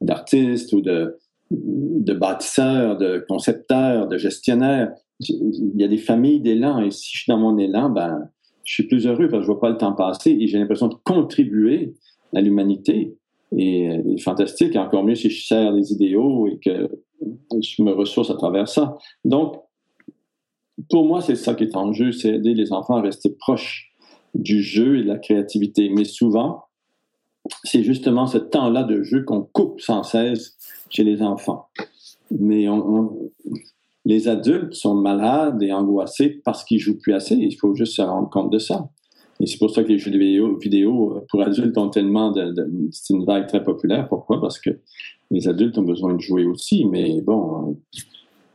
d'artiste 0.00 0.72
ou 0.72 0.80
de, 0.80 1.18
de 1.50 2.14
bâtisseur, 2.14 2.96
de 2.96 3.24
concepteur, 3.28 4.08
de 4.08 4.16
gestionnaire. 4.16 4.90
Il 5.20 5.72
y 5.74 5.84
a 5.84 5.88
des 5.88 5.98
familles 5.98 6.40
d'élan 6.40 6.80
et 6.80 6.90
si 6.90 7.10
je 7.12 7.22
suis 7.22 7.30
dans 7.30 7.38
mon 7.38 7.58
élan, 7.58 7.90
ben, 7.90 8.30
je 8.68 8.74
suis 8.74 8.82
plus 8.82 9.06
heureux 9.06 9.28
parce 9.28 9.40
que 9.40 9.46
je 9.46 9.46
vois 9.46 9.60
pas 9.60 9.70
le 9.70 9.78
temps 9.78 9.94
passer 9.94 10.36
et 10.38 10.46
j'ai 10.46 10.58
l'impression 10.58 10.88
de 10.88 10.94
contribuer 11.02 11.94
à 12.34 12.42
l'humanité. 12.42 13.16
Et, 13.56 13.84
et, 13.84 14.18
fantastique, 14.18 14.76
et 14.76 14.78
encore 14.78 15.04
mieux 15.04 15.14
si 15.14 15.30
je 15.30 15.46
sers 15.46 15.72
des 15.72 15.90
idéaux 15.90 16.46
et 16.46 16.58
que 16.58 16.90
je 17.62 17.82
me 17.82 17.92
ressource 17.92 18.28
à 18.28 18.34
travers 18.34 18.68
ça. 18.68 18.98
Donc, 19.24 19.56
pour 20.90 21.06
moi, 21.06 21.22
c'est 21.22 21.34
ça 21.34 21.54
qui 21.54 21.64
est 21.64 21.74
en 21.76 21.94
jeu, 21.94 22.12
c'est 22.12 22.28
aider 22.28 22.52
les 22.52 22.74
enfants 22.74 22.96
à 22.96 23.00
rester 23.00 23.30
proches 23.30 23.90
du 24.34 24.62
jeu 24.62 24.98
et 24.98 25.02
de 25.02 25.08
la 25.08 25.16
créativité. 25.16 25.88
Mais 25.88 26.04
souvent, 26.04 26.64
c'est 27.64 27.82
justement 27.82 28.26
ce 28.26 28.36
temps-là 28.36 28.82
de 28.82 29.02
jeu 29.02 29.24
qu'on 29.24 29.40
coupe 29.40 29.80
sans 29.80 30.02
cesse 30.02 30.58
chez 30.90 31.04
les 31.04 31.22
enfants. 31.22 31.68
Mais 32.30 32.68
on, 32.68 33.30
les 34.08 34.26
adultes 34.26 34.72
sont 34.72 34.94
malades 34.94 35.62
et 35.62 35.70
angoissés 35.70 36.40
parce 36.42 36.64
qu'ils 36.64 36.78
jouent 36.78 36.98
plus 36.98 37.12
assez. 37.12 37.34
Il 37.34 37.54
faut 37.56 37.74
juste 37.74 37.92
se 37.92 38.00
rendre 38.00 38.30
compte 38.30 38.50
de 38.50 38.58
ça. 38.58 38.88
Et 39.38 39.46
c'est 39.46 39.58
pour 39.58 39.70
ça 39.70 39.84
que 39.84 39.88
les 39.88 39.98
jeux 39.98 40.10
vidéo, 40.10 40.56
vidéo 40.56 41.22
pour 41.30 41.42
adultes 41.42 41.76
ont 41.76 41.90
tellement 41.90 42.30
de, 42.32 42.54
c'est 42.90 43.12
une 43.12 43.26
vague 43.26 43.46
très 43.46 43.62
populaire. 43.62 44.08
Pourquoi? 44.08 44.40
Parce 44.40 44.58
que 44.58 44.70
les 45.30 45.46
adultes 45.46 45.76
ont 45.76 45.82
besoin 45.82 46.14
de 46.14 46.20
jouer 46.20 46.46
aussi. 46.46 46.86
Mais 46.86 47.20
bon, 47.20 47.76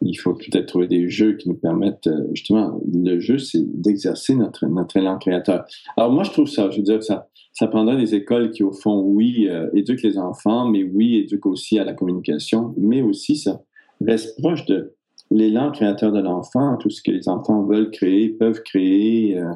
il 0.01 0.15
faut 0.15 0.33
peut-être 0.33 0.65
trouver 0.65 0.87
des 0.87 1.07
jeux 1.07 1.33
qui 1.33 1.49
nous 1.49 1.55
permettent, 1.55 2.07
euh, 2.07 2.27
justement, 2.33 2.81
le 2.91 3.19
jeu, 3.19 3.37
c'est 3.37 3.63
d'exercer 3.79 4.33
notre, 4.33 4.65
notre 4.65 4.97
élan 4.97 5.19
créateur. 5.19 5.65
Alors 5.97 6.11
moi, 6.11 6.23
je 6.23 6.31
trouve 6.31 6.47
ça, 6.47 6.71
je 6.71 6.77
veux 6.77 6.83
dire, 6.83 7.03
ça, 7.03 7.29
ça 7.53 7.67
prendrait 7.67 7.97
des 7.97 8.15
écoles 8.15 8.49
qui, 8.49 8.63
au 8.63 8.73
fond, 8.73 9.01
oui, 9.01 9.47
euh, 9.49 9.69
éduquent 9.75 10.01
les 10.01 10.17
enfants, 10.17 10.67
mais 10.67 10.83
oui, 10.83 11.17
éduquent 11.17 11.45
aussi 11.45 11.77
à 11.77 11.83
la 11.83 11.93
communication, 11.93 12.73
mais 12.75 13.03
aussi 13.03 13.35
ça 13.37 13.61
reste 14.01 14.35
proche 14.41 14.65
de 14.65 14.95
l'élan 15.33 15.71
créateur 15.71 16.11
de 16.11 16.19
l'enfant, 16.19 16.77
tout 16.77 16.89
ce 16.89 17.01
que 17.01 17.11
les 17.11 17.27
enfants 17.27 17.63
veulent 17.63 17.91
créer, 17.91 18.29
peuvent 18.29 18.61
créer, 18.63 19.37
euh, 19.37 19.53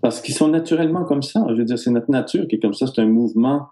parce 0.00 0.20
qu'ils 0.20 0.34
sont 0.34 0.48
naturellement 0.48 1.04
comme 1.04 1.22
ça. 1.22 1.44
Je 1.50 1.54
veux 1.54 1.64
dire, 1.64 1.78
c'est 1.78 1.90
notre 1.90 2.10
nature 2.10 2.46
qui 2.46 2.56
est 2.56 2.60
comme 2.60 2.74
ça, 2.74 2.86
c'est 2.86 3.00
un 3.00 3.06
mouvement 3.06 3.68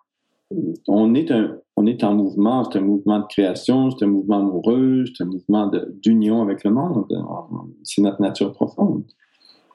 on 0.89 1.15
est, 1.15 1.31
un, 1.31 1.59
on 1.77 1.87
est 1.87 2.03
en 2.03 2.15
mouvement, 2.15 2.65
c'est 2.65 2.79
un 2.79 2.83
mouvement 2.83 3.21
de 3.21 3.27
création, 3.27 3.91
c'est 3.91 4.05
un 4.05 4.09
mouvement 4.09 4.39
amoureux, 4.39 5.05
c'est 5.07 5.23
un 5.23 5.27
mouvement 5.27 5.71
d'union 6.03 6.43
avec 6.43 6.65
le 6.65 6.73
monde. 6.73 7.07
C'est 7.85 8.03
notre 8.03 8.21
nature 8.21 8.53
profonde 8.53 9.05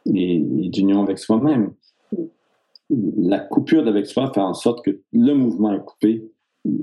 et, 0.05 0.39
d'union 0.69 1.01
avec 1.01 1.17
soi-même. 1.17 1.73
La 2.89 3.39
coupure 3.39 3.83
d'avec 3.83 4.05
soi 4.05 4.31
fait 4.33 4.41
en 4.41 4.53
sorte 4.53 4.83
que 4.83 5.01
le 5.13 5.33
mouvement 5.33 5.73
est 5.73 5.83
coupé. 5.83 6.29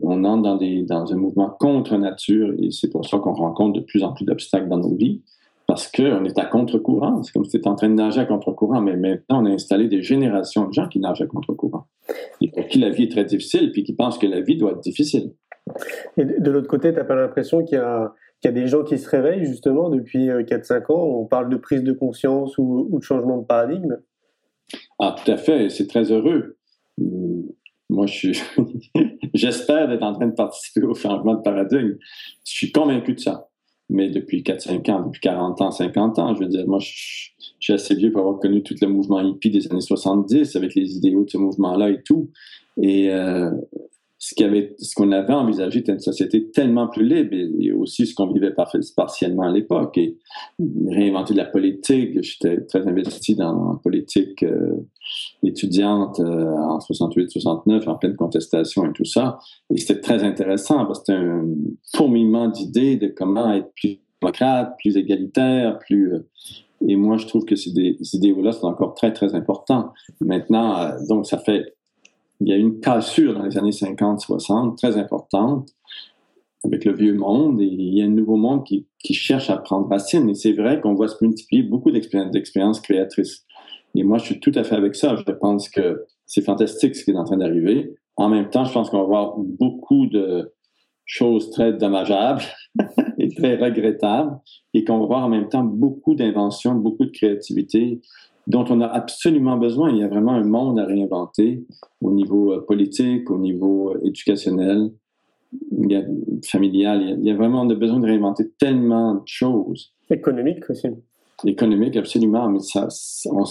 On 0.03 0.25
entre 0.25 0.43
dans, 0.43 0.57
des, 0.57 0.83
dans 0.83 1.13
un 1.13 1.17
mouvement 1.17 1.51
contre 1.51 1.97
nature 1.97 2.55
et 2.59 2.71
c'est 2.71 2.91
pour 2.91 3.07
ça 3.07 3.19
qu'on 3.19 3.33
rencontre 3.33 3.81
de 3.81 3.85
plus 3.85 4.05
en 4.05 4.13
plus 4.13 4.25
d'obstacles 4.25 4.69
dans 4.69 4.79
nos 4.79 4.95
vies 4.95 5.23
parce 5.67 5.91
qu'on 5.91 6.25
est 6.25 6.39
à 6.39 6.45
contre-courant. 6.45 7.23
C'est 7.23 7.33
comme 7.33 7.45
si 7.45 7.53
tu 7.53 7.57
étais 7.57 7.69
en 7.69 7.75
train 7.75 7.89
de 7.89 7.95
nager 7.95 8.21
à 8.21 8.27
contre-courant, 8.27 8.81
mais 8.81 8.97
maintenant, 8.97 9.43
on 9.43 9.47
a 9.47 9.51
installé 9.51 9.89
des 9.89 10.03
générations 10.03 10.69
de 10.69 10.73
gens 10.73 10.87
qui 10.87 10.99
nagent 10.99 11.23
à 11.23 11.27
contre-courant. 11.27 11.87
Et 12.41 12.51
pour 12.51 12.67
qui 12.67 12.79
la 12.79 12.91
vie 12.91 13.05
est 13.05 13.11
très 13.11 13.25
difficile, 13.25 13.73
puis 13.73 13.83
qui 13.83 13.95
pensent 13.95 14.19
que 14.19 14.27
la 14.27 14.41
vie 14.41 14.57
doit 14.57 14.73
être 14.73 14.81
difficile. 14.81 15.33
Et 16.17 16.25
de 16.25 16.51
l'autre 16.51 16.69
côté, 16.69 16.91
tu 16.91 16.99
n'as 16.99 17.05
pas 17.05 17.15
l'impression 17.15 17.65
qu'il 17.65 17.79
y, 17.79 17.81
a, 17.81 18.53
des 18.53 18.67
gens 18.67 18.83
qui 18.83 18.99
se 18.99 19.09
réveillent, 19.09 19.47
justement, 19.47 19.89
depuis 19.89 20.29
4-5 20.29 20.73
euh, 20.73 20.95
ans? 20.95 21.21
On 21.21 21.25
parle 21.25 21.49
de 21.49 21.57
prise 21.57 21.83
de 21.83 21.93
conscience 21.93 22.59
ou, 22.59 22.89
de 22.93 23.03
changement 23.03 23.39
de 23.39 23.47
paradigme? 23.47 23.99
Ah, 24.99 25.15
tout 25.17 25.31
à 25.31 25.37
fait. 25.37 25.71
C'est 25.71 25.87
très 25.87 26.11
heureux. 26.13 26.57
Moi, 27.93 28.07
je 28.07 28.13
suis. 28.13 28.41
J'espère 29.35 29.89
d'être 29.89 30.03
en 30.03 30.15
train 30.15 30.27
de 30.27 30.35
participer 30.35 30.83
au 30.83 30.95
changement 30.95 31.35
de 31.35 31.43
paradigme. 31.43 31.97
Je 32.45 32.53
suis 32.53 32.73
convaincu 32.73 33.15
de 33.15 33.21
ça 33.21 33.49
mais 33.93 34.09
depuis 34.09 34.43
4-5 34.43 34.91
ans, 34.91 35.07
depuis 35.07 35.21
40 35.21 35.61
ans, 35.61 35.71
50 35.71 36.19
ans. 36.19 36.35
Je 36.35 36.41
veux 36.41 36.49
dire, 36.49 36.67
moi, 36.67 36.79
je, 36.79 36.91
suis 37.61 37.73
assez 37.73 37.95
vieux 37.95 38.11
pour 38.11 38.23
avoir 38.23 38.39
connu 38.41 38.63
tout 38.63 38.75
le 38.81 38.89
mouvement 38.89 39.21
hippie 39.21 39.51
des 39.51 39.71
années 39.71 39.81
70 39.81 40.57
avec 40.57 40.75
les 40.75 40.97
idéaux 40.97 41.25
de 41.25 41.31
ce 41.31 41.39
mouvement-là 41.39 41.91
et 41.91 42.03
tout. 42.03 42.31
Et 42.81 43.11
euh, 43.11 43.51
ce 44.25 44.95
qu'on 44.95 45.11
avait, 45.11 45.33
envisagé 45.33 45.81
était 45.81 45.93
une 45.93 45.99
société 45.99 46.49
tellement 46.51 46.87
plus 46.87 47.05
libre 47.05 47.35
et, 47.35 47.73
aussi 47.73 48.07
ce 48.07 48.15
qu'on 48.15 48.29
vivait 48.29 48.55
partiellement 48.97 49.43
à 49.43 49.51
l'époque. 49.51 49.99
Et 49.99 50.17
réinventer 50.89 51.35
la 51.35 51.45
politique, 51.45 52.23
j'étais 52.23 52.61
très 52.67 52.87
investi 52.87 53.35
dans 53.35 53.73
la 53.73 53.79
politique 53.83 54.45
euh, 54.45 54.77
étudiante 55.43 56.21
euh, 56.21 56.55
en 56.55 56.79
68-69, 56.79 57.89
en 57.89 57.97
pleine 57.97 58.15
contestation 58.15 58.89
et 58.89 58.93
tout 58.93 59.05
ça. 59.05 59.41
Et 59.75 59.79
c'était 59.79 60.01
très 60.01 60.23
intéressant 60.23 60.87
parce 60.87 61.01
que 61.01 61.07
c'était 61.07 61.19
un 61.19 61.45
fourmillement 61.93 62.49
d'idées 62.49 62.97
de 62.97 63.09
comment 63.09 63.53
être 63.53 63.73
plus 63.75 63.99
démocrate, 64.21 64.77
plus 64.79 64.97
égalitaire, 64.97 65.81
plus... 65.81 66.15
Euh, 66.15 66.29
et 66.87 66.97
moi, 66.97 67.17
je 67.17 67.27
trouve 67.27 67.45
que 67.45 67.55
ces 67.55 67.71
idéaux-là 67.71 68.51
sont 68.51 68.67
encore 68.67 68.95
très, 68.95 69.13
très 69.13 69.37
importants. 69.37 69.93
Maintenant, 70.21 70.91
donc, 71.09 71.27
ça 71.27 71.39
fait 71.39 71.77
il 72.43 72.49
y 72.49 72.53
a 72.53 72.57
une 72.57 72.81
cassure 72.81 73.35
dans 73.35 73.45
les 73.45 73.57
années 73.57 73.71
50-60 73.71 74.77
très 74.77 74.97
importante 74.97 75.71
avec 76.65 76.85
le 76.85 76.93
vieux 76.93 77.15
monde 77.15 77.61
et 77.61 77.67
il 77.67 77.95
y 77.95 78.03
a 78.03 78.05
un 78.05 78.09
nouveau 78.09 78.37
monde 78.37 78.65
qui, 78.65 78.87
cherche 79.15 79.51
à 79.51 79.57
prendre 79.57 79.89
racine. 79.89 80.29
Et 80.29 80.35
c'est 80.35 80.53
vrai 80.53 80.81
qu'on 80.81 80.95
voit 80.95 81.09
se 81.09 81.23
multiplier 81.25 81.63
beaucoup 81.63 81.91
d'expériences 81.91 82.81
créatrices. 82.81 83.45
Et 83.95 84.05
moi, 84.05 84.19
je 84.19 84.25
suis 84.25 84.41
tout 84.41 84.53
à 84.55 84.65
fait 84.65 84.77
avec 84.77 84.95
ça. 84.95 85.17
Je 85.17 85.33
pense 85.33 85.69
que 85.69 86.05
c'est 86.27 86.43
fantastique 86.43 86.97
ce 86.97 87.05
qui 87.05 87.11
est 87.11 87.17
en 87.17 87.25
train 87.25 87.37
d'arriver. 87.37 87.95
En 88.17 88.29
même 88.29 88.49
temps, 88.51 88.65
je 88.65 88.73
pense 88.73 88.91
qu'on 88.91 88.99
va 88.99 89.05
avoir 89.05 89.37
beaucoup 89.39 90.07
de, 90.07 90.53
chose 91.05 91.51
très 91.51 91.73
dommageable 91.73 92.43
et 93.19 93.29
très 93.35 93.57
regrettable, 93.57 94.39
et 94.75 94.85
qu'on 94.85 94.99
va 95.01 95.07
voir 95.07 95.25
en 95.25 95.29
même 95.29 95.49
temps 95.49 95.65
beaucoup 95.65 96.15
d'inventions, 96.15 96.75
beaucoup 96.75 97.05
de 97.05 97.11
créativité 97.11 98.01
dont 98.47 98.65
on 98.69 98.81
a 98.81 98.87
absolument 98.87 99.57
besoin. 99.57 99.91
Il 99.91 99.99
y 99.99 100.03
a 100.03 100.09
vraiment 100.09 100.33
un 100.33 100.45
monde 100.45 100.79
à 100.79 100.87
réinventer 100.87 101.65
au 102.01 102.11
niveau 102.11 102.53
euh, 102.53 102.65
politique, 102.67 103.31
au 103.31 103.39
niveau 103.39 103.91
euh, 103.91 104.01
éducationnel, 104.05 104.91
familial. 106.45 107.19
Il 107.21 107.27
y, 107.27 107.31
a, 107.31 107.35
vraiment 107.35 107.67
besoin 107.67 108.01
de 108.01 108.07
réinventer 108.07 108.51
tellement 108.59 109.15
de 109.15 109.27
choses. 109.27 109.93
Économique 110.11 110.69
aussi. 110.71 110.89
Économique, 111.45 111.97
absolument, 111.97 112.49
mais 112.49 112.61
ça, 112.61 112.89
on, 113.29 113.45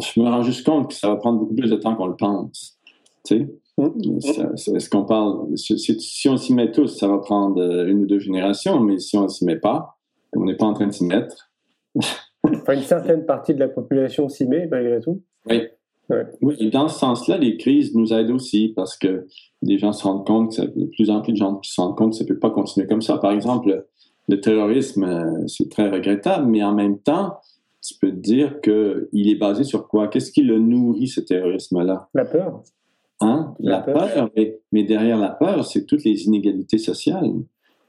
je 0.00 0.20
me 0.20 0.28
rends 0.28 0.42
juste 0.42 0.64
compte 0.64 0.88
que 0.88 0.94
ça 0.94 1.08
va 1.08 1.16
prendre 1.16 1.40
beaucoup 1.40 1.54
plus 1.54 1.70
de 1.70 1.76
temps 1.76 1.94
qu'on 1.94 2.06
le 2.06 2.16
pense. 2.16 2.78
Tu 3.24 3.38
sais? 3.38 3.48
Mmh. 3.78 4.18
Est-ce 4.74 4.88
qu'on 4.88 5.04
parle, 5.04 5.56
si, 5.56 6.28
on 6.28 6.36
s'y 6.36 6.54
met 6.54 6.72
tous, 6.72 6.88
ça 6.88 7.08
va 7.08 7.18
prendre 7.18 7.60
euh, 7.60 7.86
une 7.86 8.04
ou 8.04 8.06
deux 8.06 8.18
générations, 8.18 8.80
mais 8.80 8.98
si 8.98 9.18
on 9.18 9.24
ne 9.24 9.28
s'y 9.28 9.44
met 9.44 9.56
pas, 9.56 9.98
on 10.34 10.44
n'est 10.44 10.56
pas 10.56 10.66
en 10.66 10.72
train 10.72 10.86
de 10.86 10.92
s'y 10.92 11.04
mettre. 11.04 11.50
enfin, 12.66 12.78
une 12.78 12.84
certaine 12.84 13.24
partie 13.24 13.54
de 13.54 13.60
la 13.60 13.68
population 13.68 14.28
s'y 14.28 14.46
met, 14.46 14.66
malgré 14.66 15.00
tout. 15.00 15.22
Oui. 15.48 15.62
Oui, 16.40 16.54
et 16.60 16.70
dans 16.70 16.88
ce 16.88 17.00
sens-là, 17.00 17.36
les 17.36 17.56
crises 17.56 17.94
nous 17.94 18.12
aident 18.12 18.30
aussi 18.30 18.72
parce 18.76 18.96
que 18.96 19.26
les 19.62 19.76
gens 19.76 19.92
se 19.92 20.04
rendent 20.04 20.24
compte, 20.24 20.56
que 20.56 20.78
de 20.78 20.86
plus 20.86 21.10
en 21.10 21.20
plus 21.20 21.32
de 21.32 21.38
gens 21.38 21.60
se 21.62 21.80
rendent 21.80 21.96
compte 21.96 22.12
que 22.12 22.18
ça 22.18 22.24
ne 22.24 22.28
peut 22.28 22.38
pas 22.38 22.50
continuer 22.50 22.86
comme 22.86 23.02
ça. 23.02 23.18
Par 23.18 23.32
exemple, 23.32 23.86
le 24.28 24.40
terrorisme, 24.40 25.02
euh, 25.02 25.46
c'est 25.48 25.68
très 25.68 25.88
regrettable, 25.88 26.46
mais 26.46 26.62
en 26.62 26.72
même 26.72 27.00
temps, 27.00 27.38
tu 27.82 27.94
peux 28.00 28.10
te 28.10 28.20
dire 28.20 28.60
qu'il 28.60 29.28
est 29.28 29.34
basé 29.36 29.64
sur 29.64 29.88
quoi? 29.88 30.06
Qu'est-ce 30.08 30.30
qui 30.30 30.42
le 30.42 30.58
nourrit, 30.58 31.08
ce 31.08 31.20
terrorisme-là? 31.20 32.08
La 32.14 32.24
peur. 32.24 32.62
Hein? 33.20 33.54
La, 33.58 33.80
peur, 33.80 34.30
mais, 34.72 34.82
derrière 34.84 35.18
la 35.18 35.30
peur, 35.30 35.64
c'est 35.64 35.86
toutes 35.86 36.04
les 36.04 36.24
inégalités 36.24 36.78
sociales, 36.78 37.32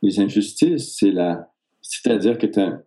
les 0.01 0.19
injustices, 0.19 0.95
c'est 0.97 1.11
la, 1.11 1.51
c'est-à-dire 1.81 2.37
que 2.37 2.47
tu 2.47 2.59
as 2.59 2.81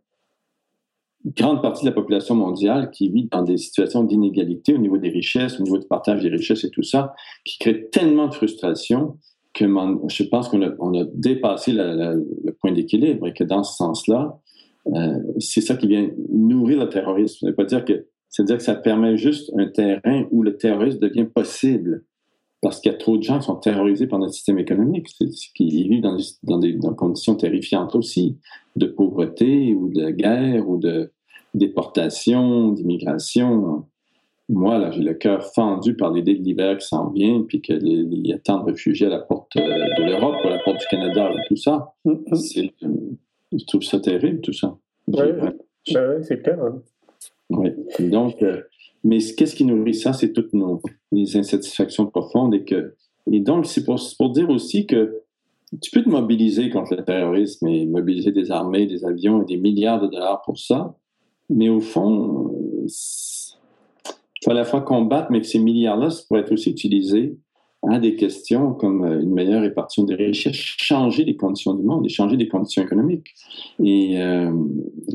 grande 1.24 1.62
partie 1.62 1.84
de 1.84 1.90
la 1.90 1.94
population 1.94 2.34
mondiale 2.34 2.90
qui 2.90 3.10
vit 3.10 3.28
dans 3.30 3.42
des 3.42 3.56
situations 3.56 4.04
d'inégalité 4.04 4.74
au 4.74 4.78
niveau 4.78 4.98
des 4.98 5.10
richesses, 5.10 5.60
au 5.60 5.62
niveau 5.62 5.78
du 5.78 5.86
partage 5.86 6.22
des 6.22 6.28
richesses 6.28 6.64
et 6.64 6.70
tout 6.70 6.82
ça, 6.82 7.14
qui 7.44 7.58
crée 7.58 7.88
tellement 7.90 8.28
de 8.28 8.34
frustration 8.34 9.18
que 9.52 9.64
je 9.64 10.22
pense 10.24 10.48
qu'on 10.48 10.62
a, 10.62 11.04
dépassé 11.14 11.72
le 11.72 12.50
point 12.60 12.72
d'équilibre 12.72 13.26
et 13.26 13.34
que 13.34 13.44
dans 13.44 13.62
ce 13.62 13.76
sens-là, 13.76 14.38
euh, 14.94 15.18
c'est 15.38 15.60
ça 15.60 15.76
qui 15.76 15.86
vient 15.86 16.10
nourrir 16.30 16.80
le 16.80 16.88
terrorisme. 16.88 17.38
Ça 17.40 17.46
veut 17.48 17.54
pas 17.54 17.64
dire 17.64 17.84
que, 17.84 18.06
c'est-à-dire 18.28 18.56
que 18.56 18.62
ça 18.62 18.74
permet 18.74 19.16
juste 19.16 19.52
un 19.56 19.66
terrain 19.66 20.24
où 20.30 20.42
le 20.42 20.56
terrorisme 20.56 20.98
devient 20.98 21.26
possible 21.26 22.04
parce 22.62 22.80
qu'il 22.80 22.92
y 22.92 22.94
a 22.94 22.98
trop 22.98 23.16
de 23.16 23.22
gens 23.22 23.38
qui 23.38 23.46
sont 23.46 23.56
terrorisés 23.56 24.06
par 24.06 24.18
notre 24.18 24.34
système 24.34 24.58
économique, 24.58 25.08
qui 25.54 25.68
vivent 25.68 26.02
dans, 26.02 26.16
dans, 26.42 26.58
des, 26.58 26.76
conditions 26.96 27.34
terrifiantes 27.34 27.94
aussi, 27.94 28.36
de 28.76 28.86
pauvreté 28.86 29.74
ou 29.74 29.88
de 29.88 30.10
guerre 30.10 30.68
ou 30.68 30.76
de 30.76 31.10
déportation, 31.54 32.72
d'immigration. 32.72 33.86
Moi, 34.48 34.78
là, 34.78 34.90
j'ai 34.90 35.02
le 35.02 35.14
cœur 35.14 35.44
fendu 35.54 35.96
par 35.96 36.12
l'idée 36.12 36.34
de 36.34 36.42
l'hiver 36.42 36.76
qui 36.76 36.86
s'en 36.86 37.08
vient, 37.10 37.42
puis 37.42 37.62
qu'il 37.62 38.26
y 38.26 38.32
a 38.32 38.38
tant 38.38 38.60
de 38.60 38.64
réfugiés 38.72 39.06
à 39.06 39.10
la 39.10 39.20
porte 39.20 39.56
euh, 39.56 39.60
de 39.62 40.04
l'Europe, 40.04 40.36
à 40.44 40.50
la 40.50 40.58
porte 40.58 40.80
du 40.80 40.86
Canada, 40.90 41.30
et 41.32 41.48
tout 41.48 41.56
ça. 41.56 41.94
Mm-hmm. 42.04 43.16
Je 43.52 43.64
trouve 43.64 43.82
ça 43.82 44.00
terrible, 44.00 44.40
tout 44.40 44.52
ça. 44.52 44.76
Oui, 45.06 45.32
ben 45.92 46.22
c'est 46.22 46.42
clair. 46.42 46.58
Hein. 46.62 46.82
Oui. 47.48 47.70
Donc, 48.00 48.42
euh, 48.42 48.62
mais 49.02 49.18
qu'est-ce 49.18 49.56
qui 49.56 49.64
nourrit 49.64 49.94
ça? 49.94 50.12
C'est 50.12 50.32
toutes 50.32 50.52
nos 50.52 50.80
les 51.12 51.36
insatisfactions 51.36 52.06
profondes. 52.06 52.54
Et, 52.54 52.64
que, 52.64 52.94
et 53.30 53.40
donc, 53.40 53.66
c'est 53.66 53.84
pour, 53.84 54.00
pour 54.18 54.30
dire 54.30 54.50
aussi 54.50 54.86
que 54.86 55.22
tu 55.80 55.90
peux 55.90 56.02
te 56.02 56.08
mobiliser 56.08 56.70
contre 56.70 56.96
le 56.96 57.04
terrorisme 57.04 57.68
et 57.68 57.86
mobiliser 57.86 58.32
des 58.32 58.50
armées, 58.50 58.86
des 58.86 59.04
avions 59.04 59.42
et 59.42 59.44
des 59.44 59.56
milliards 59.56 60.00
de 60.00 60.08
dollars 60.08 60.42
pour 60.42 60.58
ça. 60.58 60.96
Mais 61.48 61.68
au 61.68 61.80
fond, 61.80 62.52
il 62.86 64.44
faut 64.44 64.50
à 64.50 64.54
la 64.54 64.64
fois 64.64 64.80
combattre, 64.80 65.28
mais 65.30 65.40
que 65.40 65.46
ces 65.46 65.58
milliards-là 65.58 66.08
pourraient 66.26 66.40
être 66.40 66.52
aussi 66.52 66.70
utilisés 66.70 67.36
à 67.88 67.98
des 67.98 68.14
questions 68.14 68.74
comme 68.74 69.04
euh, 69.04 69.22
une 69.22 69.32
meilleure 69.32 69.62
répartition 69.62 70.04
des 70.04 70.14
richesses, 70.14 70.54
changer 70.54 71.24
les 71.24 71.36
conditions 71.36 71.74
du 71.74 71.82
monde 71.82 72.04
et 72.04 72.08
changer 72.08 72.36
les 72.36 72.48
conditions 72.48 72.82
économiques. 72.82 73.34
Et 73.82 74.20
euh, 74.20 74.52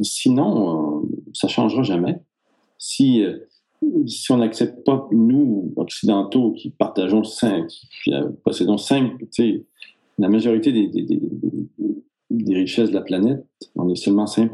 sinon, 0.02 1.04
euh, 1.04 1.08
ça 1.34 1.48
changera 1.48 1.84
jamais. 1.84 2.18
Si 2.78 3.24
si 4.08 4.32
on 4.32 4.38
n'accepte 4.38 4.86
pas, 4.86 5.08
nous, 5.12 5.74
occidentaux, 5.76 6.52
qui 6.54 6.70
partageons 6.70 7.24
cinq, 7.24 7.68
qui 7.68 8.12
possédons 8.44 8.78
cinq, 8.78 9.12
la 10.18 10.30
majorité 10.30 10.72
des, 10.72 10.88
des, 12.30 12.56
richesses 12.56 12.90
de 12.90 12.96
la 12.96 13.02
planète, 13.02 13.46
on 13.76 13.90
est 13.90 13.96
seulement 13.96 14.28
5 14.28 14.50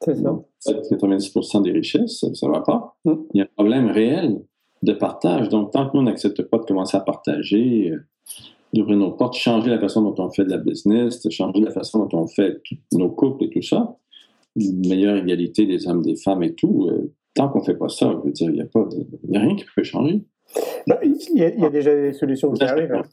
C'est 0.00 0.16
ça. 0.16 0.72
90 0.90 1.62
des 1.62 1.72
richesses, 1.72 2.24
ça 2.32 2.46
ne 2.46 2.52
va 2.52 2.60
pas. 2.60 2.96
Mm. 3.04 3.12
Il 3.34 3.38
y 3.38 3.40
a 3.40 3.44
un 3.44 3.48
problème 3.56 3.90
réel 3.90 4.40
de 4.82 4.92
partage. 4.92 5.48
Donc, 5.48 5.72
tant 5.72 5.88
que 5.88 5.96
nous, 5.96 6.00
on 6.00 6.04
n'accepte 6.04 6.42
pas 6.42 6.58
de 6.58 6.64
commencer 6.64 6.96
à 6.96 7.00
partager, 7.00 7.90
euh, 7.90 7.98
d'ouvrir 8.72 8.98
nos 8.98 9.12
portes, 9.12 9.34
changer 9.34 9.70
la 9.70 9.78
façon 9.78 10.02
dont 10.02 10.14
on 10.22 10.30
fait 10.30 10.44
de 10.44 10.50
la 10.50 10.58
business, 10.58 11.28
changer 11.30 11.60
la 11.60 11.72
façon 11.72 12.06
dont 12.06 12.18
on 12.18 12.26
fait 12.26 12.60
nos 12.92 13.10
couples 13.10 13.44
et 13.44 13.50
tout 13.50 13.62
ça, 13.62 13.96
une 14.56 14.86
meilleure 14.88 15.16
égalité 15.16 15.66
des 15.66 15.86
hommes, 15.88 16.02
des 16.02 16.16
femmes 16.16 16.42
et 16.42 16.54
tout, 16.54 16.88
euh, 16.90 17.12
tant 17.34 17.48
qu'on 17.48 17.60
ne 17.60 17.64
fait 17.64 17.76
pas 17.76 17.88
ça, 17.88 18.10
je 18.10 18.26
veux 18.26 18.32
dire, 18.32 18.50
il 18.50 18.56
n'y 18.56 18.62
a, 18.62 18.66
pas 18.66 18.80
a 18.80 19.38
rien 19.38 19.56
qui 19.56 19.64
peut 19.74 19.82
changer. 19.82 20.24
Bah, 20.86 20.98
il, 21.02 21.38
y 21.38 21.64
a, 21.64 21.70
déjà 21.70 21.94
des 21.94 22.12
solutions 22.12 22.52
qui 22.52 22.64
arrivent. 22.64 22.94
Hein. 22.94 23.04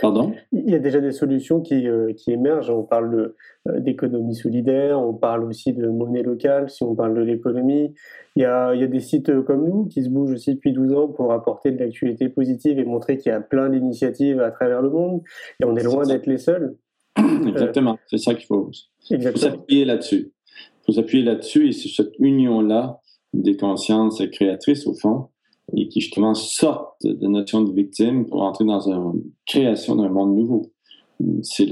Pardon? 0.00 0.32
Il 0.52 0.70
y 0.70 0.74
a 0.74 0.78
déjà 0.78 1.00
des 1.00 1.12
solutions 1.12 1.60
qui, 1.60 1.88
euh, 1.88 2.12
qui 2.14 2.32
émergent. 2.32 2.70
On 2.70 2.84
parle 2.84 3.34
euh, 3.68 3.80
d'économie 3.80 4.34
solidaire, 4.34 5.00
on 5.00 5.14
parle 5.14 5.44
aussi 5.44 5.72
de 5.72 5.86
monnaie 5.88 6.22
locale, 6.22 6.70
si 6.70 6.82
on 6.82 6.94
parle 6.94 7.14
de 7.14 7.20
l'économie. 7.20 7.92
Il 8.36 8.42
y, 8.42 8.46
a, 8.46 8.74
il 8.74 8.80
y 8.80 8.84
a 8.84 8.88
des 8.88 9.00
sites 9.00 9.28
euh, 9.28 9.42
comme 9.42 9.68
nous 9.68 9.86
qui 9.86 10.02
se 10.02 10.08
bougent 10.08 10.32
aussi 10.32 10.54
depuis 10.54 10.72
12 10.72 10.94
ans 10.94 11.08
pour 11.08 11.32
apporter 11.32 11.70
de 11.70 11.78
l'actualité 11.78 12.28
positive 12.28 12.78
et 12.78 12.84
montrer 12.84 13.18
qu'il 13.18 13.30
y 13.30 13.34
a 13.34 13.40
plein 13.40 13.68
d'initiatives 13.68 14.40
à 14.40 14.50
travers 14.50 14.80
le 14.80 14.90
monde. 14.90 15.22
Et 15.60 15.64
on 15.64 15.76
est 15.76 15.84
loin 15.84 16.04
d'être 16.04 16.26
les 16.26 16.38
seuls. 16.38 16.76
Exactement, 17.46 17.98
c'est 18.06 18.18
ça 18.18 18.34
qu'il 18.34 18.46
faut. 18.46 18.70
Il 19.10 19.22
faut 19.22 19.36
s'appuyer 19.36 19.84
là-dessus. 19.84 20.32
Il 20.56 20.86
faut 20.86 20.92
s'appuyer 20.92 21.24
là-dessus 21.24 21.68
et 21.68 21.72
c'est 21.72 21.88
cette 21.88 22.14
union-là 22.18 23.00
des 23.34 23.56
consciences 23.56 24.22
créatrices, 24.32 24.86
au 24.86 24.94
fond, 24.94 25.28
et 25.76 25.88
qui 25.88 26.00
justement 26.00 26.34
sortent 26.34 27.04
de 27.04 27.26
notion 27.26 27.62
de 27.62 27.72
victime 27.72 28.26
pour 28.26 28.42
entrer 28.42 28.64
dans 28.64 28.88
une 28.88 29.22
création 29.46 29.96
d'un 29.96 30.08
monde 30.08 30.36
nouveau. 30.36 30.70
C'est 31.42 31.68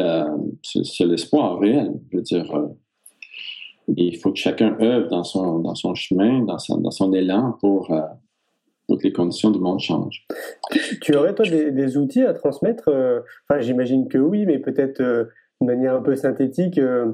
l'espoir 1.05 1.59
réel. 1.59 1.93
Je 2.11 2.17
veux 2.17 2.23
dire, 2.23 2.55
euh, 2.55 2.69
il 3.97 4.17
faut 4.19 4.33
que 4.33 4.39
chacun 4.39 4.77
œuvre 4.81 5.09
dans 5.09 5.25
son, 5.25 5.59
dans 5.59 5.75
son 5.75 5.95
chemin, 5.95 6.41
dans 6.41 6.59
son, 6.59 6.79
dans 6.79 6.91
son 6.91 7.13
élan 7.13 7.57
pour, 7.61 7.91
euh, 7.93 8.01
que 8.89 9.05
les 9.05 9.13
conditions 9.13 9.51
du 9.51 9.59
monde 9.59 9.81
changent. 9.81 10.27
Tu 11.01 11.17
aurais, 11.17 11.35
toi, 11.35 11.47
des, 11.49 11.97
outils 11.97 12.23
à 12.23 12.35
transmettre 12.35 12.89
euh, 12.89 13.21
Enfin, 13.49 13.61
j'imagine 13.61 14.07
que 14.09 14.19
oui, 14.19 14.45
mais 14.47 14.59
peut-être 14.59 15.29
de 15.63 15.67
manière 15.67 15.95
un 15.95 16.03
peu 16.03 16.17
synthétique 16.17 16.79
euh, 16.79 17.13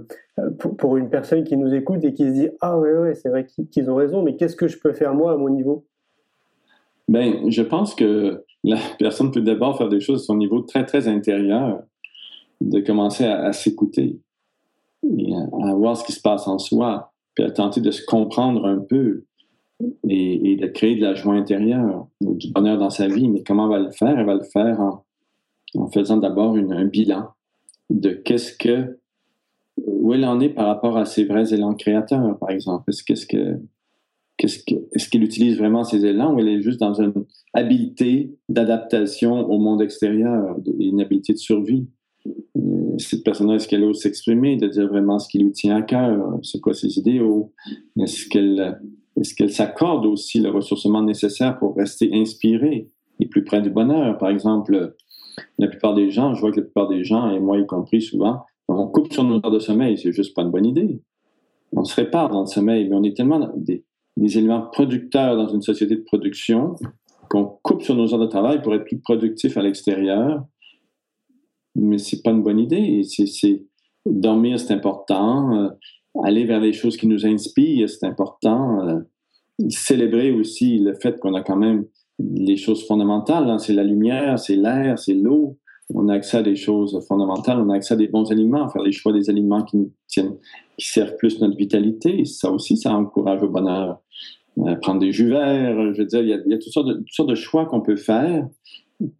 pour, 0.78 0.96
une 0.96 1.10
personne 1.10 1.44
qui 1.44 1.56
nous 1.56 1.74
écoute 1.74 2.02
et 2.04 2.14
qui 2.14 2.24
se 2.24 2.32
dit 2.32 2.48
ah 2.60 2.78
ouais 2.78 2.92
ouais 2.92 3.14
c'est 3.14 3.28
vrai 3.28 3.46
qu'ils 3.46 3.90
ont 3.90 3.96
raison 3.96 4.22
mais 4.22 4.36
qu'est-ce 4.36 4.56
que 4.56 4.68
je 4.68 4.78
peux 4.78 4.92
faire 4.92 5.14
moi 5.14 5.32
à 5.32 5.36
mon 5.36 5.50
niveau? 5.50 5.84
Ben 7.08 7.50
je 7.50 7.62
pense 7.62 7.94
que 7.94 8.44
la 8.64 8.78
personne 8.98 9.30
peut 9.30 9.40
d'abord 9.40 9.78
faire 9.78 9.88
des 9.88 10.00
choses 10.00 10.22
à 10.22 10.24
son 10.24 10.36
niveau 10.36 10.60
très 10.60 10.84
très 10.84 11.08
intérieur, 11.08 11.82
de 12.60 12.80
commencer 12.80 13.24
à, 13.24 13.52
s'écouter 13.52 14.18
et 15.04 15.34
à, 15.34 15.74
voir 15.74 15.96
ce 15.96 16.04
qui 16.04 16.12
se 16.12 16.20
passe 16.20 16.48
en 16.48 16.58
soi, 16.58 17.12
puis 17.34 17.44
à 17.44 17.50
tenter 17.50 17.80
de 17.80 17.90
se 17.90 18.04
comprendre 18.04 18.66
un 18.66 18.78
peu 18.78 19.24
et, 20.08 20.56
de 20.56 20.66
créer 20.66 20.96
de 20.96 21.02
la 21.02 21.14
joie 21.14 21.34
intérieure, 21.34 22.08
du 22.20 22.50
bonheur 22.50 22.78
dans 22.78 22.90
sa 22.90 23.06
vie. 23.06 23.28
Mais 23.28 23.42
comment 23.44 23.72
elle 23.72 23.82
va 23.82 23.88
le 23.88 23.92
faire? 23.92 24.18
Elle 24.18 24.26
va 24.26 24.34
le 24.34 24.42
faire 24.42 24.80
en, 24.80 25.86
faisant 25.90 26.16
d'abord 26.16 26.56
un 26.56 26.84
bilan 26.86 27.28
de 27.90 28.10
qu'est-ce 28.10 28.52
que 28.52 28.98
où 29.86 30.12
elle 30.12 30.24
en 30.24 30.40
est 30.40 30.48
par 30.48 30.66
rapport 30.66 30.96
à 30.96 31.04
ses 31.04 31.24
vrais 31.24 31.52
élans 31.54 31.74
créateurs, 31.74 32.38
par 32.38 32.50
exemple? 32.50 32.90
Est-ce 32.90 33.04
qu'est-ce 33.04 33.26
que 33.26 33.58
qu'est-ce 34.36 34.58
que 34.58 34.74
est-ce 34.92 35.08
qu'elle 35.08 35.22
utilise 35.22 35.58
vraiment 35.58 35.84
ses 35.84 36.04
élans 36.04 36.34
ou 36.34 36.40
elle 36.40 36.48
est 36.48 36.62
juste 36.62 36.80
dans 36.80 36.94
une 36.94 37.12
habilité 37.54 38.34
d'adaptation 38.48 39.48
au 39.48 39.58
monde 39.58 39.82
extérieur, 39.82 40.56
une 40.78 41.00
habilité 41.00 41.32
de 41.32 41.38
survie? 41.38 41.86
Euh, 42.26 42.98
cette 42.98 43.24
personne 43.24 43.50
est-ce 43.50 43.68
qu'elle 43.68 43.84
ose 43.84 44.00
s'exprimer, 44.00 44.56
de 44.56 44.66
dire 44.66 44.88
vraiment 44.88 45.18
ce 45.18 45.28
qui 45.28 45.38
lui 45.38 45.52
tient 45.52 45.76
à 45.76 45.82
cœur, 45.82 46.38
c'est 46.42 46.60
quoi 46.60 46.74
ses 46.74 46.98
idéaux? 46.98 47.52
Est-ce 47.98 48.28
qu'elle 48.28 48.80
est-ce 49.18 49.34
qu'elle 49.34 49.52
s'accorde 49.52 50.06
aussi 50.06 50.40
le 50.40 50.50
ressourcement 50.50 51.02
nécessaire 51.02 51.58
pour 51.58 51.76
rester 51.76 52.10
inspirée 52.12 52.88
et 53.20 53.26
plus 53.26 53.44
près 53.44 53.60
du 53.60 53.70
bonheur? 53.70 54.16
Par 54.18 54.30
exemple, 54.30 54.94
la 55.58 55.68
plupart 55.68 55.94
des 55.94 56.10
gens, 56.10 56.34
je 56.34 56.40
vois 56.40 56.50
que 56.50 56.56
la 56.56 56.62
plupart 56.62 56.88
des 56.88 57.04
gens, 57.04 57.30
et 57.30 57.40
moi 57.40 57.58
y 57.58 57.66
compris 57.66 58.02
souvent, 58.02 58.44
on 58.68 58.86
coupe 58.86 59.12
sur 59.12 59.24
nos 59.24 59.36
heures 59.36 59.50
de 59.50 59.58
sommeil, 59.58 59.98
c'est 59.98 60.12
juste 60.12 60.34
pas 60.34 60.42
une 60.42 60.50
bonne 60.50 60.66
idée. 60.66 61.00
On 61.72 61.84
se 61.84 61.94
répare 61.94 62.28
dans 62.28 62.40
le 62.40 62.46
sommeil, 62.46 62.88
mais 62.88 62.96
on 62.96 63.02
est 63.02 63.16
tellement 63.16 63.50
des, 63.56 63.84
éléments 64.16 64.62
producteurs 64.62 65.36
dans 65.36 65.48
une 65.48 65.62
société 65.62 65.96
de 65.96 66.02
production 66.02 66.74
qu'on 67.30 67.58
coupe 67.62 67.82
sur 67.82 67.94
nos 67.94 68.12
heures 68.12 68.20
de 68.20 68.26
travail 68.26 68.62
pour 68.62 68.74
être 68.74 68.84
plus 68.84 68.98
productif 68.98 69.56
à 69.56 69.62
l'extérieur. 69.62 70.44
mais 71.74 71.98
c'est 71.98 72.22
pas 72.22 72.30
une 72.30 72.42
bonne 72.42 72.58
idée. 72.58 73.02
Dormir, 74.06 74.58
c'est 74.58 74.72
important. 74.72 75.54
Euh, 75.54 75.68
aller 76.24 76.44
vers 76.44 76.60
les 76.60 76.72
choses 76.72 76.96
qui 76.96 77.06
nous 77.06 77.26
inspirent, 77.26 77.88
c'est 77.88 78.06
important. 78.06 78.88
Euh, 78.88 79.00
célébrer 79.68 80.30
aussi 80.30 80.78
le 80.78 80.94
fait 80.94 81.18
qu'on 81.20 81.34
a 81.34 81.42
quand 81.42 81.56
même 81.56 81.84
les 82.18 82.56
choses 82.56 82.86
fondamentales. 82.86 83.48
Hein. 83.48 83.58
c'est 83.58 83.72
la 83.72 83.84
lumière, 83.84 84.38
c'est 84.38 84.56
l'air, 84.56 84.98
c'est 84.98 85.14
l'eau. 85.14 85.56
On 85.94 86.08
a 86.08 86.14
accès 86.14 86.36
à 86.36 86.42
des 86.42 86.56
choses 86.56 86.98
fondamentales, 87.08 87.60
on 87.60 87.70
a 87.70 87.76
accès 87.76 87.94
à 87.94 87.96
des 87.96 88.08
bons 88.08 88.30
aliments, 88.30 88.68
faire 88.68 88.82
les 88.82 88.92
choix 88.92 89.12
des 89.12 89.30
aliments 89.30 89.62
qui 89.62 89.90
tiennent, 90.06 90.36
qui 90.76 90.86
servent 90.86 91.16
plus 91.16 91.40
notre 91.40 91.56
vitalité. 91.56 92.24
Ça 92.26 92.50
aussi, 92.50 92.76
ça 92.76 92.92
encourage 92.92 93.42
au 93.42 93.48
bonheur. 93.48 94.00
Euh, 94.58 94.74
prendre 94.76 95.00
des 95.00 95.12
jus 95.12 95.28
verts, 95.28 95.94
je 95.94 95.98
veux 95.98 96.06
dire, 96.06 96.20
il 96.20 96.28
y 96.28 96.32
a, 96.32 96.38
il 96.44 96.50
y 96.50 96.54
a 96.54 96.58
toutes, 96.58 96.72
sortes 96.72 96.88
de, 96.88 96.94
toutes 96.94 97.12
sortes 97.12 97.30
de 97.30 97.34
choix 97.34 97.64
qu'on 97.66 97.80
peut 97.80 97.96
faire 97.96 98.46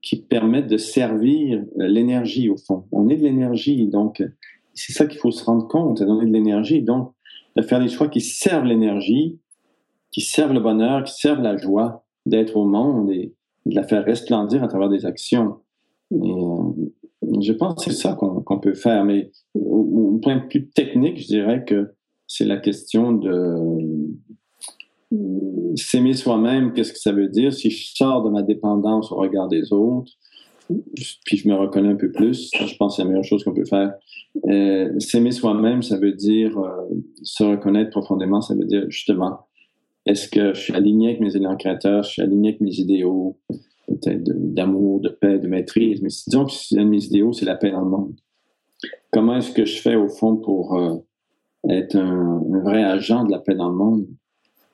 qui 0.03 0.16
permettent 0.16 0.66
de 0.66 0.76
servir 0.76 1.64
euh, 1.78 1.86
l'énergie 1.86 2.51
au 2.51 2.57
fond. 2.57 2.84
On 2.92 3.09
est 3.09 3.16
de 3.16 3.22
l'énergie, 3.22 3.86
donc 3.86 4.22
c'est 4.74 4.92
ça 4.92 5.07
qu'il 5.07 5.20
faut 5.20 5.30
se 5.30 5.44
rendre 5.44 5.68
compte, 5.68 6.03
on 6.03 6.20
est 6.20 6.26
de 6.26 6.32
l'énergie, 6.32 6.82
donc 6.82 7.12
de 7.57 7.62
faire 7.62 7.80
des 7.80 7.88
choix 7.88 8.09
qui 8.09 8.20
servent 8.20 8.64
l'énergie, 8.64 9.38
qui 10.11 10.20
servent 10.20 10.53
le 10.53 10.61
bonheur, 10.61 11.05
qui 11.05 11.14
servent 11.14 11.42
la 11.42 11.57
joie 11.57 12.05
d'être 12.28 12.56
au 12.56 12.66
monde 12.66 13.10
et 13.10 13.34
de 13.66 13.74
la 13.74 13.82
faire 13.82 14.04
resplendir 14.04 14.62
à 14.62 14.68
travers 14.68 14.88
des 14.88 15.06
actions. 15.06 15.56
Euh, 16.12 16.72
je 17.40 17.52
pense 17.52 17.74
que 17.74 17.90
c'est 17.90 17.96
ça 17.96 18.14
qu'on 18.14 18.58
peut 18.58 18.74
faire, 18.74 19.04
mais 19.04 19.30
au, 19.54 20.14
au, 20.14 20.18
point 20.18 20.38
plus 20.38 20.68
technique, 20.68 21.20
je 21.20 21.26
dirais 21.26 21.64
que 21.64 21.92
c'est 22.26 22.44
la 22.44 22.56
question 22.56 23.12
de 23.12 24.08
s'aimer 25.76 26.14
soi-même, 26.14 26.72
qu'est-ce 26.72 26.92
que 26.92 26.98
ça 26.98 27.12
veut 27.12 27.28
dire? 27.28 27.52
Si 27.52 27.70
je 27.70 27.94
sors 27.94 28.22
de 28.22 28.30
ma 28.30 28.42
dépendance 28.42 29.12
au 29.12 29.16
regard 29.16 29.48
des 29.48 29.72
autres, 29.72 30.12
puis 31.24 31.36
je 31.36 31.48
me 31.48 31.54
reconnais 31.54 31.88
un 31.88 31.96
peu 31.96 32.12
plus, 32.12 32.50
je 32.54 32.76
pense 32.76 32.92
que 32.92 32.96
c'est 32.96 33.02
la 33.02 33.08
meilleure 33.08 33.24
chose 33.24 33.42
qu'on 33.44 33.54
peut 33.54 33.64
faire. 33.64 33.94
Euh, 34.48 34.98
s'aimer 35.00 35.30
soi-même, 35.30 35.82
ça 35.82 35.98
veut 35.98 36.12
dire 36.12 36.58
euh, 36.58 36.70
se 37.22 37.42
reconnaître 37.42 37.90
profondément, 37.90 38.40
ça 38.42 38.54
veut 38.54 38.66
dire 38.66 38.84
justement, 38.88 39.46
est-ce 40.09 40.28
que 40.28 40.54
je 40.54 40.61
suis 40.61 40.74
aligné 40.74 41.09
avec 41.09 41.20
mes 41.20 41.36
éléments 41.36 41.56
créateurs, 41.56 42.02
je 42.02 42.11
suis 42.11 42.22
aligné 42.22 42.50
avec 42.50 42.61
mes 42.61 42.74
idéaux, 42.74 43.38
peut-être 43.86 44.22
d'amour, 44.24 45.00
de 45.00 45.09
paix, 45.09 45.38
de 45.38 45.48
maîtrise, 45.48 46.02
mais 46.02 46.09
disons 46.09 46.46
que 46.46 46.78
un 46.78 46.84
de 46.84 46.90
mes 46.90 47.04
idéaux, 47.04 47.32
c'est 47.32 47.46
la 47.46 47.56
paix 47.56 47.70
dans 47.70 47.82
le 47.82 47.90
monde. 47.90 48.14
Comment 49.12 49.36
est-ce 49.36 49.52
que 49.52 49.64
je 49.64 49.80
fais 49.80 49.96
au 49.96 50.09
fond 50.09 50.36
pour 50.36 50.76
euh, 50.76 50.96
être 51.68 51.96
un, 51.96 52.42
un 52.52 52.61
vrai 52.61 52.82
agent 52.82 53.24
de 53.24 53.30
la 53.30 53.38
paix 53.38 53.54
dans 53.54 53.68
le 53.68 53.76
monde? 53.76 54.06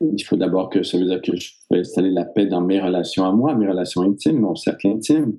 il 0.00 0.22
faut 0.24 0.36
d'abord 0.36 0.70
que 0.70 0.82
ça 0.82 0.98
veut 0.98 1.04
dire 1.04 1.20
que 1.22 1.36
je 1.36 1.52
peux 1.68 1.78
installer 1.78 2.10
la 2.10 2.24
paix 2.24 2.46
dans 2.46 2.60
mes 2.60 2.80
relations 2.80 3.24
à 3.24 3.32
moi, 3.32 3.54
mes 3.54 3.68
relations 3.68 4.02
intimes, 4.02 4.40
mon 4.40 4.54
cercle 4.54 4.88
intime, 4.88 5.34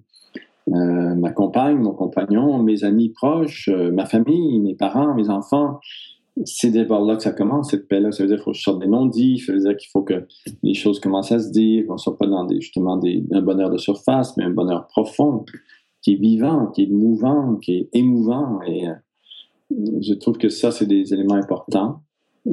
euh, 0.70 1.16
ma 1.16 1.32
compagne, 1.32 1.78
mon 1.78 1.94
compagnon, 1.94 2.58
mes 2.62 2.84
amis 2.84 3.10
proches, 3.10 3.70
euh, 3.70 3.92
ma 3.92 4.06
famille, 4.06 4.60
mes 4.60 4.76
parents, 4.76 5.14
mes 5.14 5.30
enfants. 5.30 5.80
C'est 6.44 6.72
d'abord 6.72 7.06
là 7.06 7.16
que 7.16 7.24
ça 7.24 7.32
commence, 7.32 7.72
cette 7.72 7.88
paix-là. 7.88 8.12
Ça 8.12 8.24
veut 8.24 8.30
dire 8.30 8.38
qu'il 8.38 8.44
faut 8.44 8.52
que 8.52 8.58
je 8.58 8.64
sorte 8.64 8.82
des 8.82 8.88
non-dits, 8.88 9.40
ça 9.40 9.54
veut 9.54 9.60
dire 9.60 9.78
qu'il 9.78 9.90
faut 9.90 10.02
que 10.02 10.26
les 10.64 10.74
choses 10.74 11.00
commencent 11.00 11.32
à 11.32 11.40
se 11.40 11.50
dire, 11.50 11.86
qu'on 11.88 11.94
ne 11.94 11.98
soit 11.98 12.18
pas 12.18 12.28
dans 12.28 12.48
justement 12.50 13.00
un 13.32 13.42
bonheur 13.42 13.70
de 13.70 13.78
surface, 13.78 14.36
mais 14.36 14.44
un 14.44 14.50
bonheur 14.50 14.88
profond, 14.88 15.46
qui 16.02 16.14
est 16.14 16.18
vivant, 16.18 16.68
qui 16.68 16.84
est 16.84 16.88
mouvant, 16.88 17.56
qui 17.56 17.78
est 17.78 17.90
émouvant. 17.94 18.62
Et 18.64 18.88
euh, 18.88 18.94
je 20.02 20.14
trouve 20.14 20.38
que 20.38 20.50
ça, 20.50 20.72
c'est 20.72 20.86
des 20.86 21.14
éléments 21.14 21.36
importants. 21.36 22.02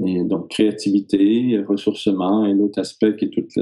Et 0.07 0.25
donc, 0.25 0.49
créativité, 0.49 1.63
ressourcement, 1.69 2.47
et 2.47 2.55
l'autre 2.55 2.79
aspect 2.79 3.15
qui 3.17 3.27
est 3.27 3.31
tout 3.31 3.61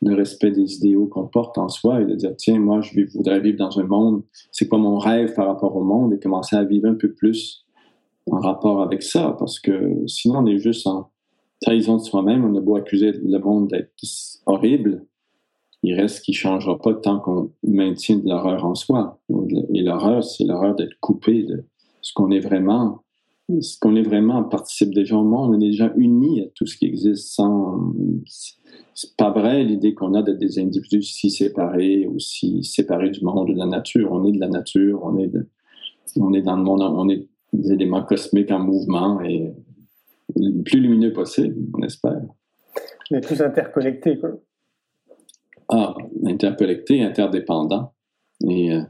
le, 0.00 0.14
respect 0.14 0.52
des 0.52 0.76
idéaux 0.76 1.06
qu'on 1.06 1.26
porte 1.26 1.58
en 1.58 1.68
soi 1.68 2.02
et 2.02 2.04
de 2.04 2.14
dire, 2.14 2.36
tiens, 2.36 2.60
moi, 2.60 2.80
je 2.82 3.00
voudrais 3.14 3.40
vivre 3.40 3.58
dans 3.58 3.80
un 3.80 3.84
monde, 3.84 4.22
c'est 4.52 4.68
quoi 4.68 4.78
mon 4.78 4.98
rêve 4.98 5.34
par 5.34 5.46
rapport 5.46 5.74
au 5.74 5.82
monde 5.82 6.12
et 6.12 6.20
commencer 6.20 6.56
à 6.56 6.64
vivre 6.64 6.88
un 6.88 6.94
peu 6.94 7.12
plus 7.12 7.64
en 8.30 8.38
rapport 8.38 8.82
avec 8.82 9.02
ça, 9.02 9.36
parce 9.38 9.58
que 9.60 10.06
sinon, 10.06 10.40
on 10.40 10.46
est 10.46 10.58
juste 10.58 10.86
en 10.86 11.10
trahison 11.60 11.96
de 11.96 12.02
soi-même, 12.02 12.44
on 12.44 12.56
a 12.56 12.60
beau 12.60 12.76
accuser 12.76 13.12
le 13.12 13.38
monde 13.38 13.68
d'être 13.68 13.92
horrible, 14.46 15.06
il 15.82 15.94
reste 15.94 16.24
qu'il 16.24 16.32
ne 16.32 16.38
changera 16.38 16.78
pas 16.78 16.94
tant 16.94 17.18
qu'on 17.18 17.50
maintient 17.64 18.18
de 18.18 18.28
l'horreur 18.28 18.64
en 18.64 18.74
soi. 18.74 19.20
Et 19.74 19.82
l'horreur, 19.82 20.22
c'est 20.22 20.44
l'horreur 20.44 20.76
d'être 20.76 20.94
coupé 21.00 21.42
de 21.42 21.64
ce 22.00 22.12
qu'on 22.12 22.30
est 22.30 22.40
vraiment 22.40 23.02
ce 23.60 23.78
qu'on 23.78 23.96
est 23.96 24.02
vraiment, 24.02 24.42
participe 24.44 24.94
déjà 24.94 25.16
au 25.16 25.24
monde, 25.24 25.50
on 25.50 25.60
est 25.60 25.70
déjà 25.70 25.92
unis 25.96 26.42
à 26.42 26.46
tout 26.54 26.66
ce 26.66 26.76
qui 26.76 26.86
existe 26.86 27.32
sans. 27.34 27.92
C'est 28.94 29.16
pas 29.16 29.30
vrai 29.30 29.64
l'idée 29.64 29.94
qu'on 29.94 30.14
a 30.14 30.22
d'être 30.22 30.38
des 30.38 30.58
individus 30.58 31.02
si 31.02 31.30
séparés 31.30 32.06
ou 32.06 32.18
si 32.18 32.62
séparés 32.64 33.10
du 33.10 33.24
monde 33.24 33.48
de 33.48 33.58
la 33.58 33.66
nature. 33.66 34.12
On 34.12 34.24
est 34.26 34.32
de 34.32 34.40
la 34.40 34.48
nature, 34.48 35.00
on 35.02 35.18
est, 35.18 35.28
de, 35.28 35.48
on 36.16 36.32
est 36.32 36.42
dans 36.42 36.56
le 36.56 36.62
monde, 36.62 36.82
on 36.82 37.08
est 37.08 37.28
des 37.52 37.72
éléments 37.72 38.02
cosmiques 38.02 38.50
en 38.50 38.60
mouvement 38.60 39.20
et 39.20 39.52
le 40.36 40.62
plus 40.62 40.80
lumineux 40.80 41.12
possible, 41.12 41.56
on 41.74 41.82
espère. 41.82 42.22
Est 43.10 43.20
tous 43.20 43.40
interconnectés, 43.42 44.18
quoi. 44.18 44.30
Ah, 45.68 45.94
interconnectés, 46.26 47.02
interdépendants. 47.02 47.92
Et 48.48 48.72
euh, 48.72 48.82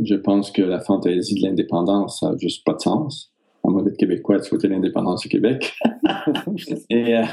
je 0.00 0.14
pense 0.14 0.50
que 0.50 0.62
la 0.62 0.80
fantaisie 0.80 1.40
de 1.40 1.46
l'indépendance 1.46 2.22
n'a 2.22 2.36
juste 2.36 2.64
pas 2.64 2.74
de 2.74 2.80
sens 2.80 3.32
en 3.62 3.72
mode 3.72 3.96
québécois, 3.96 4.38
de 4.38 4.42
souhaiter 4.42 4.68
l'indépendance 4.68 5.22
du 5.22 5.28
Québec. 5.28 5.74
Euh, 6.92 7.24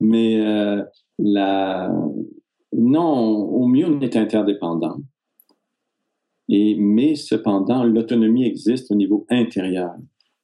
mais 0.00 0.40
euh, 0.40 0.82
la, 1.18 1.90
non, 2.72 3.18
au 3.18 3.66
mieux, 3.66 3.86
on 3.86 4.00
est 4.00 4.16
interdépendant. 4.16 4.96
Et, 6.48 6.76
mais 6.78 7.14
cependant, 7.14 7.84
l'autonomie 7.84 8.46
existe 8.46 8.90
au 8.90 8.94
niveau 8.94 9.26
intérieur. 9.30 9.92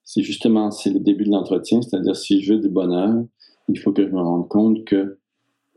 C'est 0.09 0.23
justement, 0.23 0.71
c'est 0.71 0.91
le 0.91 1.01
début 1.01 1.25
de 1.25 1.31
l'entretien, 1.31 1.83
c'est-à-dire 1.83 2.17
si 2.17 2.41
je 2.41 2.55
veux 2.55 2.61
du 2.61 2.71
bonheur, 2.71 3.25
il 3.69 3.79
faut 3.79 3.93
que 3.93 4.07
je 4.07 4.11
me 4.11 4.21
rende 4.21 4.49
compte 4.49 4.85
que 4.87 5.19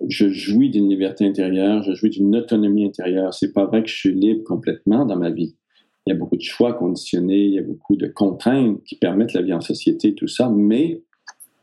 je 0.07 0.29
jouis 0.29 0.69
d'une 0.69 0.89
liberté 0.89 1.25
intérieure, 1.25 1.83
je 1.83 1.93
jouis 1.93 2.09
d'une 2.09 2.33
autonomie 2.35 2.85
intérieure. 2.85 3.33
C'est 3.33 3.51
pas 3.51 3.65
vrai 3.65 3.83
que 3.83 3.89
je 3.89 3.95
suis 3.95 4.13
libre 4.13 4.43
complètement 4.45 5.05
dans 5.05 5.17
ma 5.17 5.29
vie 5.31 5.55
il 6.05 6.09
y 6.09 6.13
a 6.13 6.15
beaucoup 6.15 6.37
de 6.37 6.41
choix 6.41 6.73
conditionnés, 6.73 7.45
il 7.45 7.53
y 7.53 7.59
a 7.59 7.63
beaucoup 7.63 7.95
de 7.95 8.07
contraintes 8.07 8.83
qui 8.83 8.95
permettent 8.95 9.33
la 9.33 9.41
vie 9.41 9.53
en 9.53 9.61
société, 9.61 10.15
tout 10.15 10.27
ça, 10.27 10.49
mais 10.49 11.03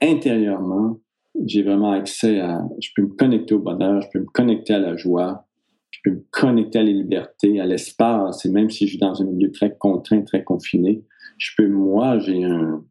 intérieurement, 0.00 0.98
j'ai 1.44 1.62
vraiment 1.62 1.90
accès 1.90 2.40
à, 2.40 2.62
je 2.80 2.90
peux 2.94 3.02
me 3.02 3.08
connecter 3.08 3.54
au 3.54 3.58
bonheur, 3.58 4.00
je 4.00 4.08
peux 4.12 4.20
me 4.20 4.26
connecter 4.26 4.74
à 4.74 4.78
la 4.78 4.96
joie, 4.96 5.46
je 5.90 5.98
peux 6.04 6.10
me 6.10 6.24
connecter 6.30 6.78
à 6.78 6.82
la 6.82 6.92
liberté, 6.92 7.60
à 7.60 7.66
l'espace, 7.66 8.46
et 8.46 8.50
même 8.50 8.70
si 8.70 8.86
je 8.86 8.90
suis 8.90 8.98
dans 8.98 9.20
un 9.20 9.24
milieu 9.24 9.50
très 9.50 9.76
contraint, 9.76 10.22
très 10.22 10.44
confiné, 10.44 11.02
je 11.38 11.50
peux, 11.56 11.68
moi, 11.68 12.18
j'ai 12.18 12.44
un, 12.44 12.84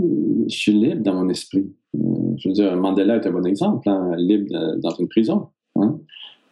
je 0.00 0.54
suis 0.54 0.72
libre 0.72 1.02
dans 1.02 1.14
mon 1.14 1.28
esprit. 1.28 1.72
Euh, 1.94 1.98
je 2.36 2.48
veux 2.48 2.54
dire, 2.54 2.76
Mandela 2.76 3.16
est 3.16 3.26
un 3.26 3.32
bon 3.32 3.46
exemple, 3.46 3.88
hein, 3.88 4.14
libre 4.16 4.76
dans 4.78 4.90
une 4.90 5.08
prison. 5.08 5.48
Hein? 5.76 5.98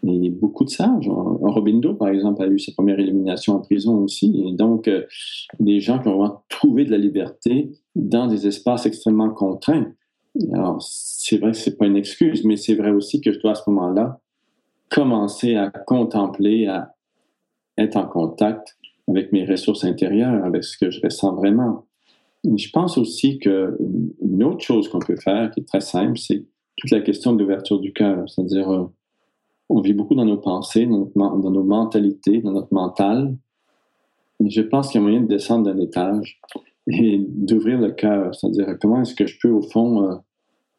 Et 0.04 0.30
beaucoup 0.30 0.64
de 0.64 0.70
sages. 0.70 1.08
Robindo, 1.08 1.94
par 1.94 2.08
exemple, 2.08 2.42
a 2.42 2.48
eu 2.48 2.58
sa 2.58 2.72
première 2.72 2.98
élimination 2.98 3.54
en 3.54 3.60
prison 3.60 3.98
aussi. 3.98 4.44
Et 4.46 4.52
donc, 4.52 4.88
euh, 4.88 5.04
des 5.60 5.78
gens 5.78 6.00
qui 6.00 6.08
ont 6.08 6.38
trouvé 6.48 6.84
de 6.84 6.90
la 6.90 6.98
liberté 6.98 7.70
dans 7.94 8.26
des 8.26 8.48
espaces 8.48 8.84
extrêmement 8.84 9.30
contraints. 9.30 9.92
Alors, 10.52 10.82
c'est 10.82 11.38
vrai 11.38 11.52
que 11.52 11.56
c'est 11.56 11.76
pas 11.76 11.86
une 11.86 11.96
excuse, 11.96 12.44
mais 12.44 12.56
c'est 12.56 12.74
vrai 12.74 12.90
aussi 12.90 13.20
que 13.20 13.32
je 13.32 13.38
dois 13.38 13.52
à 13.52 13.54
ce 13.54 13.68
moment-là 13.70 14.18
commencer 14.88 15.54
à 15.54 15.70
contempler, 15.70 16.66
à 16.66 16.94
être 17.78 17.96
en 17.96 18.06
contact 18.06 18.76
avec 19.09 19.32
mes 19.32 19.44
ressources 19.44 19.84
intérieures, 19.84 20.44
avec 20.44 20.64
ce 20.64 20.78
que 20.78 20.90
je 20.90 21.00
ressens 21.03 21.34
vraiment. 21.34 21.86
je 22.44 22.70
pense 22.70 22.98
aussi 22.98 23.38
qu'une 23.38 24.42
autre 24.44 24.61
chose 24.61 24.88
qu'on 24.88 25.00
peut 25.00 25.16
faire, 25.16 25.50
qui 25.50 25.61
est 25.61 25.66
très 25.66 25.80
simple, 25.80 26.18
c'est 26.18 26.44
toute 26.76 26.90
la 26.90 27.00
question 27.00 27.32
de 27.32 27.40
l'ouverture 27.40 27.80
du 27.80 27.92
cœur. 27.92 28.28
C'est-à-dire, 28.28 28.70
euh, 28.70 28.84
on 29.68 29.80
vit 29.80 29.94
beaucoup 29.94 30.14
dans 30.14 30.24
nos 30.24 30.38
pensées, 30.38 30.86
dans, 30.86 31.38
nos 31.38 31.64
mentalités, 31.64 32.40
dans 32.40 32.53
notre 32.53 32.72
mental. 32.72 33.36
je 34.44 34.61
pense 34.62 34.88
qu'il 34.88 35.00
y 35.00 35.05
a 35.05 35.07
moyen 35.07 35.20
de 35.20 35.28
descendre 35.28 35.72
d'un 35.72 35.78
étage 35.80 36.40
et 36.88 37.18
d'ouvrir 37.18 37.80
le 37.80 37.92
cœur, 37.92 38.34
c'est-à-dire 38.34 38.76
comment 38.80 39.03
est-ce 39.03 39.14
que 39.14 39.26
je 39.26 39.38
peux, 39.40 39.50
au 39.50 39.62
fond, 39.62 40.03
euh, 40.03 40.16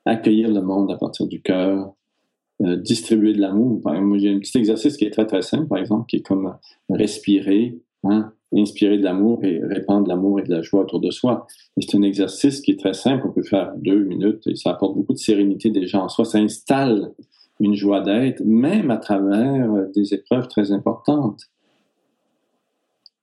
accueillir 0.05 0.51
le 0.51 0.61
monde 0.61 0.91
à 0.91 0.97
partir 0.97 1.27
du 1.27 1.41
cœur, 1.41 1.93
euh, 2.61 2.75
distribuer 2.75 3.33
de 3.33 3.39
l'amour? 3.39 3.81
Moi, 3.85 4.17
j'ai 4.17 4.33
un 4.33 4.39
petit 4.39 4.57
exercice 4.57 4.97
qui 4.97 5.05
est 5.05 5.11
très, 5.11 5.25
très 5.25 5.41
simple, 5.41 5.67
par 5.67 5.77
exemple, 5.77 6.05
qui 6.07 6.17
est 6.17 6.21
comme 6.21 6.57
respirer, 6.89 7.79
hein, 8.03 8.31
inspirer 8.55 8.97
de 8.97 9.03
l'amour 9.03 9.43
et 9.43 9.59
répandre 9.63 10.03
de 10.03 10.09
l'amour 10.09 10.39
et 10.39 10.43
de 10.43 10.51
la 10.51 10.61
joie 10.61 10.81
autour 10.81 10.99
de 10.99 11.11
soi. 11.11 11.47
c'est 11.79 11.95
un 11.97 12.01
exercice 12.03 12.61
qui 12.61 12.71
est 12.71 12.79
très 12.79 12.93
simple, 12.93 13.27
on 13.27 13.31
peut 13.31 13.43
faire 13.43 13.73
deux 13.77 14.03
minutes 14.03 14.45
et 14.47 14.55
ça 14.55 14.71
apporte 14.71 14.95
beaucoup 14.95 15.13
de 15.13 15.17
sérénité 15.17 15.69
déjà 15.69 16.01
en 16.01 16.09
soi. 16.09 16.25
Ça 16.25 16.37
installe 16.37 17.11
une 17.59 17.75
joie 17.75 18.01
d'être, 18.01 18.41
même 18.43 18.91
à 18.91 18.97
travers 18.97 19.71
euh, 19.71 19.85
des 19.95 20.13
épreuves 20.13 20.47
très 20.47 20.71
importantes. 20.71 21.49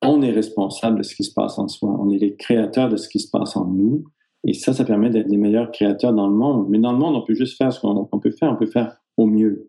On 0.03 0.23
est 0.23 0.31
responsable 0.31 0.99
de 0.99 1.03
ce 1.03 1.15
qui 1.15 1.25
se 1.25 1.33
passe 1.33 1.59
en 1.59 1.69
soi. 1.69 1.95
On 2.01 2.11
est 2.11 2.19
les 2.19 2.35
créateurs 2.37 2.89
de 2.89 2.97
ce 2.97 3.09
qui 3.09 3.21
se 3.21 3.31
passe 3.31 3.57
en 3.57 3.67
nous. 3.67 4.05
Et 4.45 4.55
ça, 4.55 4.73
ça 4.73 4.85
permet 4.85 5.11
d'être 5.11 5.29
les 5.29 5.37
meilleurs 5.37 5.71
créateurs 5.71 6.15
dans 6.15 6.27
le 6.27 6.35
monde. 6.35 6.67
Mais 6.71 6.79
dans 6.79 6.93
le 6.93 6.99
monde, 6.99 7.17
on 7.17 7.23
peut 7.23 7.35
juste 7.35 7.59
faire 7.59 7.71
ce 7.71 7.81
qu'on 7.81 8.19
peut 8.19 8.31
faire. 8.31 8.51
On 8.51 8.57
peut 8.57 8.67
faire 8.67 8.97
au 9.19 9.27
mieux. 9.27 9.69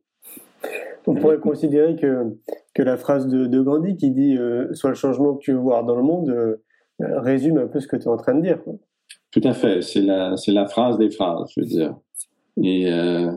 On 1.08 1.16
pourrait 1.16 1.40
considérer 1.40 1.96
que, 1.96 2.38
que 2.74 2.84
la 2.84 2.98
phrase 2.98 3.28
de, 3.28 3.62
Gandhi 3.62 3.98
qui 3.98 4.12
dit 4.12 4.38
euh, 4.38 4.74
Sois 4.74 4.92
le 4.92 4.96
changement 4.96 5.36
que 5.36 5.42
tu 5.42 5.54
veux 5.54 5.60
voir 5.60 5.84
dans 5.84 5.96
le 5.96 6.04
monde 6.04 6.30
euh, 6.30 6.58
résume 7.00 7.58
un 7.58 7.68
peu 7.68 7.80
ce 7.80 7.88
que 7.88 7.96
tu 7.96 8.04
es 8.04 8.08
en 8.08 8.18
train 8.18 8.36
de 8.36 8.42
dire. 8.42 8.60
Tout 9.32 9.42
à 9.44 9.54
fait. 9.54 9.82
C'est 9.82 10.02
la, 10.02 10.36
la 10.48 10.68
phrase 10.68 10.98
des 10.98 11.10
phrases, 11.10 11.52
je 11.56 11.62
veux 11.62 11.68
dire. 11.68 11.96
Et 12.62 12.92
euh, 12.92 13.32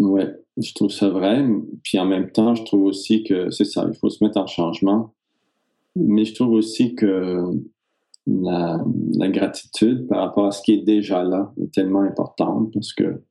ouais, 0.00 0.34
je 0.56 0.74
trouve 0.74 0.90
ça 0.90 1.08
vrai. 1.08 1.44
Puis 1.82 1.98
en 1.98 2.06
même 2.06 2.30
temps, 2.30 2.54
je 2.54 2.64
trouve 2.64 2.84
aussi 2.84 3.22
que 3.22 3.50
c'est 3.50 3.64
ça, 3.64 3.86
il 3.88 3.96
faut 3.96 4.10
se 4.10 4.24
mettre 4.24 4.38
en 4.38 4.46
changement. 4.46 5.14
Mais 5.96 6.24
je 6.24 6.34
trouve 6.34 6.52
aussi 6.52 6.94
que 6.94 7.44
la, 8.26 8.82
la, 9.14 9.28
gratitude 9.28 10.06
par 10.06 10.20
rapport 10.20 10.46
à 10.46 10.50
ce 10.52 10.62
qui 10.62 10.72
est 10.72 10.84
déjà 10.84 11.24
là 11.24 11.52
est 11.60 11.72
tellement 11.72 12.02
importante 12.02 12.72
parce 12.72 12.92
que, 12.92 13.22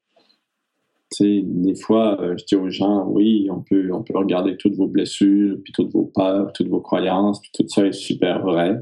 tu 1.11 1.23
sais, 1.23 1.41
des 1.43 1.75
fois, 1.75 2.21
euh, 2.21 2.37
je 2.37 2.45
dis 2.45 2.55
aux 2.55 2.69
gens, 2.69 3.05
oui, 3.07 3.47
on 3.51 3.61
peut, 3.61 3.91
on 3.91 4.03
peut 4.03 4.17
regarder 4.17 4.57
toutes 4.57 4.75
vos 4.75 4.87
blessures, 4.87 5.57
puis 5.63 5.73
toutes 5.73 5.91
vos 5.91 6.05
peurs, 6.05 6.53
toutes 6.53 6.67
vos 6.67 6.81
croyances, 6.81 7.39
puis 7.41 7.51
tout 7.53 7.67
ça 7.67 7.85
est 7.85 7.93
super 7.93 8.41
vrai. 8.41 8.77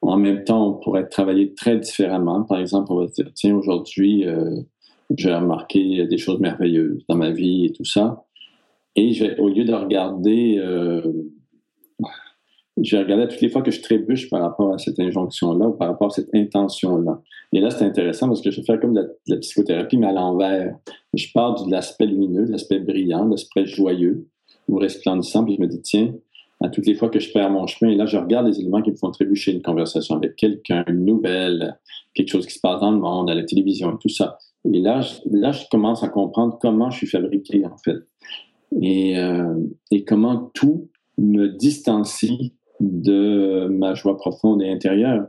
En 0.00 0.16
même 0.16 0.44
temps, 0.44 0.68
on 0.68 0.72
pourrait 0.74 1.08
travailler 1.08 1.54
très 1.54 1.76
différemment. 1.78 2.44
Par 2.44 2.60
exemple, 2.60 2.92
on 2.92 3.00
va 3.00 3.06
dire, 3.06 3.30
tiens, 3.34 3.56
aujourd'hui, 3.56 4.26
euh, 4.26 4.62
j'ai 5.16 5.34
remarqué 5.34 6.06
des 6.06 6.18
choses 6.18 6.40
merveilleuses 6.40 7.04
dans 7.08 7.16
ma 7.16 7.30
vie 7.30 7.66
et 7.66 7.72
tout 7.72 7.84
ça. 7.84 8.24
Et 8.96 9.12
je 9.12 9.24
vais, 9.24 9.38
au 9.38 9.48
lieu 9.48 9.64
de 9.64 9.72
regarder 9.72 10.58
euh, 10.58 11.02
j'ai 12.82 12.98
regardé 12.98 13.28
toutes 13.28 13.40
les 13.40 13.48
fois 13.48 13.62
que 13.62 13.70
je 13.70 13.80
trébuche 13.80 14.28
par 14.30 14.40
rapport 14.40 14.72
à 14.72 14.78
cette 14.78 14.98
injonction-là 14.98 15.68
ou 15.68 15.72
par 15.72 15.88
rapport 15.88 16.08
à 16.08 16.10
cette 16.10 16.34
intention-là. 16.34 17.20
Et 17.52 17.60
là, 17.60 17.70
c'est 17.70 17.84
intéressant 17.84 18.28
parce 18.28 18.40
que 18.40 18.50
je 18.50 18.60
fais 18.62 18.78
comme 18.78 18.94
de 18.94 19.08
la, 19.26 19.36
psychothérapie, 19.38 19.96
mais 19.96 20.08
à 20.08 20.12
l'envers. 20.12 20.76
Je 21.14 21.26
pars 21.32 21.64
de 21.64 21.70
l'aspect 21.70 22.06
lumineux, 22.06 22.46
de 22.46 22.52
l'aspect 22.52 22.78
brillant, 22.78 23.24
de 23.24 23.32
l'aspect 23.32 23.66
joyeux 23.66 24.26
ou 24.68 24.76
resplendissant, 24.76 25.44
puis 25.44 25.56
je 25.56 25.60
me 25.60 25.66
dis, 25.66 25.80
tiens, 25.80 26.14
à 26.60 26.68
toutes 26.68 26.86
les 26.86 26.94
fois 26.94 27.08
que 27.08 27.20
je 27.20 27.32
perds 27.32 27.50
mon 27.50 27.66
chemin, 27.66 27.92
et 27.92 27.94
là, 27.94 28.06
je 28.06 28.18
regarde 28.18 28.46
les 28.46 28.60
éléments 28.60 28.82
qui 28.82 28.90
me 28.90 28.96
font 28.96 29.10
trébucher, 29.10 29.52
une 29.52 29.62
conversation 29.62 30.16
avec 30.16 30.36
quelqu'un, 30.36 30.84
une 30.88 31.04
nouvelle, 31.04 31.78
quelque 32.14 32.28
chose 32.28 32.46
qui 32.46 32.54
se 32.54 32.60
passe 32.60 32.80
dans 32.80 32.90
le 32.90 32.98
monde, 32.98 33.30
à 33.30 33.34
la 33.34 33.44
télévision, 33.44 33.94
et 33.94 33.98
tout 34.00 34.08
ça. 34.08 34.38
Et 34.70 34.80
là, 34.80 35.00
je, 35.00 35.20
là, 35.30 35.52
je 35.52 35.64
commence 35.70 36.02
à 36.02 36.08
comprendre 36.08 36.58
comment 36.60 36.90
je 36.90 36.98
suis 36.98 37.06
fabriqué, 37.06 37.64
en 37.64 37.76
fait. 37.78 37.96
Et, 38.82 39.16
euh, 39.16 39.54
et 39.90 40.04
comment 40.04 40.50
tout 40.52 40.88
me 41.16 41.48
distancie 41.48 42.52
de 42.80 43.68
ma 43.68 43.94
joie 43.94 44.16
profonde 44.16 44.62
et 44.62 44.70
intérieure. 44.70 45.26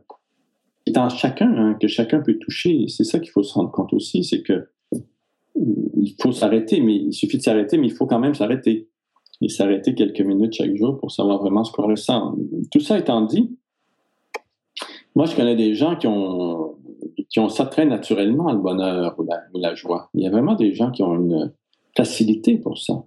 C'est 0.87 0.97
en 0.97 1.09
chacun, 1.09 1.53
hein, 1.55 1.77
que 1.79 1.87
chacun 1.87 2.19
peut 2.19 2.37
toucher. 2.37 2.85
C'est 2.87 3.03
ça 3.03 3.19
qu'il 3.19 3.31
faut 3.31 3.43
se 3.43 3.53
rendre 3.53 3.71
compte 3.71 3.93
aussi, 3.93 4.23
c'est 4.23 4.41
que 4.41 4.69
il 5.55 6.15
faut 6.21 6.31
s'arrêter, 6.31 6.79
mais 6.81 6.95
il 6.95 7.13
suffit 7.13 7.37
de 7.37 7.43
s'arrêter, 7.43 7.77
mais 7.77 7.87
il 7.87 7.93
faut 7.93 8.05
quand 8.05 8.19
même 8.19 8.33
s'arrêter. 8.33 8.89
Et 9.41 9.47
s'arrêter 9.47 9.95
quelques 9.95 10.21
minutes 10.21 10.53
chaque 10.53 10.75
jour 10.75 10.97
pour 10.97 11.11
savoir 11.11 11.39
vraiment 11.39 11.63
ce 11.63 11.71
qu'on 11.71 11.87
ressent. 11.87 12.35
Tout 12.71 12.81
ça 12.81 12.97
étant 12.97 13.21
dit, 13.21 13.57
moi, 15.15 15.25
je 15.25 15.35
connais 15.35 15.55
des 15.55 15.75
gens 15.75 15.95
qui 15.95 16.07
ont, 16.07 16.75
qui 17.29 17.39
ont 17.39 17.49
ça 17.49 17.65
très 17.65 17.85
naturellement, 17.85 18.51
le 18.51 18.59
bonheur 18.59 19.15
ou 19.17 19.23
la, 19.23 19.43
ou 19.53 19.59
la 19.59 19.75
joie. 19.75 20.09
Il 20.13 20.23
y 20.23 20.27
a 20.27 20.29
vraiment 20.29 20.55
des 20.55 20.73
gens 20.73 20.91
qui 20.91 21.03
ont 21.03 21.15
une 21.15 21.53
facilité 21.95 22.57
pour 22.57 22.77
ça. 22.77 23.05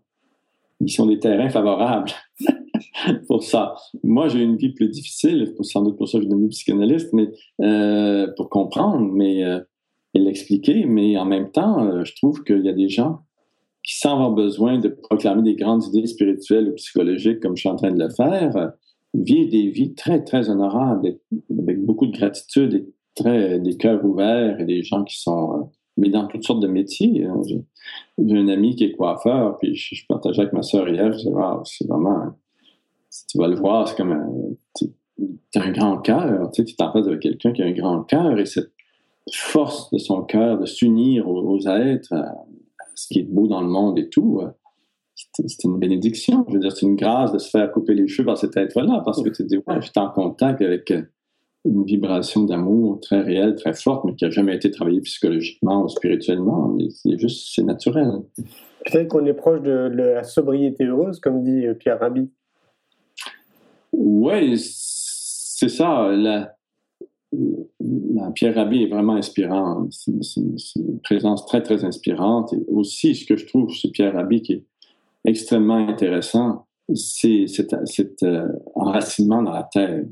Ils 0.81 0.91
sont 0.91 1.07
des 1.07 1.19
terrains 1.19 1.51
favorables. 1.51 2.11
pour 3.29 3.43
ça. 3.43 3.75
Moi, 4.03 4.29
j'ai 4.29 4.43
une 4.43 4.57
vie 4.57 4.73
plus 4.73 4.89
difficile, 4.89 5.55
sans 5.61 5.83
doute 5.83 5.97
pour 5.97 6.09
ça 6.09 6.19
que 6.19 6.25
je 6.25 6.29
suis 6.29 6.35
devenu 6.35 6.49
psychanalyste, 6.49 7.13
mais 7.13 7.31
euh, 7.61 8.29
pour 8.37 8.49
comprendre, 8.49 9.11
mais 9.13 9.45
euh, 9.45 9.61
et 10.15 10.19
l'expliquer. 10.19 10.85
Mais 10.87 11.17
en 11.17 11.25
même 11.25 11.51
temps, 11.51 11.85
euh, 11.85 12.05
je 12.05 12.15
trouve 12.17 12.43
qu'il 12.45 12.65
y 12.65 12.69
a 12.69 12.73
des 12.73 12.89
gens 12.89 13.21
qui, 13.83 13.99
sans 13.99 14.13
avoir 14.13 14.33
besoin 14.33 14.79
de 14.79 14.89
proclamer 14.89 15.43
des 15.43 15.57
grandes 15.57 15.85
idées 15.87 16.07
spirituelles 16.07 16.69
ou 16.69 16.75
psychologiques 16.75 17.41
comme 17.41 17.57
je 17.57 17.63
suis 17.63 17.69
en 17.69 17.77
train 17.77 17.91
de 17.91 18.03
le 18.03 18.11
faire, 18.11 18.73
vivent 19.15 19.51
des 19.51 19.69
vies 19.69 19.95
très, 19.95 20.23
très 20.25 20.49
honorables, 20.49 21.19
avec 21.59 21.85
beaucoup 21.85 22.07
de 22.07 22.17
gratitude 22.17 22.75
et 22.75 22.87
très, 23.15 23.59
des 23.59 23.77
cœurs 23.77 24.05
ouverts 24.05 24.61
et 24.61 24.65
des 24.65 24.83
gens 24.83 25.05
qui 25.05 25.21
sont 25.21 25.71
mais 25.99 26.09
dans 26.09 26.27
toutes 26.27 26.45
sortes 26.45 26.63
de 26.63 26.69
métiers. 26.69 27.29
J'ai 28.19 28.37
un 28.39 28.49
ami 28.49 28.77
qui 28.77 28.85
est 28.85 28.93
coiffeur, 28.93 29.59
puis 29.59 29.75
je, 29.75 30.07
partageais 30.09 30.41
avec 30.41 30.55
ma 30.55 30.63
sœur 30.63 30.89
hier, 30.89 31.13
je 31.13 31.19
disais, 31.19 31.31
c'est 31.65 31.87
vraiment 31.87 32.33
tu 33.29 33.39
vas 33.39 33.49
le 33.49 33.57
voir, 33.57 33.89
c'est 33.89 33.97
comme 33.97 34.13
un, 34.13 34.29
tu 34.77 35.59
as 35.59 35.63
un 35.63 35.73
grand 35.73 35.99
cœur, 35.99 36.51
tu 36.53 36.63
sais, 36.63 36.65
tu 36.65 36.77
t'en 36.77 36.93
face 36.93 37.07
de 37.07 37.17
quelqu'un 37.17 37.53
qui 37.53 37.63
a 37.63 37.67
un 37.67 37.73
grand 37.73 38.03
cœur 38.03 38.39
et 38.39 38.47
cette 38.47 38.73
force 39.33 39.91
de 39.91 39.99
son 39.99 40.23
cœur 40.23 40.59
de 40.59 40.67
s'unir 40.67 41.29
aux, 41.29 41.61
êtres, 41.69 42.13
à, 42.15 42.35
ce 42.95 43.09
qui 43.09 43.21
est 43.21 43.29
beau 43.29 43.47
dans 43.47 43.61
le 43.61 43.69
monde 43.69 43.99
et 43.99 44.09
tout, 44.09 44.41
euh, 44.43 44.49
c'est 45.15 45.65
une 45.65 45.79
bénédiction. 45.79 46.45
Je 46.49 46.55
veux 46.55 46.61
dire, 46.61 46.73
c'est 46.73 46.87
une 46.87 46.97
grâce 46.97 47.33
de 47.33 47.39
se 47.39 47.51
faire 47.51 47.71
couper 47.71 47.95
les 47.95 48.09
cheveux 48.09 48.27
par 48.27 48.39
cet 48.39 48.57
être-là 48.57 49.03
parce 49.05 49.23
que 49.23 49.29
tu 49.29 49.43
te 49.43 49.49
dis, 49.49 49.57
ouais, 49.57 49.77
je 49.77 49.83
suis 49.83 49.93
en 49.97 50.11
contact 50.11 50.61
avec 50.63 50.91
euh, 50.91 51.03
une 51.65 51.85
vibration 51.85 52.43
d'amour 52.45 52.99
très 53.01 53.21
réelle, 53.21 53.55
très 53.55 53.75
forte, 53.75 54.05
mais 54.05 54.15
qui 54.15 54.25
n'a 54.25 54.31
jamais 54.31 54.57
été 54.57 54.71
travaillée 54.71 55.01
psychologiquement 55.03 55.85
ou 55.85 55.89
spirituellement. 55.89 56.77
C'est 56.91 57.19
juste, 57.19 57.53
c'est 57.55 57.63
naturel. 57.63 58.11
Peut-être 58.85 59.09
qu'on 59.09 59.25
est 59.27 59.35
proche 59.35 59.63
de, 59.63 59.71
la 59.71 60.25
sobriété 60.25 60.85
heureuse, 60.85 61.21
comme 61.21 61.43
dit 61.45 61.67
euh, 61.67 61.75
Pierre 61.75 62.01
Rabhi. 62.01 62.31
Oui, 63.93 64.55
c'est 64.59 65.69
ça. 65.69 66.09
La, 66.13 66.55
Pierre 68.35 68.55
Rabhi 68.55 68.85
est 68.85 68.89
vraiment 68.89 69.15
inspirant. 69.15 69.89
C'est 69.91 70.41
une 70.77 71.01
présence 71.01 71.47
très, 71.47 71.63
très 71.63 71.85
inspirante. 71.85 72.53
Et 72.53 72.63
aussi, 72.69 73.15
ce 73.15 73.27
que 73.27 73.37
je 73.37 73.47
trouve 73.47 73.71
chez 73.71 73.91
Pierre 73.91 74.15
Rabhi 74.15 74.43
qui 74.43 74.53
est 74.55 74.65
extrêmement 75.25 75.89
intéressant, 75.89 76.67
c'est 76.95 77.47
cet, 77.47 78.23
euh, 78.23 78.49
enracinement 78.75 79.43
dans 79.43 79.53
la 79.53 79.63
terre, 79.63 80.05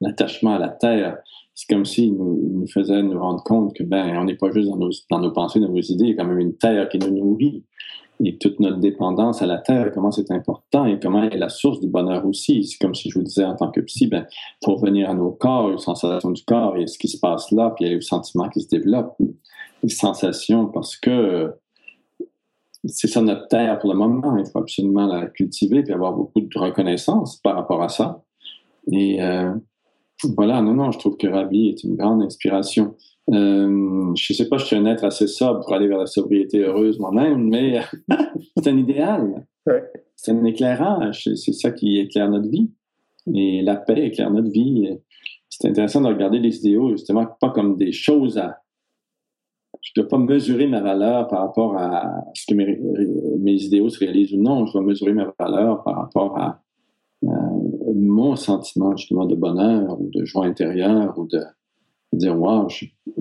l'attachement 0.00 0.54
à 0.54 0.58
la 0.58 0.68
terre. 0.68 1.18
C'est 1.54 1.68
comme 1.68 1.84
s'il 1.84 2.14
nous, 2.14 2.38
nous, 2.52 2.66
faisait 2.66 3.02
nous 3.02 3.18
rendre 3.18 3.42
compte 3.42 3.74
que 3.74 3.82
ben 3.82 4.16
on 4.18 4.24
n'est 4.24 4.36
pas 4.36 4.50
juste 4.50 4.68
dans 4.68 4.76
nos, 4.76 4.90
dans 5.10 5.20
nos 5.20 5.32
pensées, 5.32 5.58
dans 5.58 5.70
nos 5.70 5.80
idées, 5.80 6.04
il 6.04 6.10
y 6.10 6.12
a 6.12 6.16
quand 6.16 6.28
même 6.28 6.38
une 6.38 6.56
terre 6.56 6.88
qui 6.88 6.98
nous 6.98 7.10
nourrit 7.10 7.64
et 8.24 8.38
toute 8.38 8.60
notre 8.60 8.78
dépendance 8.78 9.42
à 9.42 9.46
la 9.46 9.58
terre, 9.58 9.90
comment 9.92 10.10
c'est 10.10 10.30
important 10.30 10.86
et 10.86 10.98
comment 10.98 11.22
elle 11.22 11.34
est 11.34 11.38
la 11.38 11.48
source 11.48 11.80
du 11.80 11.88
bonheur 11.88 12.26
aussi. 12.26 12.64
C'est 12.64 12.78
comme 12.78 12.94
si 12.94 13.10
je 13.10 13.18
vous 13.18 13.24
disais 13.24 13.44
en 13.44 13.56
tant 13.56 13.70
que 13.70 13.80
psy, 13.80 14.06
ben, 14.06 14.26
pour 14.62 14.78
venir 14.80 15.10
à 15.10 15.14
nos 15.14 15.30
corps, 15.30 15.66
aux 15.66 15.78
sensations 15.78 16.30
du 16.30 16.44
corps 16.44 16.76
et 16.76 16.86
ce 16.86 16.98
qui 16.98 17.08
se 17.08 17.18
passe 17.18 17.50
là, 17.52 17.72
puis 17.76 17.88
les 17.88 18.00
sentiments 18.00 18.48
qui 18.48 18.62
se 18.62 18.68
développent, 18.68 19.16
les 19.82 19.88
sensations, 19.88 20.66
parce 20.66 20.96
que 20.96 21.52
c'est 22.86 23.08
ça 23.08 23.20
notre 23.20 23.48
terre 23.48 23.78
pour 23.78 23.92
le 23.92 23.98
moment. 23.98 24.36
Il 24.36 24.46
faut 24.46 24.58
absolument 24.58 25.06
la 25.06 25.26
cultiver 25.26 25.84
et 25.86 25.92
avoir 25.92 26.12
beaucoup 26.12 26.40
de 26.40 26.58
reconnaissance 26.58 27.36
par 27.38 27.56
rapport 27.56 27.82
à 27.82 27.88
ça. 27.88 28.22
Et 28.92 29.22
euh, 29.22 29.52
voilà, 30.24 30.62
non, 30.62 30.74
non, 30.74 30.90
je 30.90 30.98
trouve 30.98 31.16
que 31.16 31.26
Rabi 31.26 31.68
est 31.68 31.84
une 31.84 31.96
grande 31.96 32.22
inspiration. 32.22 32.96
Euh, 33.32 34.14
je 34.14 34.32
sais 34.32 34.48
pas, 34.48 34.56
je 34.56 34.64
suis 34.64 34.76
un 34.76 34.86
être 34.86 35.04
assez 35.04 35.26
sobre 35.26 35.60
pour 35.60 35.74
aller 35.74 35.88
vers 35.88 35.98
la 35.98 36.06
sobriété 36.06 36.60
heureuse 36.60 36.98
moi-même, 36.98 37.48
mais 37.48 37.80
c'est 38.56 38.68
un 38.68 38.78
idéal. 38.78 39.46
C'est 40.14 40.32
un 40.32 40.44
éclairage. 40.44 41.28
C'est 41.34 41.52
ça 41.52 41.70
qui 41.70 41.98
éclaire 41.98 42.30
notre 42.30 42.48
vie. 42.48 42.70
Et 43.34 43.62
la 43.62 43.76
paix 43.76 44.06
éclaire 44.06 44.30
notre 44.30 44.50
vie. 44.50 44.96
C'est 45.48 45.68
intéressant 45.68 46.00
de 46.00 46.08
regarder 46.08 46.38
les 46.38 46.58
idéaux, 46.58 46.90
justement, 46.90 47.26
pas 47.40 47.50
comme 47.50 47.76
des 47.76 47.92
choses 47.92 48.38
à. 48.38 48.58
Je 49.82 49.92
ne 49.96 50.02
dois 50.02 50.08
pas 50.08 50.18
mesurer 50.18 50.66
ma 50.66 50.80
valeur 50.80 51.28
par 51.28 51.40
rapport 51.40 51.76
à 51.76 52.24
ce 52.34 52.46
que 52.46 52.54
mes, 52.54 52.80
mes, 53.38 53.62
idéaux 53.62 53.88
se 53.88 53.98
réalisent 53.98 54.32
ou 54.32 54.40
non. 54.40 54.66
Je 54.66 54.72
dois 54.72 54.82
mesurer 54.82 55.12
ma 55.12 55.32
valeur 55.38 55.82
par 55.84 55.96
rapport 55.96 56.38
à 56.38 56.62
mon 57.22 58.36
sentiment, 58.36 58.96
justement, 58.96 59.26
de 59.26 59.34
bonheur 59.34 60.00
ou 60.00 60.10
de 60.10 60.24
joie 60.24 60.46
intérieure 60.46 61.18
ou 61.18 61.26
de, 61.26 61.40
dire, 62.12 62.38
wow, 62.38 62.68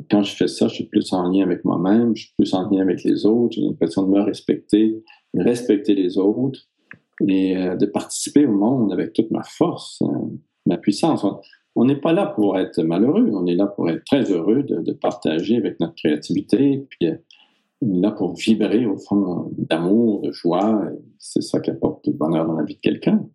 quand 0.10 0.24
je 0.24 0.36
fais 0.36 0.48
ça, 0.48 0.68
je 0.68 0.76
suis 0.76 0.86
plus 0.86 1.12
en 1.14 1.30
lien 1.30 1.44
avec 1.44 1.64
moi-même, 1.66 2.16
je 2.16 2.26
suis 2.26 2.34
plus 2.38 2.54
en 2.54 2.70
lien 2.70 2.82
avec 2.82 3.04
les 3.04 3.26
autres, 3.26 3.56
j'ai 3.56 3.62
l'impression 3.62 4.04
de 4.04 4.10
me 4.10 4.22
respecter, 4.22 5.04
respecter 5.34 5.96
les 5.96 6.18
autres 6.18 6.62
et 7.28 7.58
euh, 7.58 7.76
de 7.76 7.86
participer 7.86 8.46
au 8.46 8.52
monde 8.52 8.92
avec 8.92 9.14
toute 9.14 9.32
ma 9.32 9.44
force, 9.44 10.02
euh, 10.02 10.08
ma 10.66 10.78
puissance. 10.78 11.26
On 11.76 11.86
n'est 11.86 12.00
pas 12.00 12.14
là 12.14 12.28
pour 12.28 12.58
être 12.58 12.82
malheureux, 12.84 13.30
on 13.34 13.46
est 13.48 13.56
là 13.56 13.68
pour 13.68 13.90
être 13.90 14.04
très 14.06 14.32
heureux 14.32 14.64
de, 14.64 14.92
partager 14.94 15.58
avec 15.58 15.80
notre 15.80 15.96
créativité, 15.96 16.86
puis 16.90 17.10
euh, 17.10 17.16
là 17.86 18.12
pour 18.12 18.36
vibrer 18.36 18.86
au 18.86 18.98
fond 18.98 19.52
d'amour, 19.58 20.22
de 20.22 20.32
joie. 20.32 20.84
C'est 21.20 21.42
ça 21.42 21.60
qui 21.60 21.72
apporte 21.72 22.04
du 22.04 22.14
bonheur 22.16 22.46
dans 22.46 22.58
la 22.58 22.64
vie 22.64 22.76
de 22.76 22.82
quelqu'un. 22.82 23.26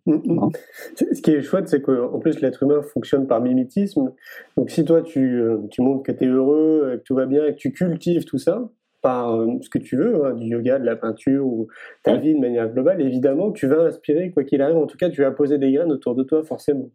Ce 0.95 1.21
qui 1.21 1.31
est 1.31 1.41
chouette, 1.41 1.67
c'est 1.67 1.81
qu'en 1.81 2.19
plus 2.19 2.41
l'être 2.41 2.63
humain 2.63 2.81
fonctionne 2.81 3.27
par 3.27 3.41
mimétisme. 3.41 4.13
Donc 4.57 4.69
si 4.69 4.85
toi 4.85 5.01
tu, 5.01 5.41
euh, 5.41 5.57
tu 5.69 5.81
montres 5.81 6.03
que 6.03 6.11
tu 6.11 6.23
es 6.23 6.27
heureux, 6.27 6.97
que 6.97 7.03
tout 7.03 7.15
va 7.15 7.25
bien, 7.25 7.45
et 7.45 7.53
que 7.53 7.57
tu 7.57 7.71
cultives 7.71 8.25
tout 8.25 8.37
ça, 8.37 8.69
par 9.01 9.35
euh, 9.35 9.47
ce 9.61 9.69
que 9.69 9.79
tu 9.79 9.97
veux, 9.97 10.25
hein, 10.25 10.33
du 10.33 10.47
yoga, 10.47 10.79
de 10.79 10.85
la 10.85 10.95
peinture 10.95 11.45
ou 11.45 11.67
ta 12.03 12.15
vie 12.17 12.33
de 12.33 12.39
manière 12.39 12.71
globale, 12.71 13.01
évidemment, 13.01 13.51
tu 13.51 13.67
vas 13.67 13.83
inspirer 13.83 14.31
quoi 14.31 14.43
qu'il 14.43 14.61
arrive. 14.61 14.77
En 14.77 14.87
tout 14.87 14.97
cas, 14.97 15.09
tu 15.09 15.21
vas 15.21 15.31
poser 15.31 15.57
des 15.57 15.71
graines 15.71 15.91
autour 15.91 16.15
de 16.15 16.23
toi, 16.23 16.43
forcément. 16.43 16.89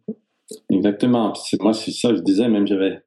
Exactement. 0.69 1.33
Moi, 1.59 1.73
c'est 1.73 1.91
ça, 1.91 2.15
je 2.15 2.21
disais, 2.21 2.47
même 2.47 2.65
j'avais 2.65 3.01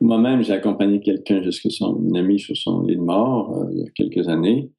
moi-même, 0.00 0.42
j'ai 0.42 0.52
accompagné 0.52 1.00
quelqu'un 1.00 1.42
jusqu'à 1.42 1.70
son 1.70 2.14
ami 2.14 2.38
sur 2.38 2.56
son 2.56 2.82
lit 2.82 2.96
de 2.96 3.02
mort 3.02 3.56
euh, 3.56 3.70
il 3.72 3.78
y 3.80 3.82
a 3.82 3.90
quelques 3.94 4.28
années. 4.28 4.70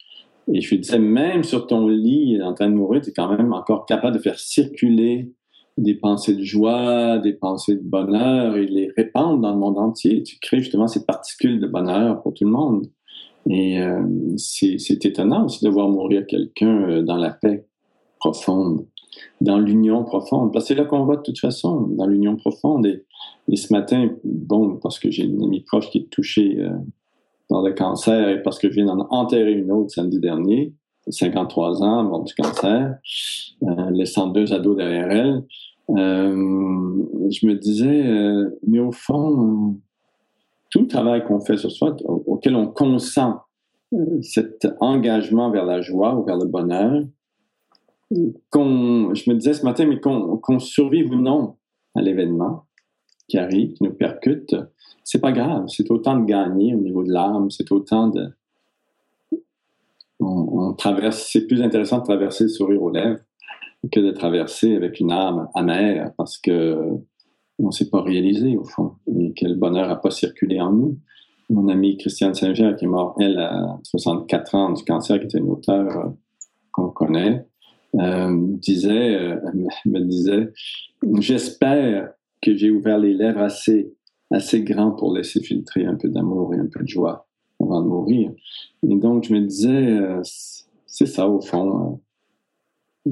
Et 0.52 0.62
je 0.62 0.70
lui 0.70 0.80
disais, 0.80 1.00
même 1.00 1.44
sur 1.44 1.68
ton 1.68 1.88
lit, 1.88 2.42
en 2.42 2.54
train 2.54 2.70
de 2.70 2.76
mourir, 2.76 3.02
tu 3.02 3.10
es 3.10 3.14
quand 3.14 3.36
même 3.36 3.54
encore 3.54 3.86
capable 3.86 4.18
de 4.18 4.22
faire 4.22 4.40
circuler 4.40 5.32
des 5.78 5.94
pensées 5.96 6.36
de 6.36 6.44
joie, 6.44 7.20
des 7.20 7.34
pensées 7.34 7.76
de 7.76 7.84
bonheur 7.84 8.58
et 8.58 8.66
les 8.66 8.90
répandre 8.98 9.40
dans 9.40 9.52
le 9.52 9.60
monde 9.60 9.78
entier. 9.78 10.24
Tu 10.24 10.38
crées 10.40 10.60
justement 10.60 10.88
ces 10.88 11.06
particules 11.06 11.60
de 11.60 11.68
bonheur 11.68 12.22
pour 12.22 12.34
tout 12.34 12.46
le 12.46 12.52
monde. 12.52 12.88
Et 13.50 13.82
euh, 13.82 14.04
c'est 14.38 15.06
étonnant 15.06 15.46
aussi 15.46 15.64
de 15.64 15.70
voir 15.70 15.90
mourir 15.90 16.26
quelqu'un 16.28 16.90
euh, 16.90 17.02
dans 17.02 17.18
la 17.18 17.32
paix 17.32 17.66
profonde, 18.20 18.86
dans 19.40 19.60
l'union 19.60 20.04
profonde. 20.04 20.52
Parce 20.54 20.66
que 20.66 20.68
c'est 20.70 20.76
là 20.76 20.86
qu'on 20.86 21.06
va 21.06 21.16
de 21.16 21.22
toute 21.22 21.40
façon, 21.40 21.82
dans 21.82 22.06
l'union 22.06 22.36
profonde. 22.36 22.86
Et, 22.86 23.06
ce 23.54 23.74
matin, 23.74 24.10
bon, 24.24 24.78
parce 24.78 25.00
que 25.00 25.12
j'ai 25.12 25.24
une 25.24 25.44
amie 25.44 25.62
proche 25.62 25.90
qui 25.90 26.00
est 26.00 26.10
touchée 26.10 26.58
euh, 26.60 26.70
dans 27.50 27.62
le 27.62 27.74
cancer 27.74 28.30
et 28.30 28.42
parce 28.42 28.58
que 28.60 28.70
je 28.70 28.76
viens 28.76 28.86
d'en 28.86 29.08
enterrer 29.10 29.54
une 29.54 29.72
autre 29.72 29.92
samedi 29.92 30.20
dernier, 30.20 30.74
53 31.08 31.84
ans, 31.84 32.04
mort 32.04 32.24
du 32.24 32.34
cancer, 32.34 32.96
euh, 33.64 33.92
laissant 33.92 34.28
deux 34.28 34.54
ados 34.54 34.78
derrière 34.78 35.12
elle, 35.12 35.44
euh, 35.90 37.30
je 37.30 37.46
me 37.48 37.56
disais, 37.56 38.08
euh, 38.08 38.58
mais 38.66 38.80
au 38.80 38.92
fond, 38.92 39.76
tout 40.70 40.82
le 40.82 40.88
travail 40.88 41.26
qu'on 41.26 41.42
fait 41.42 41.58
sur 41.58 41.72
soi, 41.72 41.96
auquel 42.06 42.56
on 42.56 42.68
consent 42.68 43.42
cet 44.22 44.66
engagement 44.80 45.52
vers 45.52 45.66
la 45.66 45.82
joie 45.82 46.16
ou 46.16 46.24
vers 46.24 46.38
le 46.38 46.46
bonheur, 46.46 47.04
je 48.12 49.30
me 49.30 49.34
disais 49.34 49.54
ce 49.54 49.66
matin, 49.66 49.86
mais 49.86 50.00
qu'on 50.00 50.60
survive 50.60 51.12
ou 51.12 51.16
non 51.16 51.56
à 51.96 52.02
l'événement 52.02 52.64
qui 53.32 53.38
arrive, 53.38 53.74
qui 53.74 53.84
nous 53.84 53.94
percute, 53.94 54.56
c'est 55.04 55.22
pas 55.22 55.32
grave. 55.32 55.66
C'est 55.68 55.90
autant 55.90 56.20
de 56.20 56.26
gagner 56.26 56.76
au 56.76 56.80
niveau 56.80 57.04
de 57.04 57.12
l'âme, 57.12 57.50
c'est 57.50 57.72
autant 57.72 58.08
de. 58.08 58.30
On, 60.20 60.74
traverse, 60.74 61.30
c'est 61.32 61.48
plus 61.48 61.64
intéressant 61.64 61.98
de 62.00 62.04
traverser 62.04 62.44
le 62.44 62.50
sourire 62.50 62.84
aux 62.84 62.92
lèvres 62.92 63.20
que 63.92 64.00
de 64.00 64.12
traverser 64.12 64.76
avec 64.76 65.00
une 65.00 65.12
âme 65.12 65.48
amère 65.56 66.12
parce 66.16 66.38
que 66.38 66.78
on 67.58 67.68
ne 67.68 67.72
s'est 67.72 67.90
pas 67.90 68.02
réalisé 68.02 68.56
au 68.56 68.64
fond 68.64 68.94
et 69.08 69.34
que 69.34 69.48
le 69.48 69.56
bonheur 69.56 69.88
n'a 69.88 69.96
pas 69.96 70.12
circulé 70.12 70.62
en 70.62 70.72
nous. 70.72 71.00
Mon 71.50 71.68
amie 71.70 71.98
Christiane 71.98 72.36
Saint-Jean, 72.36 72.76
qui 72.76 72.86
est 72.86 72.88
morte, 72.88 73.18
elle, 73.20 73.40
à 73.40 73.80
64 73.84 74.56
ans 74.56 74.72
du 74.72 74.84
cancer, 74.84 75.20
qui 75.20 75.26
était 75.26 75.40
une 75.40 75.50
auteure 75.50 75.98
euh, 75.98 76.10
qu'on 76.72 76.90
connaît, 76.90 77.46
euh, 77.96 78.38
disait, 78.58 79.16
euh, 79.16 79.40
me 79.86 80.00
disait, 80.00 80.54
j'espère 81.20 82.14
que 82.42 82.56
j'ai 82.56 82.72
ouvert 82.72 82.98
les 82.98 83.14
lèvres 83.14 83.42
assez 83.42 83.94
assez 84.32 84.64
grand 84.64 84.92
pour 84.92 85.14
laisser 85.14 85.42
filtrer 85.42 85.86
un 85.86 85.96
peu 85.96 86.10
d'amour 86.10 86.54
et 86.54 86.58
un 86.58 86.68
peu 86.68 86.82
de 86.82 86.88
joie 86.88 87.28
avant 87.60 87.82
de 87.82 87.88
mourir. 87.88 88.32
Et 88.84 88.96
donc, 88.96 89.26
je 89.26 89.34
me 89.34 89.42
disais, 89.42 89.70
euh, 89.70 90.22
c'est 90.88 91.06
ça 91.06 91.28
au 91.28 91.42
fond. 91.42 92.00
Euh, 93.08 93.12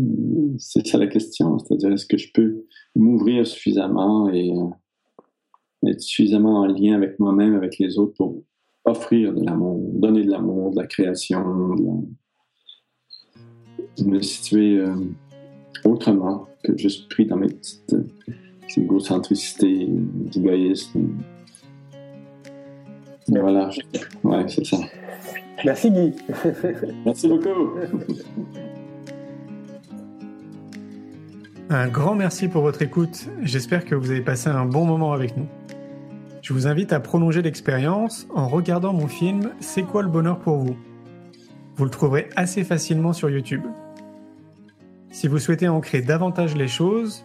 c'est 0.58 0.88
ça 0.88 0.98
la 0.98 1.08
question. 1.08 1.60
C'est-à-dire, 1.60 1.92
est-ce 1.92 2.06
que 2.06 2.18
je 2.18 2.32
peux 2.34 2.66
m'ouvrir 2.96 3.46
suffisamment 3.46 4.30
et 4.30 4.52
euh, 4.52 5.90
être 5.90 6.02
suffisamment 6.02 6.62
en 6.62 6.66
lien 6.66 6.96
avec 6.96 7.20
moi-même, 7.20 7.56
avec 7.56 7.78
les 7.80 8.00
autres 8.00 8.16
pour 8.16 8.42
offrir 8.86 9.34
de 9.34 9.44
l'amour, 9.44 9.92
donner 9.94 10.24
de 10.24 10.32
l'amour, 10.32 10.72
de 10.72 10.78
la 10.78 10.88
création, 10.88 11.76
de, 11.76 12.08
me 14.06 14.22
situer 14.22 14.82
autrement 15.84 16.48
que 16.64 16.78
juste 16.78 17.10
pris 17.10 17.26
dans 17.26 17.36
mes 17.36 17.50
petites 17.50 17.94
égocentricité, 18.78 19.88
d'égoïsme. 19.88 21.08
Voilà, 23.28 23.70
ouais, 24.24 24.46
c'est 24.48 24.66
ça. 24.66 24.78
Merci 25.66 25.92
Guy. 25.92 26.14
Merci 27.06 27.28
beaucoup. 27.28 27.50
Un 31.70 31.88
grand 31.88 32.16
merci 32.16 32.48
pour 32.48 32.64
votre 32.64 32.82
écoute. 32.82 33.28
J'espère 33.44 33.86
que 33.86 33.94
vous 33.94 34.10
avez 34.10 34.22
passé 34.22 34.50
un 34.50 34.66
bon 34.66 34.86
moment 34.86 35.14
avec 35.14 35.38
nous. 35.38 35.46
Je 36.42 36.54
vous 36.54 36.66
invite 36.66 36.94
à 36.94 37.00
prolonger 37.00 37.44
l'expérience 37.44 38.28
en 38.34 38.48
regardant 38.48 38.94
mon 38.94 39.08
film 39.08 39.52
C'est 39.60 39.84
quoi 39.84 40.02
le 40.02 40.10
bonheur 40.10 40.40
pour 40.40 40.58
vous? 40.58 40.76
Vous 41.76 41.84
le 41.84 41.92
trouverez 41.92 42.28
assez 42.36 42.64
facilement 42.64 43.14
sur 43.14 43.30
YouTube. 43.30 43.62
Si 45.12 45.28
vous 45.28 45.38
souhaitez 45.38 45.68
ancrer 45.68 46.02
davantage 46.02 46.56
les 46.56 46.68
choses, 46.68 47.24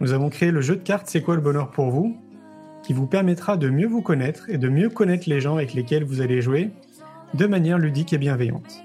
nous 0.00 0.12
avons 0.12 0.28
créé 0.28 0.50
le 0.50 0.60
jeu 0.60 0.76
de 0.76 0.82
cartes 0.82 1.08
C'est 1.08 1.22
quoi 1.22 1.34
le 1.34 1.40
bonheur 1.40 1.70
pour 1.70 1.90
vous 1.90 2.16
qui 2.82 2.92
vous 2.92 3.06
permettra 3.06 3.56
de 3.56 3.70
mieux 3.70 3.86
vous 3.86 4.02
connaître 4.02 4.50
et 4.50 4.58
de 4.58 4.68
mieux 4.68 4.90
connaître 4.90 5.28
les 5.28 5.40
gens 5.40 5.56
avec 5.56 5.72
lesquels 5.72 6.04
vous 6.04 6.20
allez 6.20 6.42
jouer 6.42 6.70
de 7.32 7.46
manière 7.46 7.78
ludique 7.78 8.12
et 8.12 8.18
bienveillante. 8.18 8.84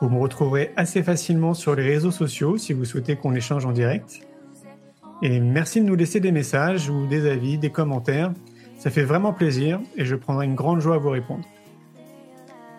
Vous 0.00 0.08
me 0.08 0.18
retrouverez 0.18 0.72
assez 0.76 1.02
facilement 1.02 1.54
sur 1.54 1.74
les 1.74 1.82
réseaux 1.82 2.12
sociaux 2.12 2.56
si 2.56 2.72
vous 2.72 2.84
souhaitez 2.84 3.16
qu'on 3.16 3.34
échange 3.34 3.66
en 3.66 3.72
direct. 3.72 4.20
Et 5.22 5.40
merci 5.40 5.80
de 5.80 5.86
nous 5.86 5.96
laisser 5.96 6.20
des 6.20 6.32
messages 6.32 6.88
ou 6.88 7.06
des 7.06 7.28
avis, 7.28 7.58
des 7.58 7.70
commentaires. 7.70 8.32
Ça 8.78 8.90
fait 8.90 9.04
vraiment 9.04 9.32
plaisir 9.32 9.80
et 9.96 10.04
je 10.04 10.14
prendrai 10.14 10.46
une 10.46 10.54
grande 10.54 10.80
joie 10.80 10.96
à 10.96 10.98
vous 10.98 11.10
répondre. 11.10 11.44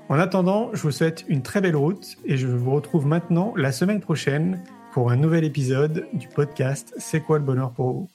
En 0.10 0.20
attendant, 0.20 0.70
je 0.74 0.82
vous 0.82 0.92
souhaite 0.92 1.26
une 1.28 1.42
très 1.42 1.62
belle 1.62 1.76
route 1.76 2.18
et 2.26 2.38
je 2.38 2.48
vous 2.48 2.72
retrouve 2.72 3.06
maintenant 3.06 3.54
la 3.56 3.72
semaine 3.72 4.00
prochaine 4.00 4.60
pour 4.94 5.10
un 5.10 5.16
nouvel 5.16 5.44
épisode 5.44 6.08
du 6.14 6.28
podcast 6.28 6.94
C'est 6.98 7.22
quoi 7.22 7.40
le 7.40 7.44
bonheur 7.44 7.72
pour 7.72 7.92
vous? 7.92 8.13